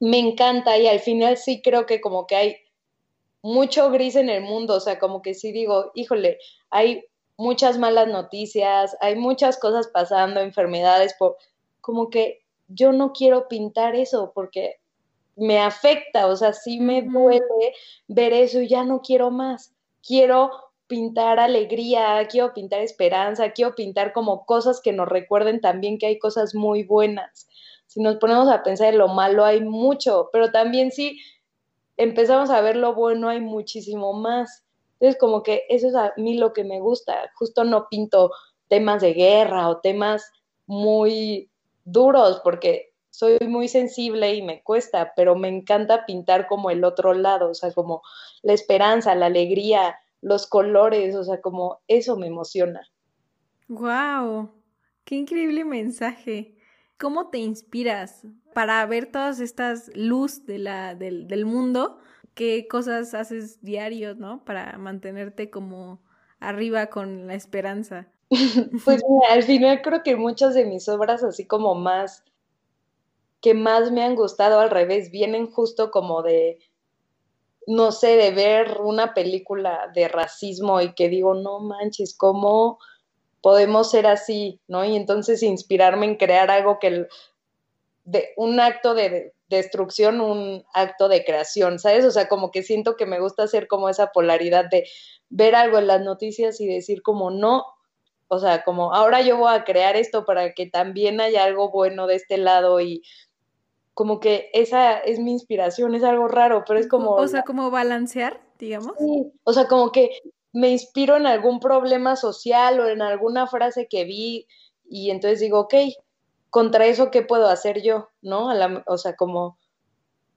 me 0.00 0.18
encanta 0.18 0.78
y 0.78 0.86
al 0.86 1.00
final 1.00 1.36
sí 1.36 1.60
creo 1.62 1.86
que 1.86 2.00
como 2.00 2.26
que 2.26 2.36
hay 2.36 2.56
mucho 3.42 3.90
gris 3.90 4.16
en 4.16 4.30
el 4.30 4.42
mundo, 4.42 4.74
o 4.74 4.80
sea, 4.80 4.98
como 4.98 5.22
que 5.22 5.34
sí 5.34 5.52
digo, 5.52 5.92
híjole, 5.94 6.38
hay 6.70 7.04
muchas 7.36 7.78
malas 7.78 8.08
noticias, 8.08 8.96
hay 9.00 9.16
muchas 9.16 9.58
cosas 9.58 9.88
pasando, 9.88 10.40
enfermedades, 10.40 11.14
por, 11.18 11.36
como 11.80 12.10
que 12.10 12.42
yo 12.68 12.92
no 12.92 13.12
quiero 13.12 13.48
pintar 13.48 13.94
eso 13.94 14.32
porque 14.34 14.80
me 15.36 15.60
afecta, 15.60 16.26
o 16.26 16.36
sea, 16.36 16.52
sí 16.52 16.80
me 16.80 17.02
duele 17.02 17.72
ver 18.08 18.32
eso 18.32 18.60
y 18.60 18.68
ya 18.68 18.84
no 18.84 19.00
quiero 19.02 19.30
más. 19.30 19.72
Quiero 20.04 20.50
pintar 20.88 21.38
alegría, 21.38 22.26
quiero 22.28 22.52
pintar 22.52 22.80
esperanza, 22.80 23.52
quiero 23.52 23.74
pintar 23.74 24.12
como 24.12 24.44
cosas 24.46 24.80
que 24.80 24.92
nos 24.92 25.08
recuerden 25.08 25.60
también 25.60 25.98
que 25.98 26.06
hay 26.06 26.18
cosas 26.18 26.54
muy 26.54 26.82
buenas. 26.82 27.46
Si 27.88 28.00
nos 28.02 28.16
ponemos 28.16 28.48
a 28.48 28.62
pensar 28.62 28.92
en 28.92 28.98
lo 28.98 29.08
malo, 29.08 29.44
hay 29.44 29.62
mucho, 29.62 30.28
pero 30.30 30.52
también 30.52 30.92
si 30.92 31.18
empezamos 31.96 32.50
a 32.50 32.60
ver 32.60 32.76
lo 32.76 32.94
bueno, 32.94 33.30
hay 33.30 33.40
muchísimo 33.40 34.12
más. 34.12 34.62
Entonces, 35.00 35.18
como 35.18 35.42
que 35.42 35.62
eso 35.70 35.88
es 35.88 35.94
a 35.94 36.12
mí 36.18 36.36
lo 36.36 36.52
que 36.52 36.64
me 36.64 36.80
gusta. 36.80 37.30
Justo 37.34 37.64
no 37.64 37.88
pinto 37.88 38.30
temas 38.68 39.00
de 39.00 39.14
guerra 39.14 39.68
o 39.68 39.78
temas 39.78 40.30
muy 40.66 41.50
duros, 41.84 42.40
porque 42.44 42.92
soy 43.10 43.38
muy 43.48 43.68
sensible 43.68 44.34
y 44.34 44.42
me 44.42 44.62
cuesta, 44.62 45.14
pero 45.16 45.34
me 45.34 45.48
encanta 45.48 46.04
pintar 46.04 46.46
como 46.46 46.70
el 46.70 46.84
otro 46.84 47.14
lado, 47.14 47.50
o 47.50 47.54
sea, 47.54 47.72
como 47.72 48.02
la 48.42 48.52
esperanza, 48.52 49.14
la 49.14 49.26
alegría, 49.26 49.96
los 50.20 50.46
colores, 50.46 51.16
o 51.16 51.24
sea, 51.24 51.40
como 51.40 51.80
eso 51.88 52.16
me 52.16 52.26
emociona. 52.26 52.86
¡Wow! 53.68 54.50
¡Qué 55.04 55.14
increíble 55.14 55.64
mensaje! 55.64 56.57
¿Cómo 56.98 57.30
te 57.30 57.38
inspiras 57.38 58.26
para 58.54 58.84
ver 58.86 59.10
todas 59.10 59.38
estas 59.38 59.90
luz 59.94 60.46
de 60.46 60.58
la, 60.58 60.96
del, 60.96 61.28
del 61.28 61.46
mundo? 61.46 61.98
¿Qué 62.34 62.66
cosas 62.68 63.14
haces 63.14 63.62
diario, 63.62 64.14
no? 64.14 64.44
Para 64.44 64.76
mantenerte 64.78 65.48
como 65.48 66.00
arriba 66.40 66.86
con 66.86 67.26
la 67.26 67.34
esperanza. 67.34 68.08
pues 68.84 69.02
mira, 69.08 69.32
al 69.32 69.42
final 69.44 69.80
creo 69.82 70.02
que 70.02 70.16
muchas 70.16 70.54
de 70.54 70.64
mis 70.64 70.88
obras, 70.88 71.22
así 71.22 71.46
como 71.46 71.74
más, 71.74 72.24
que 73.40 73.54
más 73.54 73.90
me 73.92 74.02
han 74.02 74.16
gustado 74.16 74.60
al 74.60 74.70
revés, 74.70 75.10
vienen 75.10 75.50
justo 75.50 75.90
como 75.90 76.22
de, 76.22 76.58
no 77.66 77.92
sé, 77.92 78.16
de 78.16 78.32
ver 78.32 78.78
una 78.80 79.14
película 79.14 79.90
de 79.94 80.08
racismo 80.08 80.80
y 80.80 80.94
que 80.94 81.08
digo, 81.08 81.34
no 81.34 81.60
manches, 81.60 82.16
¿cómo 82.16 82.78
podemos 83.40 83.90
ser 83.90 84.06
así? 84.06 84.60
¿No? 84.68 84.84
Y 84.84 84.96
entonces 84.96 85.42
inspirarme 85.42 86.06
en 86.06 86.16
crear 86.16 86.50
algo 86.50 86.78
que, 86.78 87.06
de 88.04 88.28
un 88.36 88.60
acto 88.60 88.94
de 88.94 89.34
destrucción, 89.48 90.20
un 90.20 90.64
acto 90.74 91.08
de 91.08 91.24
creación, 91.24 91.78
¿sabes? 91.78 92.04
O 92.04 92.10
sea, 92.10 92.28
como 92.28 92.50
que 92.50 92.62
siento 92.62 92.96
que 92.96 93.06
me 93.06 93.20
gusta 93.20 93.44
hacer 93.44 93.66
como 93.66 93.88
esa 93.88 94.12
polaridad 94.12 94.66
de 94.70 94.86
ver 95.30 95.54
algo 95.54 95.78
en 95.78 95.86
las 95.86 96.02
noticias 96.02 96.60
y 96.60 96.66
decir 96.66 97.02
como, 97.02 97.30
no, 97.30 97.64
o 98.28 98.38
sea, 98.38 98.62
como 98.62 98.94
ahora 98.94 99.22
yo 99.22 99.38
voy 99.38 99.54
a 99.54 99.64
crear 99.64 99.96
esto 99.96 100.24
para 100.24 100.52
que 100.52 100.66
también 100.66 101.20
haya 101.20 101.44
algo 101.44 101.70
bueno 101.70 102.06
de 102.06 102.16
este 102.16 102.36
lado 102.36 102.80
y 102.80 103.02
como 103.94 104.20
que 104.20 104.50
esa 104.52 104.98
es 104.98 105.18
mi 105.18 105.32
inspiración, 105.32 105.94
es 105.94 106.04
algo 106.04 106.28
raro, 106.28 106.64
pero 106.66 106.78
es 106.78 106.86
como... 106.86 107.12
O 107.12 107.26
sea, 107.26 107.42
como 107.42 107.70
balancear, 107.70 108.40
digamos. 108.58 108.92
Sí, 108.98 109.32
o 109.42 109.52
sea, 109.52 109.66
como 109.66 109.90
que 109.90 110.10
me 110.52 110.70
inspiro 110.70 111.16
en 111.16 111.26
algún 111.26 111.60
problema 111.60 112.16
social 112.16 112.80
o 112.80 112.88
en 112.88 113.02
alguna 113.02 113.46
frase 113.46 113.86
que 113.88 114.04
vi 114.04 114.46
y 114.88 115.10
entonces 115.10 115.40
digo, 115.40 115.60
ok, 115.60 115.74
contra 116.50 116.86
eso, 116.86 117.10
¿qué 117.10 117.22
puedo 117.22 117.48
hacer 117.48 117.82
yo? 117.82 118.08
¿No? 118.22 118.48
o 118.86 118.98
sea, 118.98 119.16
como 119.16 119.58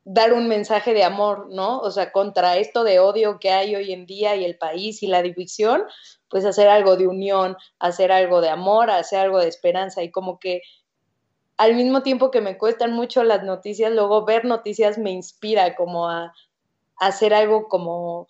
dar 0.04 0.34
un 0.34 0.48
mensaje 0.48 0.94
de 0.94 1.04
amor, 1.04 1.48
¿no? 1.52 1.80
O 1.80 1.92
sea, 1.92 2.12
contra 2.12 2.58
esto 2.58 2.84
de 2.84 3.00
odio 3.00 3.40
que 3.40 3.52
hay 3.52 3.76
hoy 3.76 3.94
en 3.94 4.06
día 4.06 4.36
y 4.36 4.44
el 4.44 4.58
país 4.58 5.04
y 5.04 5.08
la 5.08 5.22
división, 5.22 5.84
pues 6.30 6.44
hacer 6.44 6.68
algo 6.68 6.98
de 6.98 7.08
unión, 7.08 7.56
hacer 7.80 8.12
algo 8.12 8.42
de 8.42 8.50
amor, 8.50 8.90
hacer 8.90 9.20
algo 9.20 9.40
de 9.40 9.48
esperanza 9.48 10.02
y 10.04 10.12
como 10.12 10.40
que 10.40 10.62
al 11.58 11.76
mismo 11.76 12.02
tiempo 12.02 12.32
que 12.32 12.42
me 12.42 12.58
cuestan 12.58 12.94
mucho 12.94 13.24
las 13.24 13.44
noticias, 13.44 13.92
luego 13.92 14.26
ver 14.26 14.46
noticias 14.46 14.98
me 14.98 15.12
inspira 15.12 15.76
como 15.76 16.10
a, 16.10 16.34
hacer 17.02 17.34
algo 17.34 17.68
como, 17.68 18.28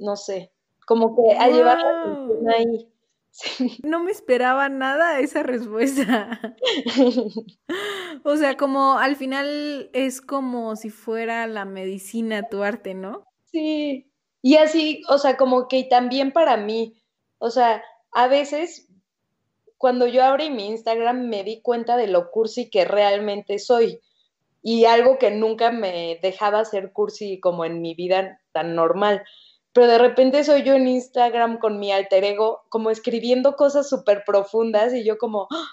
no 0.00 0.16
sé, 0.16 0.52
como 0.86 1.14
que 1.14 1.36
a 1.36 1.48
llevar 1.48 1.78
la 1.78 2.02
atención 2.02 2.50
ahí. 2.50 2.88
No 3.84 4.02
me 4.02 4.10
esperaba 4.10 4.68
nada 4.68 5.20
esa 5.20 5.44
respuesta. 5.44 6.56
o 8.24 8.36
sea, 8.36 8.56
como 8.56 8.98
al 8.98 9.14
final 9.14 9.88
es 9.92 10.20
como 10.20 10.74
si 10.74 10.90
fuera 10.90 11.46
la 11.46 11.64
medicina 11.64 12.48
tu 12.48 12.64
arte, 12.64 12.94
¿no? 12.94 13.24
Sí. 13.44 14.10
Y 14.42 14.56
así, 14.56 15.02
o 15.08 15.18
sea, 15.18 15.36
como 15.36 15.68
que 15.68 15.84
también 15.84 16.32
para 16.32 16.56
mí, 16.56 17.00
o 17.38 17.50
sea, 17.50 17.84
a 18.10 18.26
veces 18.26 18.88
cuando 19.78 20.06
yo 20.06 20.24
abrí 20.24 20.50
mi 20.50 20.66
Instagram 20.66 21.28
me 21.28 21.44
di 21.44 21.62
cuenta 21.62 21.96
de 21.96 22.06
lo 22.06 22.30
cursi 22.30 22.68
que 22.68 22.84
realmente 22.84 23.58
soy 23.58 24.00
y 24.62 24.84
algo 24.84 25.18
que 25.18 25.30
nunca 25.30 25.70
me 25.70 26.18
dejaba 26.22 26.64
ser 26.64 26.92
cursi 26.92 27.40
como 27.40 27.64
en 27.64 27.80
mi 27.80 27.94
vida 27.94 28.40
tan 28.52 28.74
normal. 28.74 29.24
Pero 29.72 29.86
de 29.86 29.98
repente 29.98 30.42
soy 30.44 30.62
yo 30.62 30.74
en 30.74 30.88
Instagram 30.88 31.58
con 31.58 31.78
mi 31.78 31.92
alter 31.92 32.24
ego, 32.24 32.62
como 32.68 32.90
escribiendo 32.90 33.56
cosas 33.56 33.88
súper 33.88 34.24
profundas 34.26 34.92
y 34.94 35.04
yo 35.04 35.18
como, 35.18 35.46
¡Ah! 35.50 35.68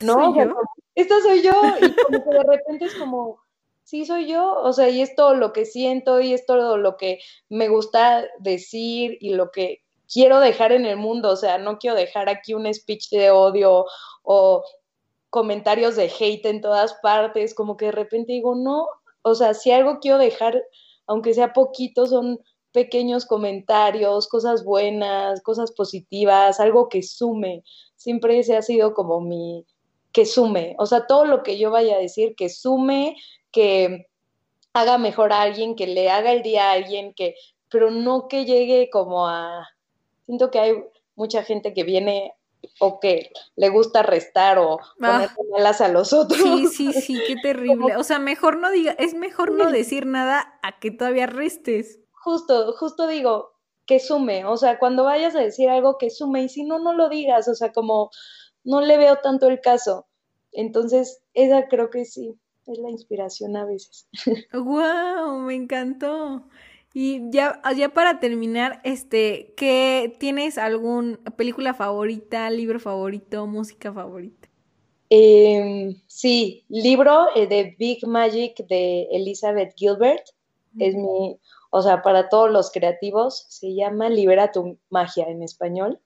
no, 0.00 0.14
soy 0.14 0.44
yo? 0.44 0.54
esta 0.94 1.20
soy 1.20 1.42
yo. 1.42 1.52
Y 1.80 1.94
como 1.94 2.24
que 2.24 2.30
de 2.30 2.44
repente 2.44 2.84
es 2.86 2.94
como, 2.94 3.38
sí 3.84 4.04
soy 4.04 4.26
yo, 4.26 4.52
o 4.52 4.72
sea, 4.72 4.88
y 4.88 5.00
es 5.00 5.14
todo 5.14 5.34
lo 5.34 5.52
que 5.52 5.64
siento 5.64 6.20
y 6.20 6.32
es 6.32 6.44
todo 6.44 6.76
lo 6.76 6.96
que 6.96 7.20
me 7.48 7.68
gusta 7.68 8.24
decir 8.40 9.16
y 9.20 9.34
lo 9.34 9.52
que 9.52 9.82
quiero 10.12 10.40
dejar 10.40 10.72
en 10.72 10.86
el 10.86 10.96
mundo, 10.96 11.30
o 11.30 11.36
sea, 11.36 11.58
no 11.58 11.78
quiero 11.78 11.96
dejar 11.96 12.28
aquí 12.28 12.52
un 12.54 12.72
speech 12.72 13.10
de 13.10 13.30
odio 13.30 13.84
o 14.22 14.64
comentarios 15.30 15.96
de 15.96 16.10
hate 16.18 16.46
en 16.46 16.60
todas 16.60 16.94
partes, 16.94 17.54
como 17.54 17.76
que 17.76 17.86
de 17.86 17.92
repente 17.92 18.32
digo, 18.32 18.54
no, 18.56 18.88
o 19.22 19.34
sea, 19.34 19.54
si 19.54 19.70
algo 19.70 19.98
quiero 20.00 20.18
dejar, 20.18 20.62
aunque 21.06 21.34
sea 21.34 21.52
poquito, 21.52 22.06
son 22.06 22.40
pequeños 22.76 23.24
comentarios, 23.24 24.28
cosas 24.28 24.62
buenas, 24.62 25.40
cosas 25.40 25.72
positivas, 25.72 26.60
algo 26.60 26.90
que 26.90 27.02
sume. 27.02 27.64
Siempre 27.94 28.38
ese 28.38 28.54
ha 28.54 28.60
sido 28.60 28.92
como 28.92 29.22
mi, 29.22 29.64
que 30.12 30.26
sume, 30.26 30.76
o 30.78 30.84
sea, 30.84 31.06
todo 31.06 31.24
lo 31.24 31.42
que 31.42 31.56
yo 31.56 31.70
vaya 31.70 31.96
a 31.96 31.98
decir, 31.98 32.34
que 32.36 32.50
sume, 32.50 33.16
que 33.50 34.08
haga 34.74 34.98
mejor 34.98 35.32
a 35.32 35.40
alguien, 35.40 35.74
que 35.74 35.86
le 35.86 36.10
haga 36.10 36.32
el 36.32 36.42
día 36.42 36.68
a 36.68 36.72
alguien, 36.72 37.14
que, 37.14 37.34
pero 37.70 37.90
no 37.90 38.28
que 38.28 38.44
llegue 38.44 38.90
como 38.90 39.26
a, 39.26 39.66
siento 40.26 40.50
que 40.50 40.58
hay 40.58 40.74
mucha 41.14 41.44
gente 41.44 41.72
que 41.72 41.82
viene 41.82 42.34
o 42.78 43.00
que 43.00 43.30
le 43.56 43.70
gusta 43.70 44.02
restar 44.02 44.58
o 44.58 44.80
ah. 44.80 44.86
poner 44.98 45.30
malas 45.50 45.80
a 45.80 45.88
los 45.88 46.12
otros. 46.12 46.42
Sí, 46.42 46.66
sí, 46.66 46.92
sí, 46.92 47.18
qué 47.26 47.36
terrible. 47.42 47.96
O 47.96 48.04
sea, 48.04 48.18
mejor 48.18 48.58
no 48.58 48.70
diga, 48.70 48.92
es 48.98 49.14
mejor 49.14 49.52
no 49.52 49.70
decir 49.70 50.04
nada 50.04 50.58
a 50.62 50.78
que 50.78 50.90
todavía 50.90 51.26
restes. 51.26 52.00
Justo, 52.26 52.72
justo 52.72 53.06
digo, 53.06 53.52
que 53.86 54.00
sume, 54.00 54.44
o 54.44 54.56
sea, 54.56 54.80
cuando 54.80 55.04
vayas 55.04 55.36
a 55.36 55.40
decir 55.40 55.68
algo 55.68 55.96
que 55.96 56.10
sume 56.10 56.42
y 56.42 56.48
si 56.48 56.64
no, 56.64 56.80
no 56.80 56.92
lo 56.92 57.08
digas, 57.08 57.46
o 57.46 57.54
sea, 57.54 57.70
como 57.70 58.10
no 58.64 58.80
le 58.80 58.98
veo 58.98 59.18
tanto 59.22 59.46
el 59.46 59.60
caso. 59.60 60.08
Entonces, 60.50 61.22
esa 61.34 61.68
creo 61.68 61.88
que 61.88 62.04
sí, 62.04 62.34
es 62.66 62.78
la 62.78 62.90
inspiración 62.90 63.56
a 63.56 63.64
veces. 63.64 64.08
¡Wow! 64.52 65.38
Me 65.42 65.54
encantó. 65.54 66.48
Y 66.92 67.30
ya, 67.30 67.62
ya 67.76 67.90
para 67.90 68.18
terminar, 68.18 68.80
este, 68.82 69.54
¿qué 69.56 70.16
tienes 70.18 70.58
algún 70.58 71.20
película 71.36 71.74
favorita, 71.74 72.50
libro 72.50 72.80
favorito, 72.80 73.46
música 73.46 73.92
favorita? 73.92 74.48
Em, 75.10 75.94
sí, 76.08 76.64
libro 76.68 77.28
eh, 77.36 77.46
de 77.46 77.76
Big 77.78 78.04
Magic 78.04 78.66
de 78.66 79.06
Elizabeth 79.12 79.74
Gilbert. 79.76 80.24
Es 80.76 80.96
mi, 80.96 81.38
o 81.76 81.82
sea, 81.82 82.00
para 82.00 82.30
todos 82.30 82.50
los 82.50 82.72
creativos, 82.72 83.44
se 83.50 83.74
llama 83.74 84.08
Libera 84.08 84.50
tu 84.50 84.78
magia 84.88 85.26
en 85.28 85.42
español. 85.42 86.00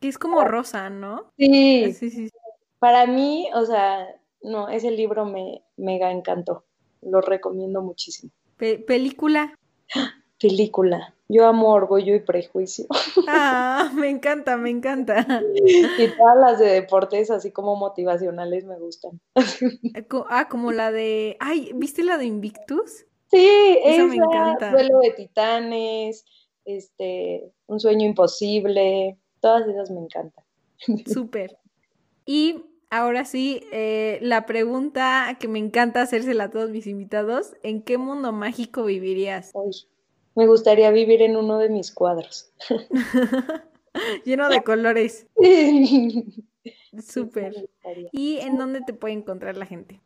Que 0.00 0.08
es 0.08 0.16
como 0.16 0.44
rosa, 0.44 0.88
¿no? 0.88 1.30
Sí, 1.36 1.92
sí, 1.92 2.10
sí. 2.10 2.30
Para 2.78 3.04
mí, 3.06 3.50
o 3.52 3.66
sea, 3.66 4.08
no, 4.40 4.70
ese 4.70 4.90
libro 4.90 5.26
me 5.26 5.62
mega 5.76 6.10
encantó. 6.10 6.64
Lo 7.02 7.20
recomiendo 7.20 7.82
muchísimo. 7.82 8.32
¿Película? 8.56 9.58
Película. 10.40 11.14
Yo 11.28 11.46
amo 11.46 11.72
Orgullo 11.72 12.14
y 12.14 12.20
Prejuicio. 12.20 12.86
Ah, 13.28 13.90
me 13.94 14.08
encanta, 14.08 14.56
me 14.56 14.70
encanta. 14.70 15.26
Y 15.98 16.08
todas 16.16 16.38
las 16.38 16.58
de 16.58 16.66
deportes, 16.66 17.30
así 17.30 17.52
como 17.52 17.76
motivacionales, 17.76 18.64
me 18.64 18.78
gustan. 18.78 19.20
Ah, 20.30 20.48
como 20.48 20.72
la 20.72 20.92
de. 20.92 21.36
Ay, 21.40 21.72
¿viste 21.74 22.02
la 22.04 22.16
de 22.16 22.24
Invictus? 22.24 23.04
Sí, 23.34 23.78
esa, 23.84 24.06
me 24.06 24.16
encanta. 24.16 24.70
Duelo 24.70 25.00
de 25.00 25.10
Titanes, 25.10 26.24
este, 26.64 27.50
Un 27.66 27.80
sueño 27.80 28.06
imposible. 28.06 29.18
Todas 29.40 29.66
esas 29.68 29.90
me 29.90 30.00
encantan. 30.00 30.44
Súper. 31.06 31.58
Y 32.24 32.64
ahora 32.90 33.24
sí, 33.24 33.62
eh, 33.72 34.18
la 34.22 34.46
pregunta 34.46 35.36
que 35.40 35.48
me 35.48 35.58
encanta 35.58 36.02
hacérsela 36.02 36.44
a 36.44 36.50
todos 36.50 36.70
mis 36.70 36.86
invitados: 36.86 37.54
¿en 37.62 37.82
qué 37.82 37.98
mundo 37.98 38.32
mágico 38.32 38.84
vivirías? 38.84 39.52
me 40.36 40.46
gustaría 40.46 40.90
vivir 40.90 41.22
en 41.22 41.36
uno 41.36 41.58
de 41.58 41.68
mis 41.68 41.92
cuadros. 41.92 42.52
Lleno 44.24 44.48
de 44.48 44.62
colores. 44.62 45.26
Súper. 47.00 47.68
¿Y 48.12 48.38
en 48.38 48.56
dónde 48.56 48.80
te 48.80 48.94
puede 48.94 49.14
encontrar 49.14 49.56
la 49.56 49.66
gente? 49.66 50.00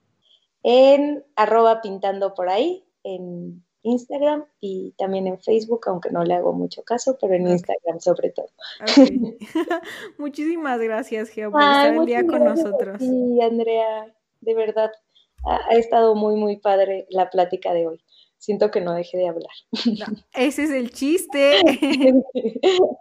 en 0.63 1.25
arroba 1.37 1.81
pintando 1.81 2.35
por 2.35 2.49
ahí, 2.49 2.85
en 3.05 3.65
Instagram 3.83 4.45
y 4.61 4.93
también 4.99 5.27
en 5.27 5.39
Facebook, 5.39 5.83
aunque 5.87 6.11
no 6.11 6.25
le 6.25 6.35
hago 6.35 6.53
mucho 6.53 6.83
caso, 6.83 7.17
pero 7.21 7.35
en 7.35 7.49
Instagram 7.49 8.01
sobre 8.01 8.31
todo. 8.31 8.49
Muchísimas 10.19 10.81
gracias, 10.81 11.31
Geo, 11.31 11.51
por 11.51 11.63
estar 11.63 11.95
el 11.95 12.07
día 12.07 12.27
con 12.27 12.45
nosotros. 12.45 12.99
Sí, 12.99 13.41
Andrea, 13.41 14.15
de 14.41 14.55
verdad, 14.55 14.91
ha, 15.45 15.75
estado 15.75 16.15
muy, 16.15 16.37
muy 16.37 16.57
padre 16.57 17.07
la 17.11 17.31
plática 17.31 17.73
de 17.73 17.87
hoy. 17.87 18.05
Siento 18.37 18.71
que 18.71 18.81
no 18.81 18.95
dejé 18.95 19.19
de 19.19 19.29
hablar. 19.29 19.53
ese 20.35 20.65
es 20.65 20.71
el 20.71 20.93
chiste. 20.93 21.61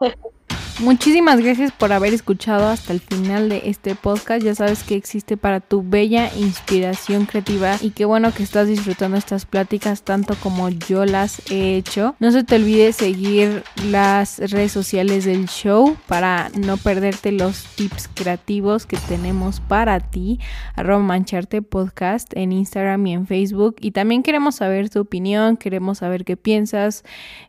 Muchísimas 0.80 1.42
gracias 1.42 1.72
por 1.72 1.92
haber 1.92 2.14
escuchado 2.14 2.68
hasta 2.68 2.94
el 2.94 3.00
final 3.00 3.50
de 3.50 3.64
este 3.66 3.96
podcast. 3.96 4.46
Ya 4.46 4.54
sabes 4.54 4.84
que 4.84 4.94
existe 4.94 5.36
para 5.36 5.60
tu 5.60 5.82
bella 5.82 6.30
inspiración 6.38 7.26
creativa 7.26 7.78
y 7.82 7.90
qué 7.90 8.06
bueno 8.06 8.32
que 8.32 8.44
estás 8.44 8.68
disfrutando 8.68 9.18
estas 9.18 9.48
pláticas 9.48 10.04
tanto 10.04 10.36
como 10.36 10.70
yo 10.70 11.04
las 11.06 11.42
he 11.52 11.78
hecho. 11.78 12.16
No 12.20 12.32
se 12.32 12.44
te 12.44 12.58
olvide 12.58 12.94
seguir 12.94 13.64
las 13.86 14.38
redes 14.38 14.72
sociales 14.72 15.26
del 15.26 15.48
show 15.48 15.98
para 16.06 16.52
no 16.56 16.78
perderte 16.78 17.32
los 17.32 17.64
tips 17.76 18.08
creativos 18.14 18.86
que 18.86 18.98
tenemos 18.98 19.62
para 19.62 20.00
ti. 20.00 20.40
Arroba 20.76 21.00
mancharte 21.00 21.64
podcast 21.64 22.32
en 22.36 22.52
Instagram 22.52 23.08
y 23.08 23.14
en 23.14 23.26
Facebook. 23.26 23.78
Y 23.82 23.92
también 23.92 24.22
queremos 24.22 24.58
saber 24.58 24.92
tu 24.92 25.00
opinión, 25.00 25.58
queremos 25.58 25.98
saber 25.98 26.24
qué 26.24 26.38
piensas, 26.38 27.04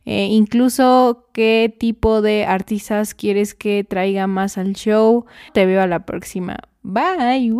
eh, 0.06 0.28
incluso 0.30 1.26
qué 1.34 1.74
tipo 1.78 2.22
de 2.22 2.46
artistas 2.46 3.14
quieres 3.18 3.54
que 3.54 3.84
traiga 3.84 4.26
más 4.26 4.56
al 4.56 4.72
show. 4.72 5.26
Te 5.52 5.66
veo 5.66 5.82
a 5.82 5.86
la 5.86 6.06
próxima. 6.06 6.56
Bye. 6.82 7.52